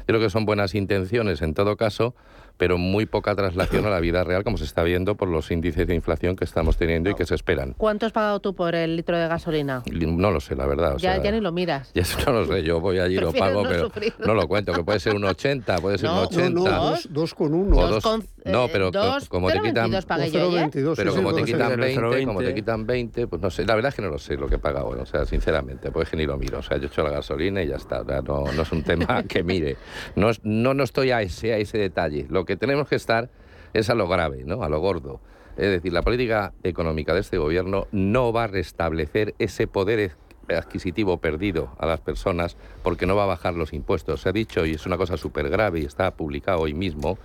creo 0.07 0.21
que 0.21 0.31
son 0.31 0.45
buenas 0.45 0.75
intenciones 0.75 1.43
en 1.43 1.55
todo 1.55 1.77
caso, 1.77 2.15
pero 2.63 2.79
muy 2.79 3.07
poca 3.07 3.35
traslación 3.35 3.87
a 3.87 3.91
la 3.91 3.99
vida 3.99 4.23
real, 4.23 4.45
como 4.45 4.57
se 4.57 4.63
está 4.63 4.85
viendo 4.85 5.17
por 5.17 5.27
los 5.27 5.51
índices 5.51 5.85
de 5.85 5.97
inflación 5.97 6.37
que 6.37 6.45
estamos 6.45 6.77
teniendo 6.77 7.11
y 7.11 7.15
que 7.17 7.27
se 7.27 7.35
esperan. 7.35 7.75
¿Cuánto 7.77 8.07
has 8.07 8.13
pagado 8.13 8.39
tú 8.39 8.55
por 8.55 8.77
el 8.77 8.95
litro 8.95 9.19
de 9.19 9.27
gasolina? 9.27 9.83
No 9.91 10.31
lo 10.31 10.39
sé, 10.39 10.55
la 10.55 10.65
verdad. 10.67 10.95
o 10.95 10.99
ya, 10.99 11.15
sea, 11.15 11.25
ya 11.25 11.33
ni 11.33 11.41
lo 11.41 11.51
miras. 11.51 11.91
ya 11.95 12.03
eso 12.03 12.19
no 12.25 12.43
lo 12.43 12.47
sé, 12.47 12.63
yo 12.63 12.79
voy 12.79 13.01
allí, 13.01 13.17
lo 13.17 13.31
Prefieres 13.33 13.49
pago, 13.51 13.65
no 13.65 13.69
pero 13.69 13.85
sufrir. 13.87 14.15
no 14.25 14.35
lo 14.35 14.47
cuento, 14.47 14.73
que 14.75 14.85
puede 14.85 15.01
ser 15.01 15.17
un 15.17 15.25
80, 15.25 15.79
puede 15.79 15.99
ser 15.99 16.09
No, 16.09 16.21
un 16.21 16.27
80. 16.27 16.51
No, 16.51 16.65
no, 16.65 16.85
dos, 16.91 17.09
dos 17.11 17.35
con 17.35 17.53
uno. 17.53 17.77
O 17.79 17.89
dos- 17.89 18.05
no, 18.45 18.69
pero 18.73 18.93
co- 18.93 18.99
dos- 18.99 19.29
como 19.29 19.51
te 19.51 19.61
quitan, 19.61 19.91
0,22 19.91 20.05
pagué 20.07 20.31
yo 20.31 20.39
ayer. 20.49 20.71
0,22, 20.71 20.95
pero 20.97 21.11
sí, 21.11 21.17
como 21.17 21.35
te 21.35 21.43
quitan 21.45 21.71
sí, 21.71 21.77
20, 21.81 22.25
como 22.27 22.41
te 22.41 22.47
0,20. 22.51 22.55
quitan 22.55 22.87
20, 22.87 23.27
pues 23.27 23.43
no 23.43 23.51
sé, 23.51 23.65
la 23.65 23.75
verdad 23.75 23.89
es 23.89 23.95
que 23.97 24.03
no 24.03 24.09
lo 24.09 24.19
sé 24.19 24.37
lo 24.37 24.47
que 24.49 24.55
he 24.55 24.59
pagado, 24.59 24.87
o 24.89 25.07
sea, 25.07 25.25
sinceramente, 25.25 25.91
pues 25.91 26.09
que 26.09 26.17
ni 26.17 26.27
lo 26.27 26.37
miro, 26.39 26.59
o 26.61 26.63
sea, 26.63 26.77
yo 26.77 26.85
he 26.85 26.87
hecho 26.87 27.03
la 27.03 27.11
gasolina 27.11 27.61
y 27.63 27.67
ya 27.69 27.77
está, 27.77 28.03
o 28.03 28.05
sea, 28.05 28.21
no, 28.21 28.45
no 28.53 28.63
es 28.63 28.71
un 28.71 28.83
tema 28.85 29.23
que 29.29 29.43
mire, 29.43 29.77
no, 30.15 30.31
no, 30.45 30.75
no 30.75 30.85
estoy 30.85 31.11
a 31.11 31.23
ese, 31.23 31.53
a 31.55 31.57
ese 31.59 31.79
detalle, 31.79 32.27
lo 32.31 32.45
que 32.45 32.52
tenemos 32.57 32.89
que 32.89 32.97
estar 32.97 33.31
es 33.73 33.91
a 33.91 33.95
lo 33.95 34.09
grave, 34.09 34.45
¿no? 34.45 34.63
a 34.63 34.69
lo 34.69 34.81
gordo. 34.81 35.21
Es 35.57 35.69
decir, 35.69 35.93
la 35.93 36.03
política 36.03 36.53
económica 36.63 37.15
de 37.15 37.21
este 37.21 37.39
gobierno 37.39 37.87
no 37.93 38.33
va 38.33 38.45
a 38.45 38.47
restablecer 38.47 39.35
ese 39.39 39.67
poder 39.67 40.13
adquisitivo 40.49 41.19
perdido 41.19 41.75
a 41.79 41.87
las 41.87 42.01
personas 42.01 42.57
porque 42.83 43.07
no 43.07 43.17
va 43.17 43.25
a 43.25 43.27
bajar 43.27 43.55
los 43.55 43.73
impuestos. 43.73 44.23
Se 44.23 44.29
ha 44.29 44.33
dicho, 44.33 44.65
y 44.67 44.73
es 44.73 44.87
una 44.87 44.97
cosa 44.97 45.17
súper 45.17 45.49
grave 45.49 45.81
y 45.81 45.85
está 45.85 46.15
publicado 46.15 46.61
hoy 46.61 46.75
mismo, 46.75 47.19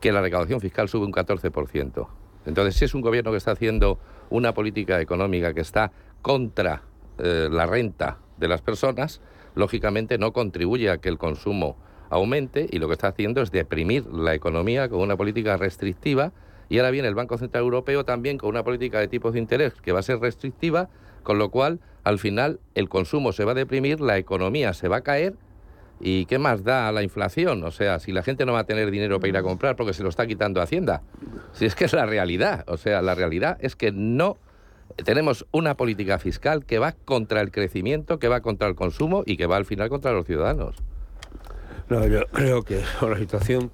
que 0.00 0.12
la 0.12 0.20
recaudación 0.20 0.60
fiscal 0.60 0.88
sube 0.88 1.06
un 1.06 1.12
14%. 1.12 2.06
Entonces, 2.46 2.76
si 2.76 2.84
es 2.84 2.94
un 2.94 3.00
gobierno 3.00 3.30
que 3.30 3.38
está 3.38 3.52
haciendo 3.52 3.98
una 4.30 4.52
política 4.52 5.00
económica 5.00 5.54
que 5.54 5.60
está 5.60 5.92
contra 6.22 6.82
eh, 7.18 7.48
la 7.50 7.66
renta 7.66 8.18
de 8.36 8.48
las 8.48 8.60
personas, 8.60 9.20
lógicamente 9.54 10.18
no 10.18 10.32
contribuye 10.32 10.90
a 10.90 10.98
que 10.98 11.08
el 11.08 11.18
consumo 11.18 11.76
aumente 12.14 12.66
y 12.70 12.78
lo 12.78 12.88
que 12.88 12.94
está 12.94 13.08
haciendo 13.08 13.42
es 13.42 13.50
deprimir 13.50 14.06
la 14.06 14.34
economía 14.34 14.88
con 14.88 15.00
una 15.00 15.16
política 15.16 15.56
restrictiva 15.56 16.32
y 16.68 16.78
ahora 16.78 16.90
viene 16.90 17.08
el 17.08 17.14
Banco 17.14 17.38
Central 17.38 17.64
Europeo 17.64 18.04
también 18.04 18.38
con 18.38 18.50
una 18.50 18.64
política 18.64 18.98
de 18.98 19.08
tipos 19.08 19.34
de 19.34 19.40
interés 19.40 19.74
que 19.74 19.92
va 19.92 20.00
a 20.00 20.02
ser 20.02 20.18
restrictiva, 20.20 20.88
con 21.22 21.38
lo 21.38 21.50
cual 21.50 21.80
al 22.02 22.18
final 22.18 22.60
el 22.74 22.88
consumo 22.88 23.32
se 23.32 23.44
va 23.44 23.52
a 23.52 23.54
deprimir, 23.54 24.00
la 24.00 24.18
economía 24.18 24.72
se 24.72 24.88
va 24.88 24.96
a 24.96 25.00
caer 25.02 25.34
¿Y 26.00 26.26
qué 26.26 26.38
más 26.38 26.64
da 26.64 26.90
la 26.92 27.02
inflación? 27.02 27.62
O 27.64 27.70
sea, 27.70 27.98
si 27.98 28.12
la 28.12 28.22
gente 28.22 28.44
no 28.44 28.52
va 28.52 28.60
a 28.60 28.64
tener 28.64 28.90
dinero 28.90 29.20
para 29.20 29.28
ir 29.28 29.36
a 29.36 29.42
comprar 29.42 29.76
porque 29.76 29.94
se 29.94 30.02
lo 30.02 30.08
está 30.08 30.26
quitando 30.26 30.60
Hacienda. 30.60 31.02
Si 31.52 31.64
es 31.66 31.74
que 31.74 31.84
es 31.84 31.92
la 31.92 32.04
realidad. 32.04 32.64
O 32.66 32.76
sea, 32.76 33.00
la 33.00 33.14
realidad 33.14 33.58
es 33.60 33.76
que 33.76 33.92
no 33.92 34.36
tenemos 35.04 35.46
una 35.50 35.76
política 35.76 36.18
fiscal 36.18 36.64
que 36.66 36.78
va 36.78 36.92
contra 36.92 37.40
el 37.40 37.50
crecimiento, 37.50 38.18
que 38.18 38.28
va 38.28 38.40
contra 38.40 38.68
el 38.68 38.74
consumo 38.74 39.22
y 39.24 39.36
que 39.36 39.46
va 39.46 39.56
al 39.56 39.64
final 39.64 39.88
contra 39.88 40.12
los 40.12 40.26
ciudadanos. 40.26 40.76
No, 41.90 42.06
yo 42.06 42.26
creo 42.28 42.62
que 42.62 42.82
la 43.02 43.18
situación 43.18 43.70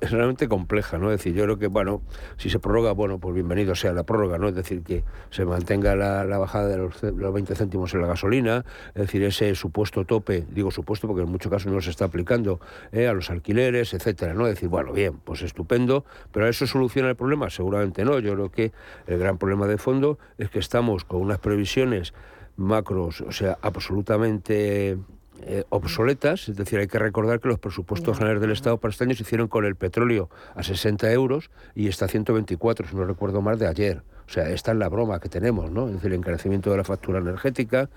es 0.00 0.10
realmente 0.12 0.48
compleja, 0.48 0.98
¿no? 0.98 1.10
Es 1.10 1.18
decir, 1.18 1.34
yo 1.34 1.42
creo 1.44 1.58
que, 1.58 1.66
bueno, 1.66 2.00
si 2.36 2.50
se 2.50 2.60
prorroga, 2.60 2.92
bueno, 2.92 3.18
pues 3.18 3.34
bienvenido 3.34 3.74
sea 3.74 3.92
la 3.92 4.04
prórroga, 4.04 4.38
¿no? 4.38 4.48
Es 4.48 4.54
decir, 4.54 4.82
que 4.82 5.02
se 5.30 5.44
mantenga 5.44 5.96
la, 5.96 6.38
bajada 6.38 6.68
de 6.68 6.78
los, 6.78 7.02
los 7.02 7.34
20 7.34 7.54
céntimos 7.56 7.92
en 7.94 8.02
la 8.02 8.06
gasolina, 8.06 8.64
es 8.94 9.02
decir, 9.02 9.24
ese 9.24 9.56
supuesto 9.56 10.04
tope, 10.04 10.44
digo 10.50 10.70
supuesto 10.70 11.08
porque 11.08 11.22
en 11.22 11.30
muchos 11.30 11.50
casos 11.50 11.72
no 11.72 11.80
se 11.80 11.90
está 11.90 12.04
aplicando 12.04 12.60
eh, 12.92 13.08
a 13.08 13.12
los 13.12 13.28
alquileres, 13.28 13.92
etcétera, 13.92 14.34
¿no? 14.34 14.46
Es 14.46 14.54
decir, 14.54 14.68
bueno, 14.68 14.92
bien, 14.92 15.18
pues 15.24 15.42
estupendo, 15.42 16.04
pero 16.30 16.48
¿eso 16.48 16.68
soluciona 16.68 17.08
el 17.08 17.16
problema? 17.16 17.50
Seguramente 17.50 18.04
no. 18.04 18.20
Yo 18.20 18.34
creo 18.34 18.50
que 18.50 18.72
el 19.08 19.18
gran 19.18 19.38
problema 19.38 19.66
de 19.66 19.78
fondo 19.78 20.18
es 20.38 20.48
que 20.48 20.60
estamos 20.60 21.04
con 21.04 21.20
unas 21.20 21.38
previsiones 21.38 22.14
macros, 22.56 23.20
o 23.22 23.32
sea, 23.32 23.58
absolutamente 23.62 24.98
eh, 25.44 25.64
obsoletas, 25.70 26.48
es 26.48 26.56
decir, 26.56 26.78
hay 26.78 26.86
que 26.86 26.98
recordar 26.98 27.40
que 27.40 27.48
los 27.48 27.58
presupuestos 27.58 28.16
generales 28.16 28.40
del 28.40 28.52
Estado 28.52 28.78
para 28.78 28.90
este 28.92 29.04
año 29.04 29.14
se 29.14 29.22
hicieron 29.22 29.48
con 29.48 29.64
el 29.64 29.76
petróleo 29.76 30.30
a 30.54 30.62
60 30.62 31.10
euros 31.12 31.50
y 31.74 31.88
está 31.88 32.04
a 32.04 32.08
124, 32.08 32.88
si 32.88 32.96
no 32.96 33.04
recuerdo 33.04 33.42
mal, 33.42 33.58
de 33.58 33.66
ayer. 33.66 34.02
O 34.32 34.34
sea, 34.34 34.48
esta 34.48 34.72
es 34.72 34.78
la 34.78 34.88
broma 34.88 35.20
que 35.20 35.28
tenemos, 35.28 35.70
¿no? 35.70 35.88
Es 35.88 35.92
decir, 35.92 36.10
el 36.10 36.16
encarecimiento 36.16 36.70
de 36.70 36.78
la 36.78 36.84
factura 36.84 37.18
energética, 37.18 37.90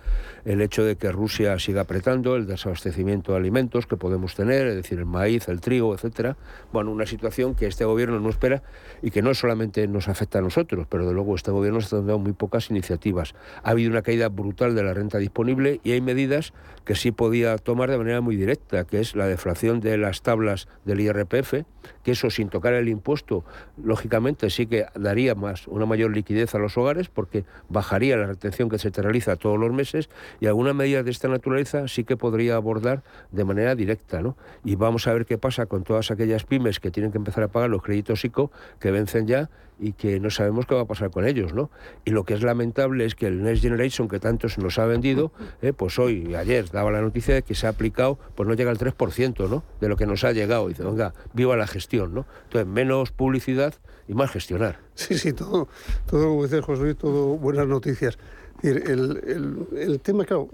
el 0.44 0.60
hecho 0.60 0.84
de 0.84 0.98
que 0.98 1.10
Rusia 1.10 1.58
siga 1.60 1.84
apretando, 1.84 2.36
el 2.36 2.46
desabastecimiento 2.46 3.32
de 3.32 3.38
alimentos 3.38 3.88
que 3.88 3.96
podemos 3.96 4.36
tener, 4.36 4.68
es 4.68 4.76
decir, 4.76 5.00
el 5.00 5.06
maíz, 5.06 5.48
el 5.48 5.62
trigo, 5.62 5.94
etcétera. 5.94 6.36
Bueno, 6.74 6.92
una 6.92 7.06
situación 7.06 7.56
que 7.56 7.68
este 7.68 7.86
gobierno 7.86 8.20
no 8.20 8.30
espera 8.30 8.64
y 9.02 9.12
que 9.12 9.22
no 9.22 9.34
solamente 9.34 9.88
nos 9.88 10.10
afecta 10.10 10.40
a 10.40 10.42
nosotros, 10.42 10.88
pero 10.90 11.08
de 11.08 11.14
luego 11.14 11.36
este 11.36 11.52
gobierno 11.52 11.80
está 11.80 11.96
dando 11.96 12.20
muy 12.20 12.34
pocas 12.34 12.70
iniciativas. 12.70 13.34
Ha 13.64 13.70
habido 13.70 13.90
una 13.90 14.02
caída 14.02 14.28
brutal 14.28 14.76
de 14.76 14.84
la 14.84 14.94
renta 14.94 15.20
disponible 15.20 15.80
y 15.86 15.94
hay 15.94 16.02
medidas 16.02 16.52
que 16.84 16.96
sí 16.96 17.12
podía 17.12 17.58
tomar 17.58 17.90
de 17.90 17.98
manera 17.98 18.20
muy 18.20 18.36
directa, 18.36 18.84
que 18.84 19.00
es 19.00 19.16
la 19.16 19.28
deflación 19.28 19.80
de 19.80 19.98
las 19.98 20.22
tablas 20.22 20.68
del 20.84 21.00
IRPF, 21.00 21.64
que 22.04 22.12
eso 22.12 22.30
sin 22.30 22.50
tocar 22.50 22.74
el 22.74 22.90
impuesto, 22.90 23.46
lógicamente 23.82 24.50
sí 24.50 24.68
que 24.68 24.86
daría 24.96 25.34
más, 25.34 25.68
una 25.68 25.86
mayor 25.86 26.12
liquidez 26.12 26.25
a 26.54 26.58
los 26.58 26.78
hogares 26.78 27.10
porque 27.10 27.46
bajaría 27.70 28.18
la 28.18 28.28
retención 28.28 28.70
que 28.70 28.80
se 28.80 28.92
te 28.92 29.02
realiza 29.02 29.36
todos 29.36 29.60
los 29.60 29.72
meses 29.72 30.10
y 30.40 30.48
alguna 30.48 30.74
medida 30.74 31.04
de 31.04 31.12
esta 31.12 31.28
naturaleza 31.28 31.88
sí 31.88 32.04
que 32.04 32.18
podría 32.18 32.56
abordar 32.56 33.04
de 33.32 33.44
manera 33.44 33.76
directa. 33.76 34.22
¿no? 34.22 34.36
Y 34.64 34.76
vamos 34.76 35.08
a 35.08 35.14
ver 35.14 35.26
qué 35.26 35.38
pasa 35.38 35.66
con 35.66 35.84
todas 35.84 36.12
aquellas 36.12 36.44
pymes 36.44 36.80
que 36.80 36.92
tienen 36.92 37.12
que 37.12 37.18
empezar 37.18 37.44
a 37.44 37.48
pagar 37.48 37.70
los 37.70 37.82
créditos 37.82 38.26
ICO 38.26 38.52
que 38.80 38.92
vencen 38.92 39.28
ya 39.28 39.50
y 39.80 39.94
que 39.94 40.20
no 40.20 40.30
sabemos 40.30 40.66
qué 40.66 40.76
va 40.76 40.82
a 40.82 40.86
pasar 40.86 41.12
con 41.12 41.26
ellos, 41.28 41.54
¿no? 41.54 41.70
Y 42.06 42.12
lo 42.12 42.24
que 42.24 42.34
es 42.34 42.44
lamentable 42.44 43.06
es 43.06 43.16
que 43.16 43.28
el 43.28 43.44
Next 43.44 43.62
Generation, 43.62 44.08
que 44.08 44.20
tanto 44.20 44.48
se 44.50 44.62
nos 44.62 44.80
ha 44.80 44.86
vendido, 44.86 45.32
eh, 45.62 45.74
pues 45.74 46.00
hoy, 46.00 46.34
ayer, 46.36 46.70
daba 46.70 46.92
la 46.92 47.02
noticia 47.02 47.36
de 47.36 47.42
que 47.42 47.56
se 47.56 47.68
ha 47.68 47.72
aplicado, 47.72 48.18
pues 48.36 48.48
no 48.48 48.56
llega 48.56 48.72
al 48.72 48.78
3%, 48.78 49.50
¿no? 49.50 49.64
De 49.82 49.90
lo 49.90 49.98
que 49.98 50.06
nos 50.06 50.24
ha 50.24 50.32
llegado. 50.32 50.68
Y 50.68 50.74
dice, 50.74 50.84
venga, 50.84 51.14
viva 51.34 51.58
la 51.58 51.68
gestión, 51.68 52.14
¿no? 52.14 52.26
Entonces, 52.46 52.68
menos 52.68 53.12
publicidad 53.12 53.74
y 54.08 54.14
más 54.14 54.32
gestionar. 54.32 54.80
Sí, 54.96 55.18
sí, 55.18 55.34
todo, 55.34 55.68
todo 56.06 56.30
como 56.30 56.44
dice 56.44 56.62
José 56.62 56.84
Luis, 56.84 56.98
todo 56.98 57.38
buenas 57.38 57.68
noticias. 57.68 58.18
El, 58.64 59.68
el, 59.76 60.00
tema, 60.00 60.24
claro, 60.24 60.50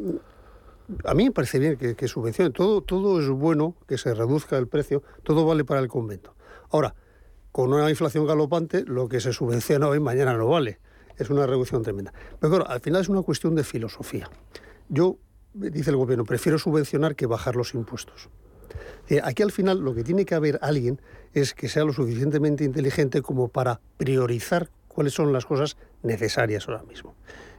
a 1.05 1.13
mí 1.13 1.25
me 1.25 1.31
parece 1.31 1.59
bien 1.59 1.77
que, 1.77 1.95
que 1.95 2.07
subvencione, 2.07 2.49
todo, 2.49 2.81
todo 2.81 3.21
es 3.21 3.29
bueno, 3.29 3.75
que 3.87 3.97
se 3.97 4.13
reduzca 4.13 4.57
el 4.57 4.67
precio, 4.67 5.03
todo 5.23 5.45
vale 5.45 5.63
para 5.63 5.79
el 5.79 5.87
convento. 5.87 6.35
Ahora, 6.71 6.95
con 7.51 7.73
una 7.73 7.89
inflación 7.89 8.25
galopante, 8.25 8.83
lo 8.85 9.09
que 9.09 9.19
se 9.19 9.33
subvenciona 9.33 9.87
hoy 9.87 9.99
mañana 9.99 10.35
no 10.35 10.47
vale. 10.47 10.79
Es 11.17 11.29
una 11.29 11.45
reducción 11.45 11.83
tremenda. 11.83 12.13
Pero 12.39 12.55
claro, 12.55 12.69
al 12.69 12.79
final 12.79 13.01
es 13.01 13.09
una 13.09 13.21
cuestión 13.21 13.55
de 13.55 13.63
filosofía. 13.63 14.29
Yo, 14.89 15.17
dice 15.53 15.91
el 15.91 15.97
gobierno, 15.97 16.23
prefiero 16.23 16.57
subvencionar 16.57 17.15
que 17.15 17.25
bajar 17.25 17.55
los 17.55 17.73
impuestos. 17.73 18.29
Aquí 19.23 19.43
al 19.43 19.51
final 19.51 19.79
lo 19.79 19.93
que 19.93 20.03
tiene 20.03 20.25
que 20.25 20.35
haber 20.35 20.59
alguien 20.61 20.99
es 21.33 21.53
que 21.53 21.67
sea 21.69 21.83
lo 21.83 21.93
suficientemente 21.93 22.63
inteligente 22.63 23.21
como 23.21 23.47
para 23.47 23.79
priorizar 23.97 24.69
cuáles 24.87 25.13
son 25.13 25.33
las 25.33 25.45
cosas 25.45 25.77
necesarias 26.03 26.67
ahora 26.67 26.83
mismo. 26.83 27.15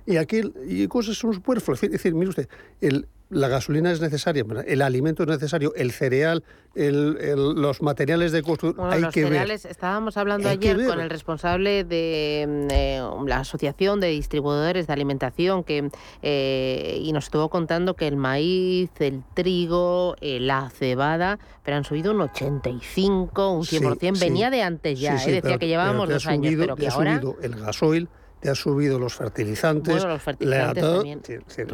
Y 0.06 0.16
aquí 0.16 0.42
y 0.66 0.86
cosas 0.88 1.16
son 1.16 1.32
superfluas. 1.32 1.82
Es 1.82 1.90
decir, 1.90 2.14
mire 2.14 2.30
usted, 2.30 2.48
el, 2.80 3.08
la 3.32 3.48
gasolina 3.48 3.90
es 3.90 4.00
necesaria, 4.00 4.44
el 4.66 4.82
alimento 4.82 5.22
es 5.22 5.28
necesario, 5.28 5.72
el 5.74 5.90
cereal, 5.92 6.44
los 6.74 7.82
materiales 7.82 8.30
de 8.32 8.42
construcción. 8.42 8.92
hay 8.92 9.00
los 9.00 9.14
que 9.14 9.22
cereales, 9.22 9.64
estábamos 9.64 10.16
hablando 10.16 10.48
ayer 10.48 10.86
con 10.86 11.00
el 11.00 11.08
responsable 11.08 11.84
de 11.84 12.46
mm, 12.46 12.68
eh, 12.70 13.02
la 13.26 13.38
Asociación 13.38 14.00
de 14.00 14.08
Distribuidores 14.08 14.86
de 14.86 14.92
Alimentación 14.92 15.64
que 15.64 15.90
eh, 16.22 16.98
y 17.00 17.12
nos 17.12 17.24
estuvo 17.24 17.48
contando 17.48 17.94
que 17.94 18.06
el 18.06 18.16
maíz, 18.16 18.90
el 19.00 19.22
trigo, 19.34 20.14
eh, 20.20 20.38
la 20.38 20.68
cebada, 20.70 21.38
pero 21.64 21.78
han 21.78 21.84
subido 21.84 22.12
un 22.12 22.20
85, 22.20 23.50
un 23.50 23.62
100%. 23.62 24.20
Venía 24.20 24.50
de 24.50 24.62
antes 24.62 25.00
ya, 25.00 25.14
decía 25.14 25.58
que 25.58 25.68
llevábamos 25.68 26.08
dos 26.08 26.26
años, 26.26 26.54
pero 26.58 26.76
que 26.76 26.88
ahora. 26.88 27.20
Subido 27.20 27.36
el 27.42 27.54
gasoil, 27.54 28.08
te 28.43 28.51
ha 28.51 28.57
subido 28.57 28.99
los 28.99 29.14
fertilizantes. 29.14 29.95
Bueno, 29.95 30.09
los 30.09 30.22
fertilizantes 30.22 30.82
también. 30.82 31.22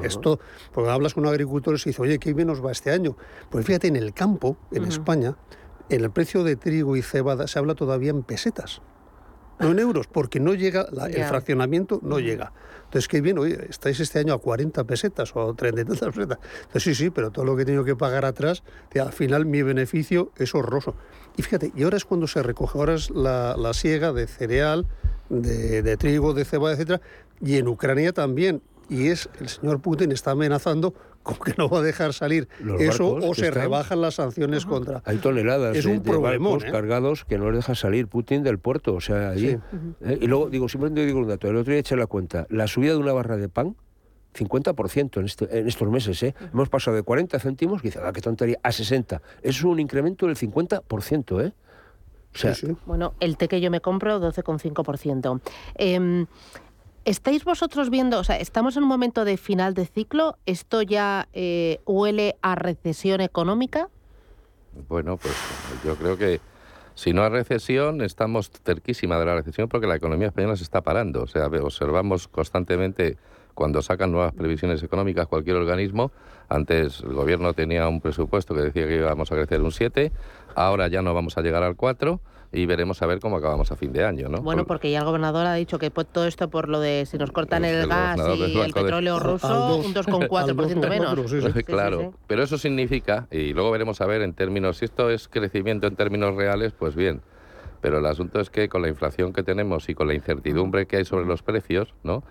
Esto, 0.02 0.38
porque 0.70 0.90
hablas 0.90 1.14
con 1.14 1.24
un 1.24 1.30
agricultor 1.30 1.74
y 1.74 1.78
se 1.78 1.88
dice, 1.90 2.02
oye, 2.02 2.18
¿qué 2.18 2.34
menos 2.34 2.64
va 2.64 2.70
este 2.70 2.90
año? 2.90 3.16
Pues 3.48 3.64
fíjate, 3.64 3.88
en 3.88 3.96
el 3.96 4.12
campo, 4.12 4.58
en 4.70 4.84
España, 4.84 5.34
en 5.88 6.04
el 6.04 6.10
precio 6.10 6.44
de 6.44 6.56
trigo 6.56 6.94
y 6.94 7.02
cebada 7.02 7.46
se 7.46 7.58
habla 7.58 7.74
todavía 7.74 8.10
en 8.10 8.22
pesetas. 8.22 8.82
No 9.58 9.70
en 9.70 9.78
euros, 9.78 10.06
porque 10.06 10.38
no 10.40 10.54
llega, 10.54 10.86
el 11.10 11.24
fraccionamiento 11.24 12.00
no 12.02 12.20
llega. 12.20 12.52
Entonces, 12.84 13.08
qué 13.08 13.22
bien, 13.22 13.38
oye, 13.38 13.66
estáis 13.68 13.98
este 13.98 14.18
año 14.18 14.34
a 14.34 14.38
40 14.38 14.84
pesetas 14.84 15.34
o 15.34 15.50
a 15.50 15.56
30 15.56 15.84
pesetas. 15.84 16.38
Entonces, 16.60 16.82
sí, 16.82 16.94
sí, 16.94 17.10
pero 17.10 17.30
todo 17.32 17.46
lo 17.46 17.56
que 17.56 17.62
he 17.62 17.64
tenido 17.64 17.84
que 17.84 17.96
pagar 17.96 18.24
atrás, 18.24 18.62
al 18.94 19.12
final 19.12 19.46
mi 19.46 19.62
beneficio 19.62 20.32
es 20.36 20.54
horroroso. 20.54 20.94
Y 21.36 21.42
fíjate, 21.42 21.72
y 21.74 21.82
ahora 21.82 21.96
es 21.96 22.04
cuando 22.04 22.26
se 22.28 22.42
recoge, 22.42 22.78
ahora 22.78 22.94
es 22.94 23.10
la, 23.10 23.56
la 23.56 23.72
siega 23.72 24.12
de 24.12 24.26
cereal, 24.26 24.86
de, 25.28 25.96
trigo, 25.96 26.34
de 26.34 26.44
cebada, 26.44 26.74
etcétera, 26.74 27.00
y 27.40 27.56
en 27.56 27.68
Ucrania 27.68 28.12
también. 28.12 28.62
Y 28.90 29.08
es 29.08 29.28
el 29.38 29.50
señor 29.50 29.80
Putin 29.80 30.12
está 30.12 30.30
amenazando 30.30 30.94
con 31.22 31.36
que 31.36 31.52
no 31.58 31.68
va 31.68 31.80
a 31.80 31.82
dejar 31.82 32.14
salir 32.14 32.48
eso 32.78 33.16
o 33.16 33.34
se 33.34 33.50
rebajan 33.50 34.00
las 34.00 34.14
sanciones 34.14 34.64
contra. 34.64 35.02
Hay 35.04 35.18
toneladas 35.18 35.76
es 35.76 35.84
un 35.84 36.02
de, 36.02 36.16
barcos 36.16 36.64
¿eh? 36.64 36.70
cargados 36.70 37.26
que 37.26 37.36
no 37.36 37.50
les 37.50 37.58
deja 37.58 37.74
salir 37.74 38.08
Putin 38.08 38.42
del 38.42 38.58
puerto, 38.58 38.94
o 38.94 39.00
sea, 39.02 39.30
allí. 39.30 39.58
¿eh? 40.00 40.18
Y 40.22 40.26
luego 40.26 40.48
digo, 40.48 40.70
simplemente 40.70 41.04
digo 41.04 41.18
un 41.18 41.28
dato, 41.28 41.48
el 41.48 41.56
otro 41.56 41.70
día 41.70 41.80
eché 41.80 41.96
la 41.96 42.06
cuenta, 42.06 42.46
la 42.48 42.66
subida 42.66 42.92
de 42.92 42.98
una 42.98 43.12
barra 43.12 43.36
de 43.36 43.50
pan 43.50 43.76
50% 44.34 45.18
en, 45.18 45.24
este, 45.24 45.58
en 45.58 45.68
estos 45.68 45.88
meses. 45.90 46.22
¿eh? 46.22 46.34
Hemos 46.52 46.68
pasado 46.68 46.96
de 46.96 47.02
40 47.02 47.38
céntimos, 47.38 47.82
que 47.82 47.88
dice, 47.88 48.00
ah, 48.02 48.12
qué 48.12 48.20
tontería, 48.20 48.58
a 48.62 48.72
60. 48.72 49.20
Eso 49.42 49.58
es 49.58 49.64
un 49.64 49.80
incremento 49.80 50.26
del 50.26 50.36
50%. 50.36 51.44
¿eh? 51.44 51.52
Bueno, 52.86 53.14
el 53.20 53.36
té 53.36 53.48
que 53.48 53.60
yo 53.60 53.70
me 53.70 53.80
compro, 53.80 54.20
12,5%. 54.20 55.40
Eh, 55.76 56.26
¿Estáis 57.08 57.42
vosotros 57.44 57.88
viendo, 57.88 58.18
o 58.18 58.24
sea, 58.24 58.36
estamos 58.36 58.76
en 58.76 58.82
un 58.82 58.88
momento 58.90 59.24
de 59.24 59.38
final 59.38 59.72
de 59.72 59.86
ciclo? 59.86 60.36
¿Esto 60.44 60.82
ya 60.82 61.26
eh, 61.32 61.80
huele 61.86 62.36
a 62.42 62.54
recesión 62.54 63.22
económica? 63.22 63.88
Bueno, 64.88 65.16
pues 65.16 65.34
yo 65.84 65.96
creo 65.96 66.18
que 66.18 66.40
si 66.94 67.14
no 67.14 67.22
hay 67.22 67.30
recesión, 67.30 68.02
estamos 68.02 68.50
cerquísima 68.50 69.18
de 69.18 69.24
la 69.24 69.36
recesión 69.36 69.70
porque 69.70 69.86
la 69.86 69.96
economía 69.96 70.26
española 70.28 70.56
se 70.56 70.64
está 70.64 70.82
parando. 70.82 71.22
O 71.22 71.26
sea, 71.26 71.46
observamos 71.46 72.28
constantemente 72.28 73.16
cuando 73.54 73.82
sacan 73.82 74.12
nuevas 74.12 74.34
previsiones 74.34 74.82
económicas 74.82 75.28
cualquier 75.28 75.56
organismo. 75.56 76.12
Antes 76.48 77.00
el 77.00 77.14
gobierno 77.14 77.54
tenía 77.54 77.88
un 77.88 78.00
presupuesto 78.00 78.54
que 78.54 78.60
decía 78.60 78.86
que 78.86 78.96
íbamos 78.96 79.32
a 79.32 79.34
crecer 79.34 79.62
un 79.62 79.72
7, 79.72 80.12
ahora 80.58 80.88
ya 80.88 81.02
no 81.02 81.14
vamos 81.14 81.38
a 81.38 81.42
llegar 81.42 81.62
al 81.62 81.76
4 81.76 82.20
y 82.50 82.66
veremos 82.66 83.02
a 83.02 83.06
ver 83.06 83.20
cómo 83.20 83.36
acabamos 83.36 83.70
a 83.72 83.76
fin 83.76 83.92
de 83.92 84.04
año, 84.04 84.28
¿no? 84.28 84.40
Bueno, 84.40 84.66
porque 84.66 84.90
ya 84.90 85.00
el 85.00 85.04
gobernador 85.04 85.46
ha 85.46 85.54
dicho 85.54 85.78
que 85.78 85.90
todo 85.90 86.26
esto 86.26 86.48
por 86.48 86.68
lo 86.68 86.80
de 86.80 87.04
si 87.06 87.18
nos 87.18 87.30
cortan 87.30 87.64
el, 87.64 87.86
gas 87.86 88.18
y 88.36 88.58
el 88.58 88.72
petróleo 88.72 89.18
ruso, 89.18 89.76
un 89.76 89.94
2,4% 89.94 90.88
menos. 90.88 91.64
claro, 91.66 92.14
pero 92.26 92.42
eso 92.42 92.56
significa, 92.56 93.28
y 93.30 93.52
luego 93.52 93.70
veremos 93.70 94.00
a 94.00 94.06
ver 94.06 94.22
en 94.22 94.32
términos, 94.32 94.78
si 94.78 94.86
esto 94.86 95.10
es 95.10 95.28
crecimiento 95.28 95.86
en 95.86 95.96
términos 95.96 96.34
reales, 96.34 96.72
pues 96.72 96.96
bien. 96.96 97.20
Pero 97.80 97.98
el 97.98 98.06
asunto 98.06 98.40
es 98.40 98.50
que 98.50 98.68
con 98.68 98.82
la 98.82 98.88
inflación 98.88 99.32
que 99.32 99.44
tenemos 99.44 99.88
y 99.88 99.94
con 99.94 100.08
la 100.08 100.14
incertidumbre 100.14 100.86
que 100.86 100.96
hay 100.96 101.04
sobre 101.04 101.26
los 101.26 101.42
precios, 101.42 101.94
¿no? 102.02 102.24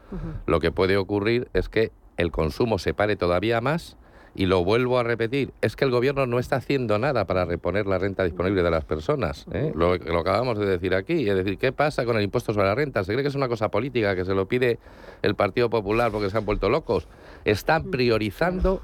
Lo 0.46 0.60
que 0.60 0.72
puede 0.72 0.98
ocurrir 0.98 1.48
es 1.54 1.70
que 1.70 1.92
el 2.18 2.32
consumo 2.32 2.80
se 2.80 2.94
pare 2.94 3.16
todavía 3.16 3.62
más 3.62 3.96
y 4.38 4.46
lo 4.46 4.64
vuelvo 4.64 5.00
a 5.00 5.04
repetir, 5.04 5.52
es 5.62 5.76
que 5.76 5.84
el 5.84 5.90
gobierno 5.90 6.28
no 6.28 6.38
está 6.38 6.58
haciendo 6.58 7.00
nada 7.00 7.26
para 7.26 7.44
reponer 7.44 7.88
la 7.88 7.98
renta 7.98 8.24
disponible 8.24 8.62
de 8.62 8.70
las 8.70 8.86
personas. 8.86 9.48
¿eh? 9.52 9.72
Lo, 9.76 9.98
lo, 9.98 10.20
acabamos 10.20 10.60
de 10.60 10.68
decir 10.68 10.94
aquí. 10.94 11.28
Es 11.28 11.36
decir, 11.36 11.58
¿qué 11.58 11.72
pasa 11.72 12.06
con 12.06 12.16
el 12.18 12.24
impuesto 12.24 12.54
sobre 12.54 12.68
la 12.68 12.76
renta? 12.76 13.04
¿Se 13.04 13.14
cree 13.14 13.24
que 13.24 13.30
es 13.30 13.36
una 13.36 13.48
cosa 13.48 13.70
política, 13.70 14.16
que 14.16 14.26
se 14.26 14.36
lo 14.36 14.48
pide 14.48 14.78
el 15.24 15.34
Partido 15.34 15.72
Popular 15.72 16.12
porque 16.12 16.30
se 16.30 16.38
han 16.38 16.46
vuelto 16.46 16.70
locos? 16.70 17.08
Están 17.46 17.90
priorizando 17.90 18.84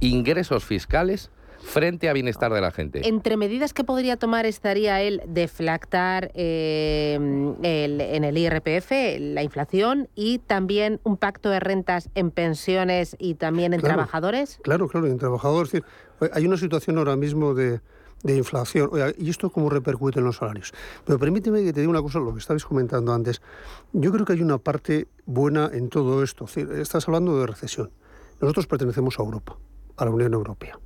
ingresos 0.00 0.64
fiscales 0.64 1.30
frente 1.62 2.08
a 2.08 2.12
bienestar 2.12 2.52
de 2.52 2.60
la 2.60 2.70
gente. 2.70 3.06
Entre 3.06 3.36
medidas 3.36 3.72
que 3.72 3.84
podría 3.84 4.16
tomar 4.16 4.46
estaría 4.46 5.00
el 5.02 5.22
deflactar 5.26 6.30
eh, 6.34 7.14
en 7.14 8.24
el 8.24 8.38
IRPF 8.38 8.90
la 9.18 9.42
inflación 9.42 10.08
y 10.14 10.38
también 10.38 11.00
un 11.04 11.16
pacto 11.16 11.50
de 11.50 11.60
rentas 11.60 12.10
en 12.14 12.30
pensiones 12.30 13.16
y 13.18 13.34
también 13.34 13.72
en 13.72 13.80
trabajadores. 13.80 14.58
Claro, 14.62 14.88
claro, 14.88 15.06
en 15.06 15.18
trabajadores. 15.18 15.82
Hay 16.32 16.46
una 16.46 16.56
situación 16.56 16.98
ahora 16.98 17.16
mismo 17.16 17.54
de, 17.54 17.80
inflación. 18.24 18.90
¿Y 19.18 19.30
esto 19.30 19.50
cómo 19.50 19.70
repercute 19.70 20.18
en 20.18 20.26
los 20.26 20.36
salarios? 20.36 20.72
Pero 21.04 21.18
permíteme 21.18 21.62
que 21.64 21.72
te 21.72 21.80
diga 21.80 21.90
una 21.90 22.02
cosa, 22.02 22.18
lo 22.18 22.32
que 22.32 22.40
estabais 22.40 22.64
comentando 22.64 23.12
antes. 23.12 23.40
Yo 23.92 24.12
creo 24.12 24.26
que 24.26 24.34
hay 24.34 24.42
una 24.42 24.58
parte 24.58 25.08
buena 25.24 25.70
en 25.72 25.88
todo 25.88 26.22
esto. 26.22 26.46
Estás 26.46 27.08
hablando 27.08 27.38
de 27.40 27.46
recesión. 27.46 27.90
Nosotros 28.40 28.66
pertenecemos 28.66 29.18
a 29.18 29.22
Europa, 29.22 29.56
a 29.96 30.04
la 30.04 30.10
Unión 30.10 30.32
Europea. 30.34 30.78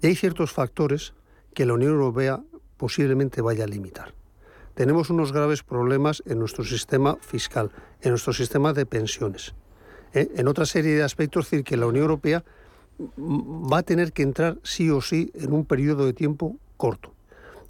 Y 0.00 0.08
hay 0.08 0.14
ciertos 0.14 0.52
factores 0.52 1.14
que 1.54 1.66
la 1.66 1.74
Unión 1.74 1.92
Europea 1.92 2.42
posiblemente 2.76 3.42
vaya 3.42 3.64
a 3.64 3.66
limitar. 3.66 4.14
Tenemos 4.74 5.10
unos 5.10 5.32
graves 5.32 5.62
problemas 5.62 6.22
en 6.26 6.38
nuestro 6.38 6.64
sistema 6.64 7.16
fiscal, 7.20 7.70
en 8.00 8.10
nuestro 8.10 8.32
sistema 8.32 8.72
de 8.72 8.86
pensiones. 8.86 9.54
¿eh? 10.14 10.30
En 10.36 10.48
otra 10.48 10.64
serie 10.64 10.94
de 10.94 11.02
aspectos, 11.02 11.46
es 11.46 11.50
decir, 11.50 11.64
que 11.64 11.76
la 11.76 11.86
Unión 11.86 12.04
Europea 12.04 12.44
va 13.18 13.78
a 13.78 13.82
tener 13.82 14.12
que 14.12 14.22
entrar 14.22 14.58
sí 14.62 14.90
o 14.90 15.00
sí 15.00 15.30
en 15.34 15.52
un 15.52 15.64
periodo 15.64 16.06
de 16.06 16.12
tiempo 16.12 16.56
corto. 16.76 17.12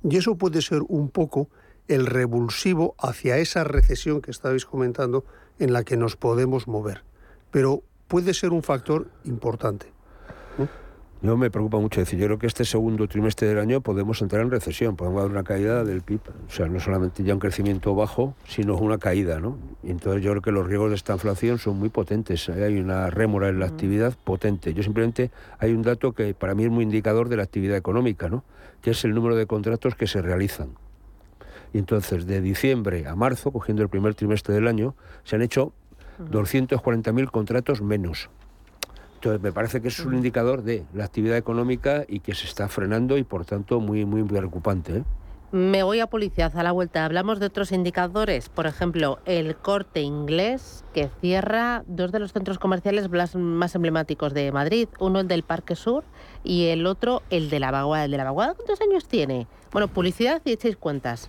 Y 0.02 0.16
eso 0.16 0.36
puede 0.36 0.62
ser 0.62 0.82
un 0.88 1.08
poco 1.08 1.48
el 1.88 2.06
revulsivo 2.06 2.94
hacia 2.98 3.38
esa 3.38 3.64
recesión 3.64 4.22
que 4.22 4.30
estabais 4.30 4.64
comentando 4.64 5.24
en 5.58 5.72
la 5.72 5.82
que 5.82 5.96
nos 5.96 6.16
podemos 6.16 6.68
mover. 6.68 7.02
Pero 7.50 7.82
puede 8.06 8.34
ser 8.34 8.50
un 8.50 8.62
factor 8.62 9.08
importante. 9.24 9.86
No 11.22 11.36
me 11.36 11.50
preocupa 11.50 11.78
mucho 11.78 12.00
decir, 12.00 12.18
yo 12.18 12.24
creo 12.24 12.38
que 12.38 12.46
este 12.46 12.64
segundo 12.64 13.06
trimestre 13.06 13.46
del 13.46 13.58
año 13.58 13.82
podemos 13.82 14.22
entrar 14.22 14.40
en 14.40 14.50
recesión, 14.50 14.96
podemos 14.96 15.20
dar 15.20 15.30
una 15.30 15.44
caída 15.44 15.84
del 15.84 16.00
PIB, 16.00 16.20
o 16.48 16.50
sea, 16.50 16.66
no 16.66 16.80
solamente 16.80 17.22
ya 17.22 17.34
un 17.34 17.40
crecimiento 17.40 17.94
bajo, 17.94 18.34
sino 18.48 18.74
una 18.78 18.96
caída, 18.96 19.38
¿no? 19.38 19.58
Y 19.82 19.90
entonces 19.90 20.22
yo 20.22 20.30
creo 20.30 20.40
que 20.40 20.50
los 20.50 20.66
riesgos 20.66 20.88
de 20.88 20.96
esta 20.96 21.12
inflación 21.12 21.58
son 21.58 21.78
muy 21.78 21.90
potentes, 21.90 22.48
hay 22.48 22.80
una 22.80 23.10
rémora 23.10 23.50
en 23.50 23.60
la 23.60 23.66
actividad 23.66 24.16
potente. 24.24 24.72
Yo 24.72 24.82
simplemente 24.82 25.30
hay 25.58 25.74
un 25.74 25.82
dato 25.82 26.12
que 26.12 26.32
para 26.32 26.54
mí 26.54 26.64
es 26.64 26.70
muy 26.70 26.84
indicador 26.84 27.28
de 27.28 27.36
la 27.36 27.42
actividad 27.42 27.76
económica, 27.76 28.30
¿no? 28.30 28.42
Que 28.80 28.92
es 28.92 29.04
el 29.04 29.12
número 29.12 29.36
de 29.36 29.44
contratos 29.44 29.94
que 29.96 30.06
se 30.06 30.22
realizan. 30.22 30.70
Y 31.74 31.78
entonces, 31.78 32.26
de 32.26 32.40
diciembre 32.40 33.06
a 33.06 33.14
marzo, 33.14 33.52
cogiendo 33.52 33.82
el 33.82 33.90
primer 33.90 34.14
trimestre 34.14 34.54
del 34.54 34.66
año, 34.66 34.94
se 35.24 35.36
han 35.36 35.42
hecho 35.42 35.74
240.000 36.30 37.30
contratos 37.30 37.82
menos. 37.82 38.30
Entonces, 39.20 39.42
me 39.42 39.52
parece 39.52 39.82
que 39.82 39.88
es 39.88 40.00
un 40.00 40.14
indicador 40.14 40.62
de 40.62 40.86
la 40.94 41.04
actividad 41.04 41.36
económica 41.36 42.06
y 42.08 42.20
que 42.20 42.34
se 42.34 42.46
está 42.46 42.68
frenando 42.68 43.18
y, 43.18 43.22
por 43.22 43.44
tanto, 43.44 43.78
muy, 43.78 44.06
muy 44.06 44.22
preocupante. 44.22 44.96
¿eh? 44.96 45.04
Me 45.52 45.82
voy 45.82 46.00
a 46.00 46.06
publicidad 46.06 46.56
a 46.56 46.62
la 46.62 46.72
vuelta. 46.72 47.04
Hablamos 47.04 47.38
de 47.38 47.44
otros 47.44 47.70
indicadores, 47.70 48.48
por 48.48 48.66
ejemplo, 48.66 49.18
el 49.26 49.56
corte 49.56 50.00
inglés 50.00 50.86
que 50.94 51.10
cierra 51.20 51.84
dos 51.86 52.12
de 52.12 52.18
los 52.18 52.32
centros 52.32 52.58
comerciales 52.58 53.10
más 53.34 53.74
emblemáticos 53.74 54.32
de 54.32 54.52
Madrid, 54.52 54.88
uno 55.00 55.20
el 55.20 55.28
del 55.28 55.42
Parque 55.42 55.76
Sur 55.76 56.02
y 56.42 56.68
el 56.68 56.86
otro 56.86 57.20
el 57.28 57.50
de 57.50 57.60
la 57.60 57.70
Vaguada. 57.70 58.06
¿El 58.06 58.12
de 58.12 58.16
la 58.16 58.24
Vaguada 58.24 58.54
cuántos 58.54 58.80
años 58.80 59.04
tiene? 59.04 59.48
Bueno, 59.70 59.88
publicidad 59.88 60.40
y 60.46 60.52
echéis 60.52 60.78
cuentas. 60.78 61.28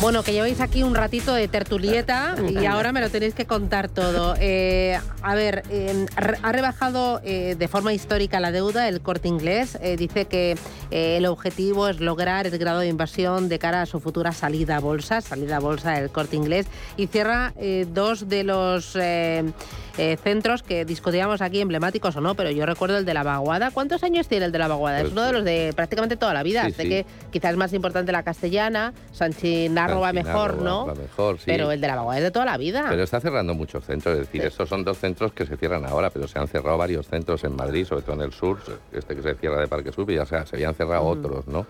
Bueno, 0.00 0.22
que 0.22 0.32
lleváis 0.32 0.62
aquí 0.62 0.82
un 0.82 0.94
ratito 0.94 1.34
de 1.34 1.46
tertulieta 1.46 2.34
y 2.48 2.64
ahora 2.64 2.90
me 2.90 3.02
lo 3.02 3.10
tenéis 3.10 3.34
que 3.34 3.44
contar 3.44 3.88
todo. 3.88 4.34
Eh, 4.42 4.98
a 5.22 5.34
ver, 5.34 5.64
eh, 5.70 6.06
ha 6.16 6.52
rebajado 6.52 7.20
eh, 7.24 7.56
de 7.58 7.68
forma 7.68 7.92
histórica 7.92 8.40
la 8.40 8.52
deuda 8.52 8.88
el 8.88 9.00
corte 9.00 9.28
inglés. 9.28 9.78
dice 9.98 10.24
que 10.24 10.56
el 10.90 11.26
objetivo 11.26 11.88
es 11.88 12.00
lograr 12.00 12.46
el 12.46 12.58
grado 12.58 12.80
de 12.80 12.88
inversión 12.88 13.48
de 13.48 13.58
cara 13.58 13.82
a 13.82 13.86
su 13.86 14.00
futura 14.00 14.32
salida 14.32 14.76
a 14.76 14.80
bolsa, 14.80 15.20
salida 15.20 15.56
a 15.56 15.60
bolsa 15.60 15.92
del 15.92 16.10
corte 16.10 16.36
inglés, 16.36 16.66
y 16.96 17.06
cierra 17.06 17.52
dos 17.88 18.28
de 18.28 18.44
los 18.44 18.96
centros 20.22 20.62
que 20.62 20.84
discutíamos 20.84 21.42
aquí, 21.42 21.60
emblemáticos 21.60 22.16
o 22.16 22.20
no, 22.20 22.34
pero 22.34 22.50
yo 22.50 22.64
recuerdo 22.64 22.96
el 22.96 23.04
de 23.04 23.14
la 23.14 23.22
Vaguada. 23.22 23.70
¿Cuántos 23.70 24.02
años 24.02 24.26
tiene 24.26 24.46
el 24.46 24.52
de 24.52 24.58
la 24.58 24.68
Vaguada? 24.68 24.98
es 24.98 25.02
pues 25.04 25.12
uno 25.12 25.22
de 25.22 25.32
los 25.32 25.44
de 25.44 25.72
prácticamente 25.76 26.16
toda 26.16 26.32
la 26.32 26.42
vida. 26.42 26.68
sé 26.70 26.88
que 26.88 27.06
quizás 27.30 27.52
es 27.52 27.56
más 27.56 27.72
importante 27.72 28.10
la 28.10 28.22
castellana, 28.22 28.94
Sanchinar 29.12 29.89
va 29.98 30.12
mejor, 30.12 30.58
¿no? 30.58 30.86
Mejor, 30.94 31.38
sí. 31.38 31.44
Pero 31.46 31.72
el 31.72 31.80
de 31.80 31.88
la 31.88 32.16
es 32.16 32.22
de 32.22 32.30
toda 32.30 32.44
la 32.44 32.56
vida. 32.56 32.86
Pero 32.88 33.02
está 33.02 33.18
cerrando 33.20 33.54
muchos 33.54 33.84
centros, 33.84 34.14
es 34.14 34.20
decir, 34.20 34.42
estos 34.42 34.68
son 34.68 34.84
dos 34.84 34.98
centros 34.98 35.32
que 35.32 35.46
se 35.46 35.56
cierran 35.56 35.84
ahora, 35.86 36.10
pero 36.10 36.28
se 36.28 36.38
han 36.38 36.46
cerrado 36.46 36.78
varios 36.78 37.08
centros 37.08 37.42
en 37.42 37.56
Madrid, 37.56 37.84
sobre 37.86 38.02
todo 38.02 38.14
en 38.16 38.22
el 38.22 38.32
sur, 38.32 38.58
este 38.92 39.16
que 39.16 39.22
se 39.22 39.34
cierra 39.34 39.58
de 39.58 39.66
Parque 39.66 39.90
Sur, 39.90 40.08
y 40.10 40.14
ya 40.14 40.26
se, 40.26 40.46
se 40.46 40.56
habían 40.56 40.74
cerrado 40.74 41.04
otros, 41.04 41.48
¿no? 41.48 41.66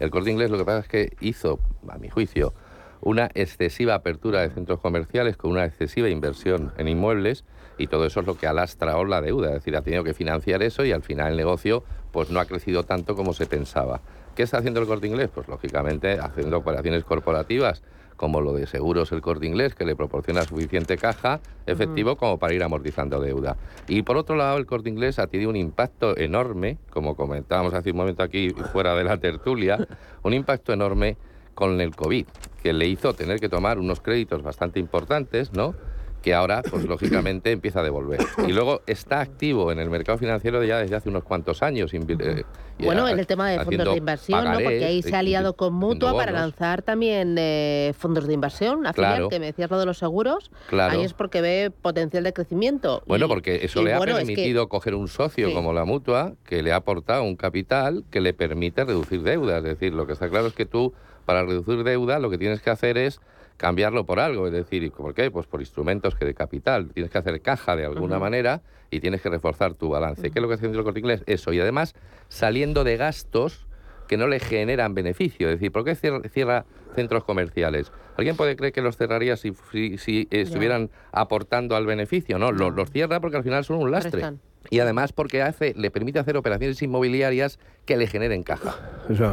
El 0.00 0.10
corte 0.10 0.30
inglés 0.30 0.50
lo 0.50 0.58
que 0.58 0.64
pasa 0.64 0.80
es 0.80 0.88
que 0.88 1.16
hizo, 1.20 1.60
a 1.88 1.98
mi 1.98 2.08
juicio, 2.08 2.54
una 3.02 3.30
excesiva 3.34 3.94
apertura 3.94 4.40
de 4.40 4.50
centros 4.50 4.80
comerciales 4.80 5.36
con 5.36 5.52
una 5.52 5.64
excesiva 5.64 6.08
inversión 6.08 6.72
en 6.76 6.88
inmuebles 6.88 7.44
y 7.78 7.86
todo 7.86 8.04
eso 8.04 8.20
es 8.20 8.26
lo 8.26 8.36
que 8.36 8.46
ha 8.46 8.52
lastrado 8.52 9.04
la 9.04 9.22
deuda, 9.22 9.48
es 9.48 9.54
decir, 9.54 9.76
ha 9.76 9.82
tenido 9.82 10.04
que 10.04 10.12
financiar 10.12 10.62
eso 10.62 10.84
y 10.84 10.92
al 10.92 11.02
final 11.02 11.32
el 11.32 11.36
negocio 11.36 11.82
pues 12.12 12.30
no 12.30 12.40
ha 12.40 12.44
crecido 12.44 12.82
tanto 12.82 13.14
como 13.16 13.32
se 13.32 13.46
pensaba. 13.46 14.00
¿Qué 14.34 14.42
está 14.42 14.58
haciendo 14.58 14.80
el 14.80 14.86
corte 14.86 15.06
inglés? 15.06 15.28
Pues 15.34 15.48
lógicamente 15.48 16.18
haciendo 16.18 16.58
operaciones 16.58 17.04
corporativas 17.04 17.82
como 18.20 18.42
lo 18.42 18.52
de 18.52 18.66
seguros 18.66 19.12
el 19.12 19.22
corte 19.22 19.46
inglés, 19.46 19.74
que 19.74 19.86
le 19.86 19.96
proporciona 19.96 20.42
suficiente 20.42 20.98
caja 20.98 21.40
efectivo 21.64 22.16
como 22.16 22.38
para 22.38 22.52
ir 22.52 22.62
amortizando 22.62 23.18
deuda. 23.18 23.56
Y 23.88 24.02
por 24.02 24.18
otro 24.18 24.36
lado, 24.36 24.58
el 24.58 24.66
corte 24.66 24.90
inglés 24.90 25.18
ha 25.18 25.26
tenido 25.26 25.48
un 25.48 25.56
impacto 25.56 26.14
enorme, 26.18 26.76
como 26.90 27.16
comentábamos 27.16 27.72
hace 27.72 27.92
un 27.92 27.96
momento 27.96 28.22
aquí 28.22 28.50
fuera 28.72 28.94
de 28.94 29.04
la 29.04 29.16
tertulia, 29.16 29.78
un 30.22 30.34
impacto 30.34 30.74
enorme 30.74 31.16
con 31.54 31.80
el 31.80 31.96
COVID, 31.96 32.26
que 32.62 32.74
le 32.74 32.88
hizo 32.88 33.14
tener 33.14 33.40
que 33.40 33.48
tomar 33.48 33.78
unos 33.78 34.02
créditos 34.02 34.42
bastante 34.42 34.80
importantes, 34.80 35.54
¿no? 35.54 35.74
Que 36.22 36.34
ahora, 36.34 36.62
pues 36.62 36.84
lógicamente, 36.84 37.50
empieza 37.52 37.80
a 37.80 37.82
devolver. 37.82 38.20
Y 38.46 38.52
luego 38.52 38.82
está 38.86 39.20
activo 39.20 39.72
en 39.72 39.78
el 39.78 39.90
mercado 39.90 40.18
financiero 40.18 40.62
ya 40.64 40.78
desde 40.78 40.96
hace 40.96 41.08
unos 41.08 41.24
cuantos 41.24 41.62
años. 41.62 41.92
Eh, 41.92 42.44
bueno, 42.78 43.08
en 43.08 43.18
el 43.18 43.26
tema 43.26 43.50
de 43.50 43.64
fondos 43.64 43.92
de 43.92 43.98
inversión, 43.98 44.44
¿no? 44.44 44.52
Porque 44.52 44.84
ahí 44.84 45.02
se 45.02 45.14
ha 45.14 45.20
aliado 45.20 45.54
con 45.54 45.74
Mutua 45.74 46.14
para 46.14 46.32
lanzar 46.32 46.82
también 46.82 47.36
eh, 47.38 47.92
fondos 47.96 48.26
de 48.26 48.34
inversión. 48.34 48.84
Claro. 48.94 49.28
que 49.28 49.38
me 49.38 49.46
decías 49.46 49.70
lo 49.70 49.78
de 49.78 49.86
los 49.86 49.98
seguros, 49.98 50.50
claro. 50.68 50.92
ahí 50.92 51.04
es 51.04 51.14
porque 51.14 51.40
ve 51.40 51.70
potencial 51.70 52.24
de 52.24 52.32
crecimiento. 52.32 53.02
Bueno, 53.06 53.28
porque 53.28 53.60
eso 53.62 53.82
le 53.82 53.94
ha 53.94 54.00
permitido 54.00 54.68
coger 54.68 54.94
un 54.94 55.08
socio 55.08 55.52
como 55.54 55.72
la 55.72 55.84
Mutua, 55.84 56.34
que 56.44 56.62
le 56.62 56.72
ha 56.72 56.76
aportado 56.76 57.22
un 57.22 57.36
capital 57.36 58.04
que 58.10 58.20
le 58.20 58.34
permite 58.34 58.84
reducir 58.84 59.22
deuda. 59.22 59.58
Es 59.58 59.64
decir, 59.64 59.94
lo 59.94 60.06
que 60.06 60.12
está 60.12 60.28
claro 60.28 60.48
es 60.48 60.54
que 60.54 60.66
tú, 60.66 60.92
para 61.24 61.44
reducir 61.44 61.82
deuda, 61.84 62.18
lo 62.18 62.30
que 62.30 62.38
tienes 62.38 62.60
que 62.60 62.70
hacer 62.70 62.98
es 62.98 63.20
cambiarlo 63.60 64.06
por 64.06 64.20
algo, 64.20 64.46
es 64.46 64.54
decir, 64.54 64.90
¿por 64.90 65.12
qué? 65.12 65.30
Pues 65.30 65.46
por 65.46 65.60
instrumentos 65.60 66.14
que 66.14 66.24
de 66.24 66.32
capital, 66.32 66.88
tienes 66.94 67.12
que 67.12 67.18
hacer 67.18 67.42
caja 67.42 67.76
de 67.76 67.84
alguna 67.84 68.18
manera 68.18 68.62
y 68.90 69.00
tienes 69.00 69.20
que 69.20 69.28
reforzar 69.28 69.74
tu 69.74 69.90
balance. 69.90 70.30
¿Qué 70.30 70.38
es 70.38 70.42
lo 70.42 70.48
que 70.48 70.54
hace 70.54 70.64
el 70.64 70.82
corte 70.82 71.00
inglés? 71.00 71.22
Eso, 71.26 71.52
y 71.52 71.60
además 71.60 71.94
saliendo 72.28 72.84
de 72.84 72.96
gastos 72.96 73.66
que 74.08 74.16
no 74.16 74.28
le 74.28 74.40
generan 74.40 74.94
beneficio, 74.94 75.50
es 75.50 75.56
decir, 75.56 75.70
¿por 75.72 75.84
qué 75.84 75.94
cierra, 75.94 76.64
centros 76.94 77.22
comerciales? 77.24 77.92
¿Alguien 78.16 78.34
puede 78.34 78.56
creer 78.56 78.72
que 78.72 78.80
los 78.80 78.96
cerraría 78.96 79.36
si, 79.36 79.52
si, 79.98 80.26
estuvieran 80.30 80.88
aportando 81.12 81.76
al 81.76 81.84
beneficio? 81.84 82.38
No, 82.38 82.52
los, 82.52 82.74
los, 82.74 82.90
cierra 82.90 83.20
porque 83.20 83.36
al 83.36 83.44
final 83.44 83.62
son 83.66 83.76
un 83.76 83.90
lastre 83.90 84.22
y 84.68 84.80
además 84.80 85.12
porque 85.12 85.42
hace, 85.42 85.74
le 85.76 85.90
permite 85.90 86.18
hacer 86.18 86.36
operaciones 86.36 86.82
inmobiliarias 86.82 87.58
que 87.86 87.96
le 87.96 88.06
generen 88.06 88.42
caja. 88.42 88.76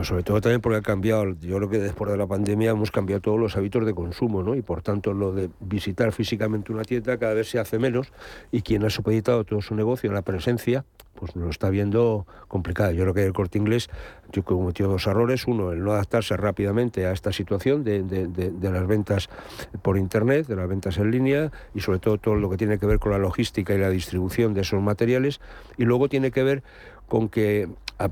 sobre 0.03 0.23
todo 0.23 0.39
también 0.41 0.61
porque 0.61 0.78
ha 0.78 0.82
cambiado, 0.82 1.36
yo 1.41 1.57
creo 1.57 1.69
que 1.69 1.80
después 1.80 2.09
de 2.11 2.17
la 2.17 2.28
pandemia 2.28 2.71
hemos 2.71 2.91
cambiado 2.91 3.21
todos 3.21 3.39
los 3.39 3.57
hábitos 3.57 3.86
de 3.86 3.93
consumo, 3.93 4.41
¿no? 4.41 4.55
Y 4.55 4.61
por 4.61 4.82
tanto 4.82 5.13
lo 5.13 5.34
de 5.34 5.49
visitar 5.59 6.11
físicamente 6.11 6.71
una 6.71 6.84
tienda 6.84 7.17
cada 7.17 7.34
vez 7.34 7.49
se 7.49 7.59
hace 7.59 7.78
menos 7.78 8.11
y 8.51 8.61
quien 8.61 8.86
ha 8.86 8.89
supeditado 8.89 9.43
todo 9.43 9.61
su 9.61 9.75
negocio 9.75 10.07
en 10.09 10.15
la 10.15 10.21
presencia, 10.21 10.86
pues 11.18 11.36
lo 11.36 11.49
está 11.49 11.70
viendo 11.70 12.26
complicado. 12.47 12.91
Yo 12.91 13.03
creo 13.03 13.13
que 13.13 13.26
el 13.26 13.34
corte 13.34 13.57
inglés 13.57 13.89
yo 14.32 14.43
cometió 14.43 14.88
dos 14.88 15.07
errores. 15.07 15.47
Uno, 15.47 15.72
el 15.72 15.84
no 15.84 15.91
adaptarse 15.91 16.38
rápidamente 16.38 17.05
a 17.05 17.11
esta 17.11 17.32
situación 17.32 17.84
de, 17.84 18.03
de, 18.03 18.72
las 18.72 18.88
ventas 18.88 19.30
por 19.82 19.97
Internet, 19.97 20.47
de 20.47 20.55
las 20.55 20.68
ventas 20.68 20.97
en 20.97 21.11
línea 21.11 21.51
y 21.74 21.82
sobre 21.82 21.99
todo 21.99 22.18
todo 22.18 22.36
lo 22.36 22.49
que 22.49 22.57
tiene 22.57 22.78
que 22.78 22.86
ver 22.86 22.99
con 22.99 23.11
la 23.11 23.18
logística 23.18 23.74
y 23.74 23.80
la 23.80 23.89
distribución 23.89 24.53
de 24.53 24.61
esos 24.61 24.82
materiales. 24.82 25.41
Y 25.78 25.86
luego 25.86 26.07
tiene 26.07 26.32
que 26.32 26.43
ver 26.43 26.63
con 27.07 27.30
que 27.30 27.68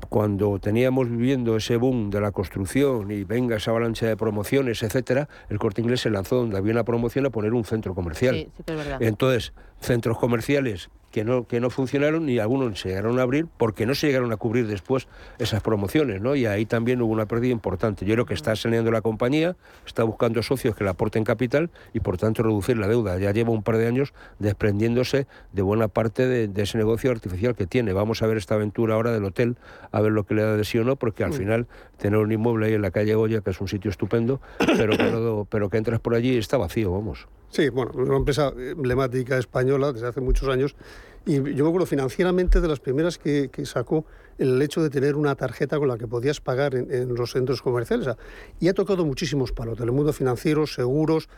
cuando 0.08 0.58
teníamos 0.58 1.08
viviendo 1.08 1.56
ese 1.56 1.76
boom 1.76 2.10
de 2.10 2.20
la 2.20 2.32
construcción 2.32 3.10
y 3.12 3.22
venga 3.22 3.56
esa 3.56 3.70
avalancha 3.70 4.06
de 4.06 4.16
promociones, 4.16 4.82
etcétera, 4.82 5.28
el 5.48 5.58
Corte 5.58 5.80
Inglés 5.80 6.00
se 6.00 6.10
lanzó 6.10 6.36
donde 6.36 6.56
había 6.56 6.72
una 6.72 6.84
promoción 6.84 7.26
a 7.26 7.30
poner 7.30 7.54
un 7.54 7.64
centro 7.64 7.94
comercial. 7.94 8.34
Sí, 8.34 8.50
sí 8.56 8.62
es 8.66 8.76
verdad. 8.76 9.00
Entonces, 9.00 9.52
centros 9.80 10.18
comerciales 10.18 10.90
que 11.16 11.24
no, 11.24 11.46
que 11.46 11.60
no 11.60 11.70
funcionaron 11.70 12.28
y 12.28 12.40
algunos 12.40 12.78
se 12.78 12.90
llegaron 12.90 13.18
a 13.18 13.22
abrir 13.22 13.46
porque 13.56 13.86
no 13.86 13.94
se 13.94 14.06
llegaron 14.06 14.34
a 14.34 14.36
cubrir 14.36 14.66
después 14.66 15.08
esas 15.38 15.62
promociones, 15.62 16.20
¿no? 16.20 16.36
Y 16.36 16.44
ahí 16.44 16.66
también 16.66 17.00
hubo 17.00 17.10
una 17.10 17.24
pérdida 17.24 17.52
importante. 17.52 18.04
Yo 18.04 18.12
creo 18.12 18.26
que 18.26 18.34
está 18.34 18.54
saneando 18.54 18.90
la 18.90 19.00
compañía, 19.00 19.56
está 19.86 20.02
buscando 20.02 20.42
socios 20.42 20.76
que 20.76 20.84
le 20.84 20.90
aporten 20.90 21.24
capital 21.24 21.70
y 21.94 22.00
por 22.00 22.18
tanto 22.18 22.42
reducir 22.42 22.76
la 22.76 22.86
deuda. 22.86 23.18
Ya 23.18 23.30
lleva 23.32 23.48
un 23.48 23.62
par 23.62 23.78
de 23.78 23.86
años 23.86 24.12
desprendiéndose 24.40 25.26
de 25.54 25.62
buena 25.62 25.88
parte 25.88 26.26
de, 26.26 26.62
ese 26.62 26.76
negocio 26.76 27.10
artificial 27.10 27.54
que 27.54 27.66
tiene. 27.66 27.94
Vamos 27.94 28.22
a 28.22 28.26
ver 28.26 28.36
esta 28.36 28.56
aventura 28.56 28.94
ahora 28.94 29.10
del 29.10 29.24
hotel, 29.24 29.56
a 29.92 30.02
ver 30.02 30.12
lo 30.12 30.26
que 30.26 30.34
le 30.34 30.42
da 30.42 30.54
de 30.54 30.64
sí 30.66 30.76
o 30.76 30.84
no, 30.84 30.96
porque 30.96 31.24
al 31.24 31.32
final 31.32 31.66
tener 31.96 32.18
un 32.18 32.30
inmueble 32.30 32.66
ahí 32.66 32.74
en 32.74 32.82
la 32.82 32.90
calle 32.90 33.14
Goya, 33.14 33.40
que 33.40 33.52
es 33.52 33.60
un 33.62 33.68
sitio 33.68 33.90
estupendo, 33.90 34.42
pero 34.76 34.94
que, 34.98 35.46
pero 35.48 35.70
que 35.70 35.78
entras 35.78 35.98
por 35.98 36.14
allí 36.14 36.36
está 36.36 36.58
vacío, 36.58 36.92
vamos. 36.92 37.26
Sí, 37.56 37.70
bueno, 37.70 37.92
una 37.94 38.18
empresa 38.18 38.52
emblemática 38.54 39.38
española 39.38 39.90
desde 39.90 40.08
hace 40.08 40.20
muchos 40.20 40.46
años 40.50 40.76
y 41.24 41.36
yo 41.36 41.64
me 41.64 41.68
acuerdo 41.70 41.86
financieramente 41.86 42.60
de 42.60 42.68
las 42.68 42.80
primeras 42.80 43.16
que, 43.16 43.48
sacó 43.64 44.04
el 44.36 44.60
hecho 44.60 44.82
de 44.82 44.90
tener 44.90 45.16
una 45.16 45.36
tarjeta 45.36 45.78
con 45.78 45.88
la 45.88 45.96
que 45.96 46.06
podías 46.06 46.38
pagar 46.42 46.74
en, 46.74 47.14
los 47.14 47.30
centros 47.30 47.62
comerciales. 47.62 48.14
y 48.60 48.68
ha 48.68 48.74
tocado 48.74 49.06
muchísimos 49.06 49.52
palos, 49.52 49.78
del 49.78 49.90
mundo 49.90 50.12
financiero, 50.12 50.66
seguros, 50.66 51.30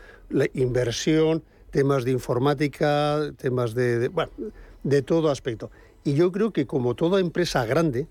inversión, 0.54 1.44
temas 1.70 2.04
de 2.04 2.10
informática, 2.10 3.30
temas 3.36 3.76
de, 3.76 4.08
bueno, 4.08 4.32
de 4.82 5.02
todo 5.02 5.30
aspecto. 5.30 5.70
Y 6.02 6.14
yo 6.14 6.32
creo 6.32 6.52
que 6.52 6.66
como 6.66 6.96
toda 6.96 7.20
empresa 7.20 7.64
grande, 7.64 8.08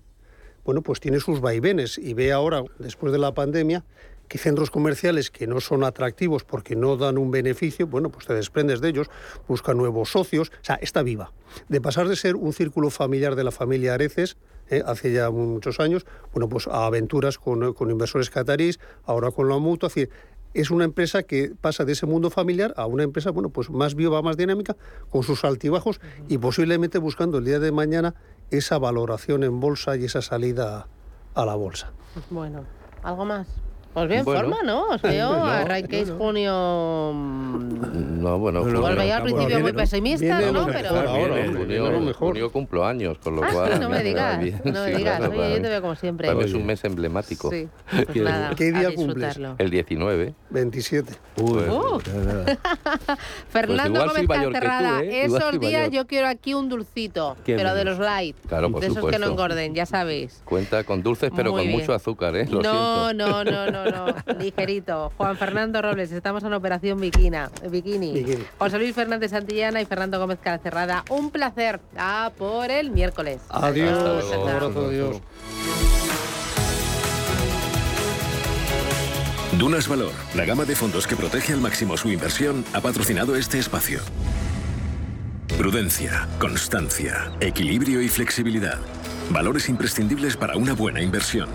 bueno, 0.64 0.80
pues 0.80 0.98
tiene 0.98 1.20
sus 1.20 1.42
vaivenes 1.42 1.98
y 1.98 2.14
ve 2.14 2.32
ahora, 2.32 2.64
después 2.78 3.12
de 3.12 3.18
la 3.18 3.34
pandemia, 3.34 3.84
que 4.28 4.38
centros 4.38 4.70
comerciales 4.70 5.30
que 5.30 5.46
no 5.46 5.60
son 5.60 5.84
atractivos 5.84 6.44
porque 6.44 6.76
no 6.76 6.96
dan 6.96 7.18
un 7.18 7.30
beneficio, 7.30 7.86
bueno, 7.86 8.10
pues 8.10 8.26
te 8.26 8.34
desprendes 8.34 8.80
de 8.80 8.90
ellos, 8.90 9.10
busca 9.46 9.74
nuevos 9.74 10.10
socios, 10.10 10.50
o 10.50 10.64
sea, 10.64 10.76
está 10.76 11.02
viva. 11.02 11.32
De 11.68 11.80
pasar 11.80 12.08
de 12.08 12.16
ser 12.16 12.36
un 12.36 12.52
círculo 12.52 12.90
familiar 12.90 13.34
de 13.34 13.44
la 13.44 13.50
familia 13.50 13.94
Areces, 13.94 14.36
eh, 14.70 14.82
hace 14.84 15.12
ya 15.12 15.30
muchos 15.30 15.80
años, 15.80 16.04
bueno, 16.32 16.48
pues 16.48 16.68
a 16.68 16.84
aventuras 16.86 17.38
con, 17.38 17.74
inversores 17.90 18.30
catarís, 18.30 18.78
ahora 19.04 19.30
con 19.30 19.48
la 19.48 19.58
mutua, 19.58 19.88
es 19.88 19.94
decir, 19.94 20.10
es 20.54 20.70
una 20.70 20.84
empresa 20.84 21.22
que 21.22 21.52
pasa 21.60 21.84
de 21.84 21.92
ese 21.92 22.06
mundo 22.06 22.30
familiar 22.30 22.74
a 22.76 22.86
una 22.86 23.02
empresa, 23.02 23.30
bueno, 23.30 23.50
pues 23.50 23.70
más 23.70 23.94
viva, 23.94 24.20
más 24.22 24.36
dinámica, 24.36 24.76
con 25.10 25.22
sus 25.22 25.44
altibajos 25.44 26.00
y 26.28 26.38
posiblemente 26.38 26.98
buscando 26.98 27.38
el 27.38 27.44
día 27.44 27.58
de 27.58 27.72
mañana 27.72 28.14
esa 28.50 28.78
valoración 28.78 29.44
en 29.44 29.60
bolsa 29.60 29.96
y 29.96 30.04
esa 30.04 30.22
salida 30.22 30.88
a 31.34 31.44
la 31.44 31.54
bolsa. 31.54 31.92
Bueno, 32.30 32.64
¿algo 33.02 33.24
más? 33.24 33.46
Pues 33.98 34.08
bien 34.08 34.24
forma, 34.24 34.62
¿no? 34.62 34.88
Os 34.90 35.02
veo, 35.02 35.28
bueno, 35.28 35.44
arranquéis 35.44 36.10
junio... 36.10 37.12
Mm, 37.14 38.22
no, 38.22 38.38
bueno... 38.38 38.62
Bueno, 38.62 38.80
bueno 38.80 39.00
al 39.00 39.22
principio 39.22 39.60
muy 39.60 39.72
pesimista, 39.72 40.40
¿no? 40.52 40.66
Pero... 40.66 40.90
Ahora, 40.90 41.46
junio, 41.46 42.14
junio 42.14 42.52
cumplo 42.52 42.84
años, 42.84 43.18
con 43.18 43.36
lo 43.36 43.44
ah, 43.44 43.48
cual... 43.52 43.80
no 43.80 43.88
me 43.88 44.02
digas, 44.04 44.38
no 44.64 44.84
me 44.84 44.96
digas. 44.96 45.20
Oye, 45.28 45.50
yo 45.50 45.62
te 45.62 45.68
veo 45.68 45.80
como 45.80 45.94
siempre. 45.94 46.28
es 46.44 46.54
un 46.54 46.66
mes 46.66 46.84
emblemático. 46.84 47.50
Sí, 47.50 47.68
pues 48.06 48.16
nada, 48.16 48.54
¿Qué 48.54 48.72
día 48.72 48.94
cumples? 48.94 49.38
El 49.58 49.70
19. 49.70 50.34
27. 50.50 51.12
Uy, 51.40 51.62
uh. 51.68 52.00
Fernando 53.48 54.00
pues 54.04 54.12
Gómez 54.12 54.28
Cancerrada, 54.28 55.02
¿eh? 55.02 55.24
esos 55.24 55.60
días 55.60 55.90
yo 55.90 56.06
quiero 56.06 56.28
aquí 56.28 56.54
un 56.54 56.68
dulcito, 56.68 57.36
pero 57.44 57.74
de 57.74 57.84
los 57.84 57.98
light. 57.98 58.36
Claro, 58.46 58.70
por 58.70 58.80
De 58.80 58.88
esos 58.88 59.04
que 59.06 59.18
no 59.18 59.26
engorden, 59.26 59.74
ya 59.74 59.86
sabéis. 59.86 60.42
Cuenta 60.44 60.84
con 60.84 61.02
dulces, 61.02 61.30
pero 61.34 61.52
con 61.52 61.66
mucho 61.68 61.92
azúcar, 61.92 62.36
¿eh? 62.36 62.46
No, 62.50 63.12
no, 63.12 63.44
no, 63.44 63.70
no 63.70 63.84
no, 63.90 64.14
ligerito. 64.38 65.12
Juan 65.16 65.36
Fernando 65.36 65.82
Robles, 65.82 66.12
estamos 66.12 66.42
en 66.44 66.52
Operación 66.52 67.00
Bikina, 67.00 67.50
Bikini. 67.68 68.24
José 68.58 68.78
Luis 68.78 68.94
Fernández 68.94 69.30
Santillana 69.30 69.80
y 69.80 69.86
Fernando 69.86 70.18
Gómez 70.18 70.38
Calcerrada. 70.42 71.04
Un 71.10 71.30
placer. 71.30 71.80
A 71.96 72.32
por 72.36 72.70
el 72.70 72.90
miércoles. 72.90 73.40
Adiós. 73.48 74.24
Un 74.42 74.48
abrazo, 74.48 74.86
adiós. 74.86 75.20
Dunas 79.58 79.88
Valor, 79.88 80.12
la 80.34 80.44
gama 80.44 80.64
de 80.64 80.76
fondos 80.76 81.06
que 81.06 81.16
protege 81.16 81.52
al 81.52 81.60
máximo 81.60 81.96
su 81.96 82.10
inversión, 82.10 82.64
ha 82.74 82.80
patrocinado 82.80 83.34
este 83.34 83.58
espacio. 83.58 84.00
Prudencia, 85.56 86.28
constancia, 86.38 87.32
equilibrio 87.40 88.00
y 88.00 88.08
flexibilidad. 88.08 88.78
Valores 89.30 89.68
imprescindibles 89.68 90.36
para 90.36 90.56
una 90.56 90.74
buena 90.74 91.02
inversión. 91.02 91.48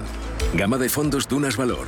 Gama 0.53 0.77
de 0.77 0.89
fondos 0.89 1.29
Dunas 1.29 1.55
Valor. 1.55 1.87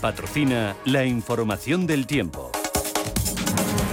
Patrocina 0.00 0.76
la 0.84 1.04
información 1.04 1.88
del 1.88 2.06
tiempo. 2.06 2.52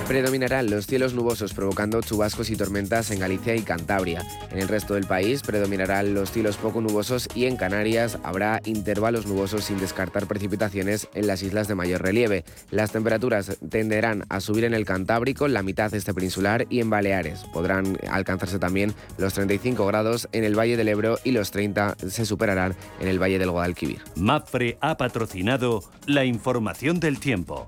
Predominarán 0.10 0.72
los 0.72 0.88
cielos 0.88 1.14
nubosos 1.14 1.54
provocando 1.54 2.02
chubascos 2.02 2.50
y 2.50 2.56
tormentas 2.56 3.12
en 3.12 3.20
Galicia 3.20 3.56
y 3.56 3.62
Cantabria. 3.62 4.26
En 4.50 4.58
el 4.58 4.68
resto 4.68 4.96
del 4.96 5.06
país 5.06 5.44
predominarán 5.44 6.16
los 6.16 6.32
cielos 6.32 6.58
poco 6.58 6.82
nubosos 6.82 7.28
y 7.36 7.46
en 7.46 7.58
Canarias 7.58 8.18
habrá 8.24 8.60
intervalos 8.66 9.28
nubosos 9.28 9.66
sin 9.66 9.80
descartar 9.80 10.26
precipitaciones 10.26 11.08
en 11.14 11.28
las 11.28 11.44
islas 11.44 11.68
de 11.68 11.76
mayor 11.76 12.02
relieve. 12.02 12.44
Las 12.72 12.92
temperaturas 12.92 13.56
tenderán 13.70 14.26
a 14.30 14.40
subir 14.40 14.64
en 14.64 14.74
el 14.74 14.84
Cantábrico, 14.84 15.48
la 15.48 15.62
mitad 15.62 15.94
este 15.94 16.16
peninsular 16.16 16.66
y 16.72 16.80
en 16.80 16.90
Baleares. 16.90 17.46
Podrán 17.54 18.00
alcanzarse 18.10 18.58
también 18.58 18.96
los 19.20 19.36
35 19.36 19.86
grados 19.86 20.28
en 20.32 20.44
el 20.44 20.58
Valle 20.58 20.76
del 20.76 20.88
Ebro 20.88 21.20
y 21.24 21.34
los 21.34 21.52
30 21.52 21.98
se 22.08 22.26
superarán 22.26 22.76
en 23.00 23.10
el 23.10 23.22
Valle 23.22 23.38
del 23.38 23.52
Guadalquivir. 23.52 24.02
MAFRE 24.16 24.80
ha 24.82 24.98
patrocinado 24.98 25.84
la 26.08 26.26
información 26.26 27.00
del 27.00 27.20
tiempo. 27.20 27.68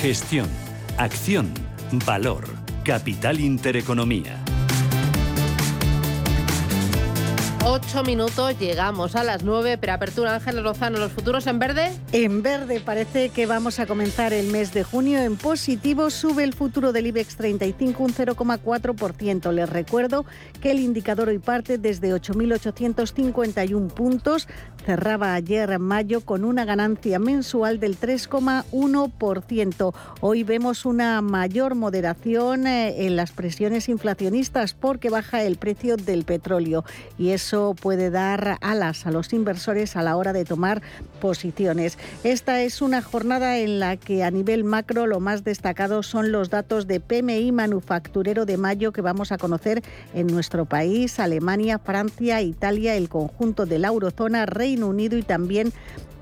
Gestión, 0.00 0.48
acción, 0.96 1.52
valor, 2.06 2.44
capital 2.84 3.38
intereconomía. 3.38 4.42
Ocho 7.66 8.02
minutos, 8.02 8.58
llegamos 8.58 9.14
a 9.14 9.22
las 9.22 9.44
nueve. 9.44 9.76
Preapertura 9.76 10.36
Ángel 10.36 10.62
Lozano, 10.62 10.98
¿los 10.98 11.12
futuros 11.12 11.46
en 11.46 11.58
verde? 11.58 11.92
En 12.12 12.42
verde, 12.42 12.80
parece 12.80 13.28
que 13.28 13.44
vamos 13.44 13.78
a 13.78 13.86
comenzar 13.86 14.32
el 14.32 14.46
mes 14.46 14.72
de 14.72 14.84
junio 14.84 15.20
en 15.20 15.36
positivo. 15.36 16.08
Sube 16.08 16.44
el 16.44 16.54
futuro 16.54 16.92
del 16.94 17.06
IBEX 17.08 17.36
35 17.36 18.02
un 18.02 18.14
0,4%. 18.14 19.52
Les 19.52 19.68
recuerdo 19.68 20.24
que 20.62 20.70
el 20.70 20.80
indicador 20.80 21.28
hoy 21.28 21.38
parte 21.38 21.76
desde 21.76 22.14
8.851 22.14 23.88
puntos. 23.92 24.48
Cerraba 24.84 25.34
ayer 25.34 25.70
en 25.70 25.82
mayo 25.82 26.22
con 26.22 26.42
una 26.44 26.64
ganancia 26.64 27.18
mensual 27.18 27.80
del 27.80 28.00
3,1%. 28.00 29.94
Hoy 30.20 30.42
vemos 30.42 30.86
una 30.86 31.20
mayor 31.20 31.74
moderación 31.74 32.66
eh, 32.66 33.06
en 33.06 33.14
las 33.14 33.32
presiones 33.32 33.90
inflacionistas 33.90 34.72
porque 34.72 35.10
baja 35.10 35.42
el 35.42 35.56
precio 35.56 35.98
del 35.98 36.24
petróleo 36.24 36.86
y 37.18 37.30
eso 37.30 37.76
puede 37.80 38.08
dar 38.10 38.56
alas 38.62 39.06
a 39.06 39.10
los 39.10 39.34
inversores 39.34 39.96
a 39.96 40.02
la 40.02 40.16
hora 40.16 40.32
de 40.32 40.46
tomar 40.46 40.80
posiciones. 41.20 41.98
Esta 42.24 42.62
es 42.62 42.80
una 42.80 43.02
jornada 43.02 43.58
en 43.58 43.80
la 43.80 43.98
que 43.98 44.24
a 44.24 44.30
nivel 44.30 44.64
macro 44.64 45.06
lo 45.06 45.20
más 45.20 45.44
destacado 45.44 46.02
son 46.02 46.32
los 46.32 46.48
datos 46.48 46.86
de 46.86 47.00
PMI 47.00 47.52
manufacturero 47.52 48.46
de 48.46 48.56
mayo 48.56 48.92
que 48.92 49.02
vamos 49.02 49.30
a 49.30 49.36
conocer 49.36 49.82
en 50.14 50.26
nuestro 50.28 50.64
país, 50.64 51.20
Alemania, 51.20 51.78
Francia, 51.78 52.40
Italia, 52.40 52.94
el 52.94 53.10
conjunto 53.10 53.66
de 53.66 53.78
la 53.78 53.88
eurozona, 53.88 54.46
Reino 54.46 54.69
Unido 54.78 55.18
y 55.18 55.22
también 55.22 55.72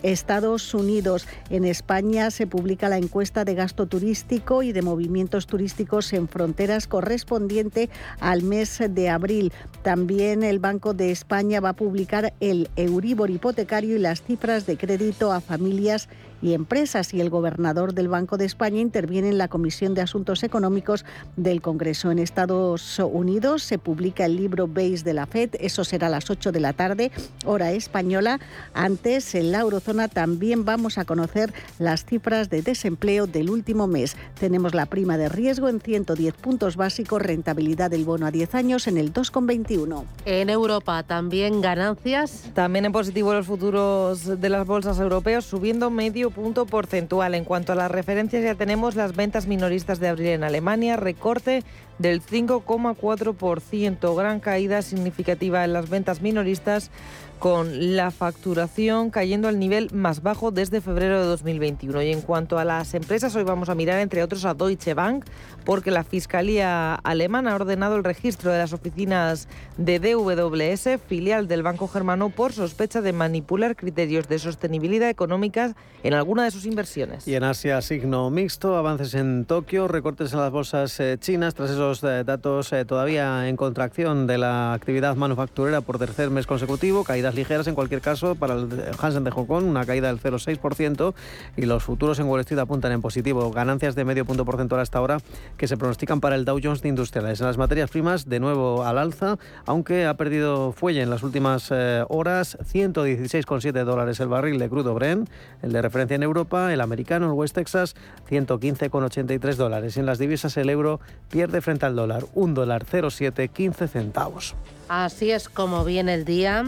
Estados 0.02 0.74
Unidos. 0.74 1.26
En 1.50 1.64
España 1.64 2.30
se 2.30 2.46
publica 2.46 2.88
la 2.88 2.98
encuesta 2.98 3.44
de 3.44 3.54
gasto 3.54 3.86
turístico 3.86 4.62
y 4.62 4.72
de 4.72 4.82
movimientos 4.82 5.46
turísticos 5.46 6.12
en 6.12 6.28
fronteras 6.28 6.86
correspondiente 6.86 7.90
al 8.20 8.42
mes 8.42 8.80
de 8.88 9.08
abril. 9.08 9.52
También 9.82 10.42
el 10.42 10.58
Banco 10.58 10.94
de 10.94 11.10
España 11.10 11.60
va 11.60 11.70
a 11.70 11.76
publicar 11.76 12.34
el 12.40 12.70
Euribor 12.76 13.30
hipotecario 13.30 13.96
y 13.96 13.98
las 13.98 14.22
cifras 14.22 14.66
de 14.66 14.76
crédito 14.76 15.32
a 15.32 15.40
familias 15.40 16.08
empresas 16.42 17.14
y 17.14 17.20
el 17.20 17.30
gobernador 17.30 17.94
del 17.94 18.08
Banco 18.08 18.36
de 18.36 18.44
España 18.44 18.80
interviene 18.80 19.28
en 19.28 19.38
la 19.38 19.48
Comisión 19.48 19.94
de 19.94 20.02
Asuntos 20.02 20.42
Económicos 20.42 21.04
del 21.36 21.60
Congreso. 21.60 22.10
En 22.10 22.18
Estados 22.18 22.98
Unidos 22.98 23.62
se 23.62 23.78
publica 23.78 24.24
el 24.24 24.36
libro 24.36 24.66
Base 24.66 25.02
de 25.04 25.14
la 25.14 25.26
FED, 25.26 25.56
eso 25.60 25.84
será 25.84 26.06
a 26.06 26.10
las 26.10 26.30
8 26.30 26.52
de 26.52 26.60
la 26.60 26.72
tarde, 26.72 27.10
hora 27.44 27.72
española. 27.72 28.40
Antes, 28.74 29.34
en 29.34 29.52
la 29.52 29.60
eurozona 29.60 30.08
también 30.08 30.64
vamos 30.64 30.98
a 30.98 31.04
conocer 31.04 31.52
las 31.78 32.04
cifras 32.04 32.50
de 32.50 32.62
desempleo 32.62 33.26
del 33.26 33.50
último 33.50 33.86
mes. 33.86 34.16
Tenemos 34.38 34.74
la 34.74 34.86
prima 34.86 35.18
de 35.18 35.28
riesgo 35.28 35.68
en 35.68 35.80
110 35.80 36.34
puntos 36.34 36.76
básicos, 36.76 37.22
rentabilidad 37.22 37.90
del 37.90 38.04
bono 38.04 38.26
a 38.26 38.30
10 38.30 38.54
años 38.54 38.86
en 38.86 38.96
el 38.98 39.12
2,21. 39.12 40.04
En 40.24 40.50
Europa 40.50 41.02
también 41.02 41.60
ganancias. 41.60 42.50
También 42.54 42.84
en 42.84 42.92
positivo 42.92 43.32
los 43.32 43.46
futuros 43.46 44.40
de 44.40 44.48
las 44.48 44.66
bolsas 44.66 44.98
europeas 44.98 45.44
subiendo 45.44 45.90
medio 45.90 46.27
punto 46.30 46.66
porcentual. 46.66 47.34
En 47.34 47.44
cuanto 47.44 47.72
a 47.72 47.74
las 47.74 47.90
referencias, 47.90 48.42
ya 48.42 48.54
tenemos 48.54 48.94
las 48.94 49.16
ventas 49.16 49.46
minoristas 49.46 50.00
de 50.00 50.08
abril 50.08 50.28
en 50.28 50.44
Alemania, 50.44 50.96
recorte 50.96 51.64
del 51.98 52.22
5,4%, 52.22 54.16
gran 54.16 54.40
caída 54.40 54.82
significativa 54.82 55.64
en 55.64 55.72
las 55.72 55.88
ventas 55.88 56.20
minoristas 56.22 56.90
con 57.38 57.96
la 57.96 58.10
facturación 58.10 59.10
cayendo 59.10 59.48
al 59.48 59.58
nivel 59.58 59.88
más 59.92 60.22
bajo 60.22 60.50
desde 60.50 60.80
febrero 60.80 61.20
de 61.20 61.26
2021. 61.26 62.02
Y 62.02 62.12
en 62.12 62.20
cuanto 62.20 62.58
a 62.58 62.64
las 62.64 62.94
empresas, 62.94 63.34
hoy 63.36 63.44
vamos 63.44 63.68
a 63.68 63.74
mirar 63.74 64.00
entre 64.00 64.22
otros 64.22 64.44
a 64.44 64.54
Deutsche 64.54 64.94
Bank, 64.94 65.24
porque 65.64 65.90
la 65.90 66.04
Fiscalía 66.04 66.94
alemana 66.94 67.52
ha 67.52 67.54
ordenado 67.54 67.96
el 67.96 68.04
registro 68.04 68.50
de 68.50 68.58
las 68.58 68.72
oficinas 68.72 69.48
de 69.76 69.98
DWS, 70.00 71.00
filial 71.06 71.46
del 71.48 71.62
Banco 71.62 71.88
Germano, 71.88 72.30
por 72.30 72.52
sospecha 72.52 73.00
de 73.00 73.12
manipular 73.12 73.76
criterios 73.76 74.28
de 74.28 74.38
sostenibilidad 74.38 75.08
económica 75.08 75.74
en 76.02 76.14
alguna 76.14 76.44
de 76.44 76.50
sus 76.50 76.66
inversiones. 76.66 77.26
Y 77.28 77.34
en 77.34 77.44
Asia, 77.44 77.80
signo 77.82 78.30
mixto, 78.30 78.76
avances 78.76 79.14
en 79.14 79.44
Tokio, 79.44 79.88
recortes 79.88 80.32
en 80.32 80.40
las 80.40 80.50
bolsas 80.50 80.98
eh, 81.00 81.16
chinas 81.20 81.54
tras 81.54 81.70
esos 81.70 82.02
eh, 82.02 82.24
datos 82.24 82.72
eh, 82.72 82.84
todavía 82.84 83.48
en 83.48 83.56
contracción 83.56 84.26
de 84.26 84.38
la 84.38 84.72
actividad 84.72 85.16
manufacturera 85.16 85.80
por 85.80 85.98
tercer 85.98 86.30
mes 86.30 86.46
consecutivo, 86.46 87.04
caída 87.04 87.27
ligeras 87.34 87.66
en 87.66 87.74
cualquier 87.74 88.00
caso 88.00 88.34
para 88.34 88.54
el 88.54 88.68
Hansen 89.00 89.24
de 89.24 89.30
Hong 89.30 89.46
Kong, 89.46 89.64
una 89.64 89.84
caída 89.84 90.08
del 90.08 90.20
0,6% 90.20 91.14
y 91.56 91.66
los 91.66 91.82
futuros 91.82 92.18
en 92.18 92.26
Wall 92.26 92.40
Street 92.40 92.58
apuntan 92.58 92.92
en 92.92 93.00
positivo, 93.00 93.50
ganancias 93.50 93.94
de 93.94 94.04
medio 94.04 94.24
punto 94.24 94.44
porcentual 94.44 94.80
hasta 94.80 94.98
ahora 94.98 95.18
que 95.56 95.68
se 95.68 95.76
pronostican 95.76 96.20
para 96.20 96.36
el 96.36 96.44
Dow 96.44 96.58
Jones 96.62 96.82
de 96.82 96.88
Industriales. 96.88 97.40
En 97.40 97.46
las 97.46 97.58
materias 97.58 97.90
primas, 97.90 98.28
de 98.28 98.40
nuevo 98.40 98.84
al 98.84 98.98
alza, 98.98 99.38
aunque 99.66 100.06
ha 100.06 100.14
perdido 100.14 100.72
fuelle 100.72 101.02
en 101.02 101.10
las 101.10 101.22
últimas 101.22 101.68
eh, 101.70 102.04
horas, 102.08 102.58
116,7 102.72 103.84
dólares 103.84 104.20
el 104.20 104.28
barril 104.28 104.58
de 104.58 104.68
crudo 104.68 104.94
Brent, 104.94 105.28
el 105.62 105.72
de 105.72 105.82
referencia 105.82 106.14
en 106.14 106.22
Europa, 106.22 106.72
el 106.72 106.80
americano, 106.80 107.26
el 107.26 107.32
West 107.32 107.54
Texas, 107.54 107.94
115,83 108.30 109.54
dólares. 109.54 109.96
En 109.96 110.06
las 110.06 110.18
divisas 110.18 110.56
el 110.56 110.70
euro 110.70 111.00
pierde 111.30 111.60
frente 111.60 111.86
al 111.86 111.96
dólar, 111.96 112.24
un 112.34 112.54
dólar 112.54 112.84
0,7, 112.84 113.50
15 113.50 113.88
centavos. 113.88 114.54
Así 114.88 115.30
es 115.30 115.48
como 115.48 115.84
viene 115.84 116.14
el 116.14 116.24
día. 116.24 116.64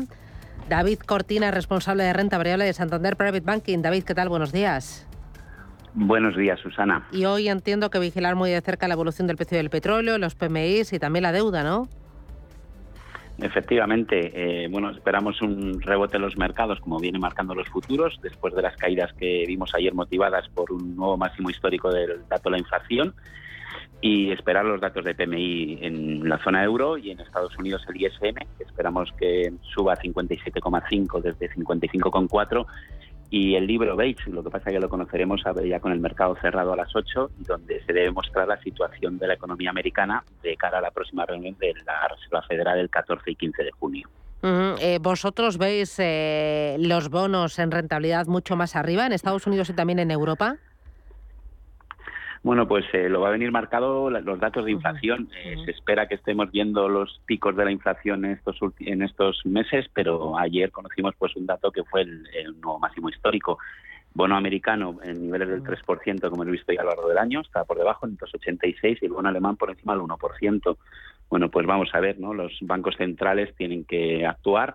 David 0.71 1.01
Cortina, 1.01 1.51
responsable 1.51 2.05
de 2.05 2.13
renta 2.13 2.39
variable 2.39 2.65
de 2.65 2.73
Santander 2.73 3.17
Private 3.17 3.41
Banking. 3.41 3.83
David, 3.83 4.05
¿qué 4.05 4.15
tal? 4.15 4.29
Buenos 4.29 4.53
días. 4.53 5.05
Buenos 5.95 6.37
días, 6.37 6.61
Susana. 6.61 7.09
Y 7.11 7.25
hoy 7.25 7.49
entiendo 7.49 7.91
que 7.91 7.99
vigilar 7.99 8.37
muy 8.37 8.51
de 8.51 8.61
cerca 8.61 8.87
la 8.87 8.95
evolución 8.95 9.27
del 9.27 9.37
precio 9.37 9.59
del 9.59 9.69
petróleo, 9.69 10.17
los 10.17 10.37
PMIs 10.37 10.93
y 10.93 11.01
también 11.01 11.25
la 11.25 11.33
deuda, 11.33 11.65
¿no? 11.65 11.89
Efectivamente, 13.39 14.31
eh, 14.33 14.69
bueno, 14.69 14.91
esperamos 14.91 15.43
un 15.43 15.81
rebote 15.83 16.19
en 16.19 16.23
los 16.23 16.37
mercados, 16.37 16.79
como 16.79 17.01
vienen 17.01 17.21
marcando 17.21 17.53
los 17.53 17.69
futuros, 17.69 18.21
después 18.23 18.55
de 18.55 18.63
las 18.63 18.77
caídas 18.77 19.13
que 19.15 19.45
vimos 19.49 19.75
ayer 19.75 19.93
motivadas 19.93 20.49
por 20.51 20.71
un 20.71 20.95
nuevo 20.95 21.17
máximo 21.17 21.51
histórico 21.51 21.91
del 21.91 22.29
dato 22.29 22.45
de 22.45 22.51
la 22.53 22.59
inflación, 22.59 23.13
y 24.01 24.31
esperar 24.31 24.65
los 24.65 24.81
datos 24.81 25.05
de 25.05 25.15
PMI 25.15 25.79
en 25.83 26.29
la 26.29 26.39
zona 26.39 26.65
euro 26.65 26.97
y 26.97 27.11
en 27.11 27.21
Estados 27.21 27.57
Unidos 27.59 27.83
el 27.89 28.01
ISM, 28.01 28.35
que 28.57 28.65
esperamos 28.65 29.13
que 29.19 29.53
suba 29.75 29.95
a 29.95 29.97
57,5 29.97 31.21
desde 31.21 31.51
55,4 31.51 32.67
y 33.31 33.55
el 33.55 33.67
libro 33.67 33.97
Bates, 33.97 34.27
lo 34.27 34.43
que 34.43 34.51
pasa 34.51 34.71
es 34.71 34.75
que 34.75 34.81
lo 34.81 34.89
conoceremos 34.89 35.43
ya 35.65 35.79
con 35.79 35.93
el 35.93 36.01
mercado 36.01 36.37
cerrado 36.41 36.73
a 36.73 36.77
las 36.77 36.95
8, 36.95 37.31
donde 37.39 37.81
se 37.85 37.93
debe 37.93 38.11
mostrar 38.11 38.49
la 38.49 38.61
situación 38.61 39.19
de 39.19 39.29
la 39.29 39.35
economía 39.35 39.71
americana 39.71 40.25
de 40.43 40.57
cara 40.57 40.79
a 40.79 40.81
la 40.81 40.91
próxima 40.91 41.25
reunión 41.27 41.57
de 41.61 41.73
la 41.87 42.09
Reserva 42.09 42.43
Federal 42.43 42.79
el 42.79 42.91
14 42.91 43.31
y 43.31 43.37
15 43.37 43.63
de 43.63 43.71
junio. 43.71 44.09
Eh, 44.43 44.99
¿Vosotros 45.01 45.59
veis 45.59 45.95
eh, 45.99 46.77
los 46.81 47.11
bonos 47.11 47.59
en 47.59 47.71
rentabilidad 47.71 48.27
mucho 48.27 48.57
más 48.57 48.75
arriba 48.75 49.07
en 49.07 49.13
Estados 49.13 49.47
Unidos 49.47 49.69
y 49.71 49.75
también 49.75 49.99
en 49.99 50.11
Europa? 50.11 50.57
Bueno, 52.43 52.67
pues 52.67 52.87
eh, 52.95 53.11
lo 53.11 53.21
va 53.21 53.29
a 53.29 53.33
venir 53.33 53.53
marcado 53.53 54.09
los 54.09 54.41
datos 54.41 54.65
de 54.65 54.71
inflación. 54.71 55.29
Eh, 55.45 55.57
se 55.65 55.73
espera 55.73 56.09
que 56.09 56.15
estemos 56.15 56.51
viendo 56.51 56.89
los 56.89 57.21
picos 57.27 57.55
de 57.55 57.67
la 57.67 57.71
inflación 57.71 58.25
en 58.25 58.33
estos 58.33 58.59
en 58.79 59.03
estos 59.03 59.45
meses, 59.45 59.87
pero 59.93 60.39
ayer 60.39 60.71
conocimos 60.71 61.15
pues 61.19 61.37
un 61.37 61.45
dato 61.45 61.71
que 61.71 61.85
fue 61.85 62.03
el, 62.03 62.25
nuevo 62.61 62.79
máximo 62.79 63.11
histórico. 63.11 63.59
Bono 64.13 64.37
americano 64.37 64.99
en 65.05 65.23
niveles 65.23 65.49
del 65.49 65.63
3%, 65.63 66.31
como 66.31 66.43
hemos 66.43 66.53
visto 66.53 66.73
ya 66.73 66.81
a 66.81 66.85
lo 66.85 66.91
largo 66.91 67.09
del 67.09 67.19
año, 67.19 67.43
está 67.43 67.65
por 67.65 67.79
debajo 67.79 68.07
en 68.07 68.17
2,86 68.17 68.99
y 69.01 69.05
el 69.05 69.13
bono 69.13 69.29
alemán 69.29 69.57
por 69.57 69.71
encima 69.71 69.93
del 69.93 70.03
1%. 70.03 70.77
Bueno, 71.29 71.49
pues 71.49 71.65
vamos 71.67 71.91
a 71.93 72.01
ver, 72.01 72.19
¿no? 72.19 72.35
Los 72.35 72.59
bancos 72.63 72.97
centrales 72.97 73.55
tienen 73.55 73.85
que 73.85 74.27
actuar 74.27 74.75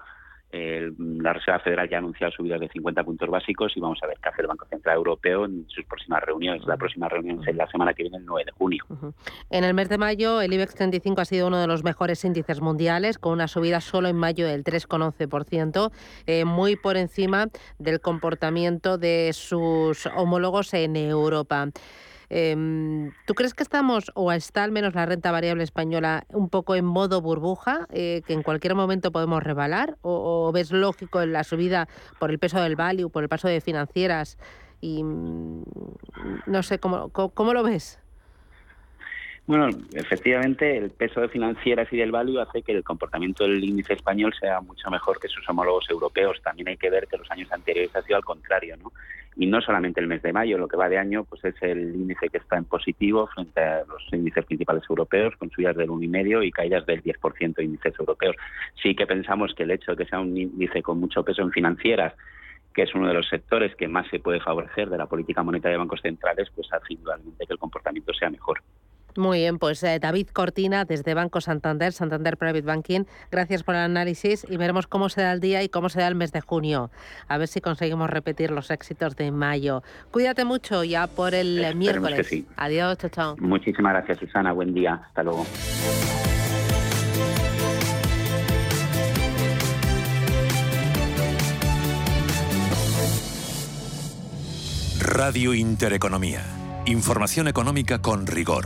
la 0.98 1.34
Reserva 1.34 1.60
Federal 1.60 1.90
ya 1.90 1.98
ha 1.98 2.00
anunciado 2.00 2.32
subidas 2.32 2.60
de 2.60 2.70
50 2.70 3.04
puntos 3.04 3.30
básicos 3.30 3.74
y 3.76 3.80
vamos 3.80 4.00
a 4.04 4.08
ver 4.08 4.18
qué 4.22 4.30
hace 4.30 4.42
el 4.42 4.48
Banco 4.48 4.66
Central 4.66 4.96
Europeo 4.96 5.46
en 5.46 5.66
sus 5.68 5.86
próximas 5.86 6.24
reuniones. 6.24 6.66
La 6.66 6.78
próxima 6.78 7.10
reunión 7.10 7.42
es 7.48 7.56
la 7.56 7.68
semana 7.68 7.94
que 7.94 8.04
viene, 8.04 8.18
el 8.18 8.26
9 8.26 8.46
de 8.46 8.52
junio. 8.52 8.86
En 9.50 9.64
el 9.64 9.74
mes 9.74 9.90
de 9.90 9.98
mayo, 9.98 10.42
el 10.42 10.54
IBEX 10.54 10.76
35 10.76 11.22
ha 11.22 11.26
sido 11.26 11.48
uno 11.48 11.60
de 11.60 11.68
los 11.68 11.84
mejores 11.84 12.24
índices 12.24 12.62
mundiales, 12.62 13.18
con 13.18 13.34
una 13.34 13.48
subida 13.48 13.82
solo 13.82 14.08
en 14.08 14.16
mayo 14.16 14.48
del 14.48 14.64
3,11%, 14.64 15.92
eh, 16.26 16.46
muy 16.46 16.76
por 16.76 16.98
encima 16.98 17.48
del 17.80 18.00
comportamiento 18.00 18.98
de 18.98 19.32
sus 19.34 20.06
homólogos 20.08 20.74
en 20.74 20.96
Europa. 20.96 21.70
Em, 22.38 23.14
¿Tú 23.26 23.34
crees 23.34 23.54
que 23.54 23.64
estamos, 23.64 24.12
o 24.14 24.30
está 24.34 24.66
al 24.66 24.72
menos 24.74 24.94
la 24.94 25.06
renta 25.06 25.32
variable 25.32 25.64
española, 25.64 26.26
un 26.34 26.50
poco 26.50 26.76
en 26.76 26.84
modo 26.84 27.22
burbuja, 27.22 27.88
eh, 27.94 28.24
que 28.28 28.34
en 28.34 28.44
cualquier 28.44 28.76
momento 28.76 29.14
podemos 29.14 29.42
rebalar? 29.42 29.96
O, 30.02 30.52
ves 30.54 30.74
lógico 30.74 31.22
en 31.22 31.32
la 31.32 31.46
subida 31.46 31.88
por 32.20 32.32
el 32.32 32.38
peso 32.38 32.62
del 32.62 32.76
value, 32.76 33.10
por 33.10 33.24
el 33.24 33.30
paso 33.30 33.48
de 33.48 33.62
financieras? 33.62 34.38
Y 34.82 35.02
mm, 35.02 35.64
no 36.48 36.62
sé, 36.62 36.78
¿cómo, 36.78 37.08
cómo 37.08 37.54
lo 37.54 37.64
ves? 37.64 38.00
Bueno, 39.48 39.70
efectivamente, 39.94 40.76
el 40.76 40.90
peso 40.90 41.22
de 41.22 41.30
financieras 41.30 41.88
y 41.94 41.96
del 41.96 42.12
value 42.12 42.42
hace 42.42 42.64
que 42.64 42.74
el 42.74 42.84
comportamiento 42.84 43.46
del 43.46 43.64
índice 43.64 43.94
español 43.94 44.34
sea 44.38 44.60
mucho 44.60 44.90
mejor 44.90 45.22
que 45.22 45.30
sus 45.30 45.48
homólogos 45.48 45.90
europeos. 45.90 46.42
También 46.44 46.68
hay 46.68 46.78
que 46.78 46.90
ver 46.90 47.08
que 47.08 47.16
los 47.16 47.32
años 47.32 47.50
anteriores 47.54 47.96
ha 47.96 48.02
sido 48.02 48.18
al 48.18 48.26
contrario, 48.26 48.76
¿no? 48.76 48.92
Y 49.38 49.48
no 49.48 49.60
solamente 49.62 50.00
el 50.00 50.08
mes 50.08 50.22
de 50.22 50.32
mayo, 50.32 50.58
lo 50.58 50.68
que 50.68 50.78
va 50.78 50.88
de 50.88 50.98
año, 50.98 51.26
pues 51.26 51.44
es 51.44 51.56
el 51.62 51.94
índice 51.94 52.30
que 52.30 52.38
está 52.38 52.58
en 52.58 52.66
positivo 52.66 53.28
frente 53.28 53.60
a 53.60 53.84
los 53.86 54.02
índices 54.14 54.46
principales 54.46 54.84
europeos, 54.90 55.36
con 55.38 55.50
subidas 55.50 55.76
del 55.76 55.90
1,5 55.90 56.46
y 56.46 56.52
caídas 56.52 56.86
del 56.86 57.04
10% 57.04 57.56
de 57.56 57.64
índices 57.64 57.94
europeos. 58.00 58.36
Sí 58.82 58.96
que 58.96 59.06
pensamos 59.06 59.54
que 59.54 59.64
el 59.64 59.72
hecho 59.72 59.92
de 59.92 60.04
que 60.04 60.10
sea 60.10 60.22
un 60.22 60.38
índice 60.38 60.82
con 60.82 61.00
mucho 61.00 61.24
peso 61.24 61.42
en 61.42 61.52
financieras 61.52 62.14
que 62.76 62.84
es 62.84 62.94
uno 62.94 63.08
de 63.08 63.14
los 63.14 63.28
sectores 63.30 63.74
que 63.76 63.88
más 63.88 64.06
se 64.10 64.20
puede 64.20 64.42
favorecer 64.42 64.90
de 64.90 64.98
la 64.98 65.06
política 65.06 65.42
monetaria 65.42 65.76
de 65.76 65.80
bancos 65.80 66.02
centrales, 66.02 66.50
pues 66.54 66.68
hace 66.74 66.94
indudablemente 66.94 67.48
que 67.48 67.54
el 67.54 67.60
comportamiento 67.60 68.14
sea 68.14 68.30
mejor. 68.30 68.62
Muy 69.18 69.40
bien, 69.40 69.60
pues 69.60 69.82
eh, 69.84 69.98
David 70.00 70.28
Cortina 70.34 70.84
desde 70.84 71.14
Banco 71.14 71.40
Santander, 71.40 71.94
Santander 71.94 72.36
Private 72.38 72.62
Banking, 72.62 73.02
gracias 73.32 73.64
por 73.64 73.76
el 73.76 73.82
análisis 73.82 74.46
y 74.50 74.58
veremos 74.58 74.88
cómo 74.88 75.08
se 75.08 75.22
da 75.22 75.32
el 75.32 75.40
día 75.40 75.64
y 75.64 75.70
cómo 75.70 75.88
se 75.88 76.02
da 76.02 76.08
el 76.08 76.16
mes 76.16 76.34
de 76.34 76.42
junio. 76.42 76.92
A 77.30 77.38
ver 77.38 77.48
si 77.48 77.62
conseguimos 77.62 78.10
repetir 78.10 78.52
los 78.52 78.72
éxitos 78.72 79.16
de 79.16 79.32
mayo. 79.32 79.84
Cuídate 80.12 80.44
mucho 80.44 80.84
ya 80.84 81.08
por 81.08 81.34
el 81.34 81.76
miércoles. 81.76 82.28
Adiós, 82.58 82.98
chao, 82.98 83.10
chao. 83.10 83.36
Muchísimas 83.40 83.94
gracias, 83.94 84.20
Susana. 84.20 84.52
Buen 84.52 84.74
día. 84.74 85.02
Hasta 85.08 85.24
luego. 85.24 85.46
Radio 95.00 95.54
Intereconomía. 95.54 96.44
Información 96.86 97.48
económica 97.48 98.02
con 98.02 98.28
rigor 98.28 98.66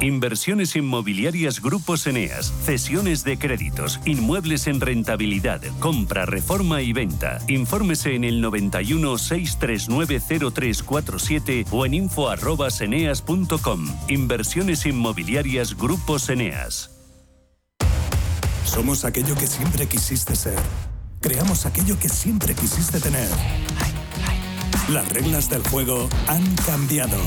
Inversiones 0.00 0.74
inmobiliarias 0.76 1.60
Grupos 1.60 2.06
Eneas, 2.06 2.52
cesiones 2.64 3.24
de 3.24 3.38
créditos, 3.38 4.00
inmuebles 4.04 4.66
en 4.66 4.80
rentabilidad, 4.80 5.60
compra, 5.80 6.26
reforma 6.26 6.82
y 6.82 6.92
venta. 6.92 7.38
Infórmese 7.48 8.14
en 8.14 8.24
el 8.24 8.40
91 8.40 9.18
639 9.18 10.20
0347 10.52 11.66
o 11.70 11.86
en 11.86 11.94
info@eneas.com. 11.94 13.86
Inversiones 14.08 14.86
inmobiliarias 14.86 15.76
Grupos 15.76 16.28
Eneas. 16.28 16.90
Somos 18.64 19.04
aquello 19.04 19.34
que 19.34 19.46
siempre 19.46 19.86
quisiste 19.86 20.34
ser. 20.34 20.58
Creamos 21.20 21.66
aquello 21.66 21.98
que 21.98 22.08
siempre 22.08 22.54
quisiste 22.54 23.00
tener. 23.00 23.28
Las 24.88 25.08
reglas 25.12 25.48
del 25.48 25.62
juego 25.68 26.08
han 26.26 26.44
cambiado 26.56 27.18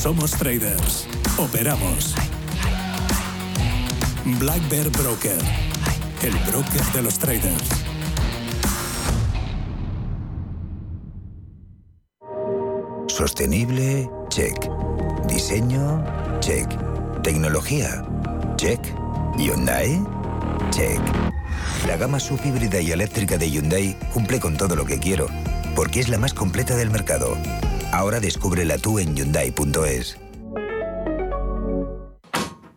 somos 0.00 0.30
traders. 0.30 1.06
Operamos. 1.36 2.14
Black 4.38 4.66
Bear 4.70 4.88
Broker. 4.88 5.36
El 6.22 6.32
broker 6.50 6.82
de 6.94 7.02
los 7.02 7.18
traders. 7.18 7.68
Sostenible, 13.08 14.08
check. 14.30 14.56
Diseño, 15.28 16.02
check. 16.40 16.66
Tecnología, 17.22 18.02
check. 18.56 18.80
Hyundai, 19.36 20.02
check. 20.70 20.98
La 21.86 21.98
gama 21.98 22.18
subhíbrida 22.18 22.80
y 22.80 22.92
eléctrica 22.92 23.36
de 23.36 23.50
Hyundai 23.50 23.98
cumple 24.14 24.40
con 24.40 24.56
todo 24.56 24.76
lo 24.76 24.86
que 24.86 24.98
quiero, 24.98 25.26
porque 25.76 26.00
es 26.00 26.08
la 26.08 26.16
más 26.16 26.32
completa 26.32 26.74
del 26.74 26.88
mercado 26.88 27.36
Ahora 27.92 28.20
descúbrela 28.20 28.78
tú 28.78 28.98
en 28.98 29.14
Hyundai.es. 29.16 30.16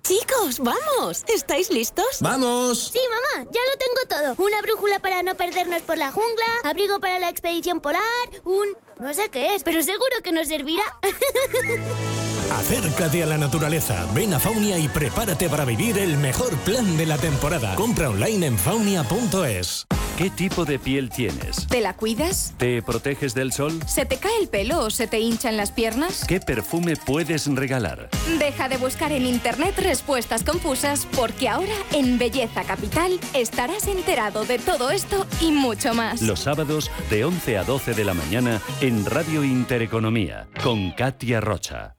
Chicos, 0.03 0.59
vamos. 0.59 1.23
¿Estáis 1.27 1.69
listos? 1.69 2.05
¡Vamos! 2.19 2.91
Sí, 2.91 2.99
mamá, 3.09 3.49
ya 3.51 3.61
lo 3.71 3.77
tengo 3.77 4.35
todo. 4.35 4.45
Una 4.45 4.61
brújula 4.61 4.99
para 4.99 5.23
no 5.23 5.35
perdernos 5.35 5.81
por 5.83 5.97
la 5.97 6.11
jungla, 6.11 6.45
abrigo 6.65 6.99
para 6.99 7.19
la 7.19 7.29
expedición 7.29 7.79
polar, 7.79 8.01
un... 8.43 8.67
no 8.99 9.13
sé 9.13 9.29
qué 9.29 9.55
es, 9.55 9.63
pero 9.63 9.81
seguro 9.81 10.17
que 10.21 10.33
nos 10.33 10.49
servirá. 10.49 10.83
Acércate 12.51 13.23
a 13.23 13.25
la 13.25 13.37
naturaleza, 13.37 14.05
ven 14.13 14.33
a 14.33 14.39
Faunia 14.39 14.77
y 14.77 14.87
prepárate 14.87 15.49
para 15.49 15.65
vivir 15.65 15.97
el 15.97 16.17
mejor 16.17 16.55
plan 16.57 16.97
de 16.97 17.05
la 17.05 17.17
temporada. 17.17 17.75
Compra 17.75 18.09
online 18.09 18.47
en 18.47 18.57
faunia.es. 18.57 19.85
¿Qué 20.17 20.29
tipo 20.29 20.63
de 20.63 20.77
piel 20.77 21.09
tienes? 21.09 21.67
¿Te 21.67 21.81
la 21.81 21.95
cuidas? 21.95 22.53
¿Te 22.57 22.83
proteges 22.83 23.33
del 23.33 23.51
sol? 23.51 23.79
¿Se 23.87 24.05
te 24.05 24.17
cae 24.17 24.37
el 24.39 24.47
pelo 24.47 24.81
o 24.81 24.89
se 24.91 25.07
te 25.07 25.19
hinchan 25.19 25.57
las 25.57 25.71
piernas? 25.71 26.23
¿Qué 26.27 26.39
perfume 26.39 26.95
puedes 26.95 27.47
regalar? 27.47 28.09
Deja 28.37 28.69
de 28.69 28.77
buscar 28.77 29.11
en 29.11 29.25
internet 29.25 29.73
respuestas 29.79 30.43
confusas 30.43 31.07
porque 31.15 31.49
ahora 31.49 31.73
en 31.93 32.19
Belleza 32.19 32.63
Capital 32.63 33.19
estarás 33.33 33.87
enterado 33.87 34.45
de 34.45 34.59
todo 34.59 34.91
esto 34.91 35.25
y 35.41 35.51
mucho 35.51 35.95
más. 35.95 36.21
Los 36.21 36.41
sábados 36.41 36.91
de 37.09 37.25
11 37.25 37.57
a 37.57 37.63
12 37.63 37.95
de 37.95 38.05
la 38.05 38.13
mañana 38.13 38.61
en 38.81 39.05
Radio 39.07 39.43
Intereconomía 39.43 40.47
con 40.61 40.91
Katia 40.91 41.41
Rocha. 41.41 41.95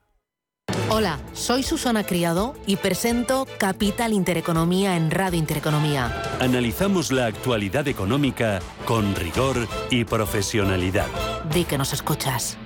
Hola, 0.89 1.19
soy 1.33 1.63
Susana 1.63 2.03
Criado 2.03 2.53
y 2.67 2.75
presento 2.75 3.47
Capital 3.57 4.13
Intereconomía 4.13 4.95
en 4.95 5.09
Radio 5.09 5.39
Intereconomía. 5.39 6.23
Analizamos 6.39 7.11
la 7.11 7.25
actualidad 7.25 7.87
económica 7.87 8.59
con 8.85 9.15
rigor 9.15 9.67
y 9.89 10.05
profesionalidad. 10.05 11.07
Di 11.51 11.63
que 11.63 11.79
nos 11.79 11.91
escuchas. 11.91 12.57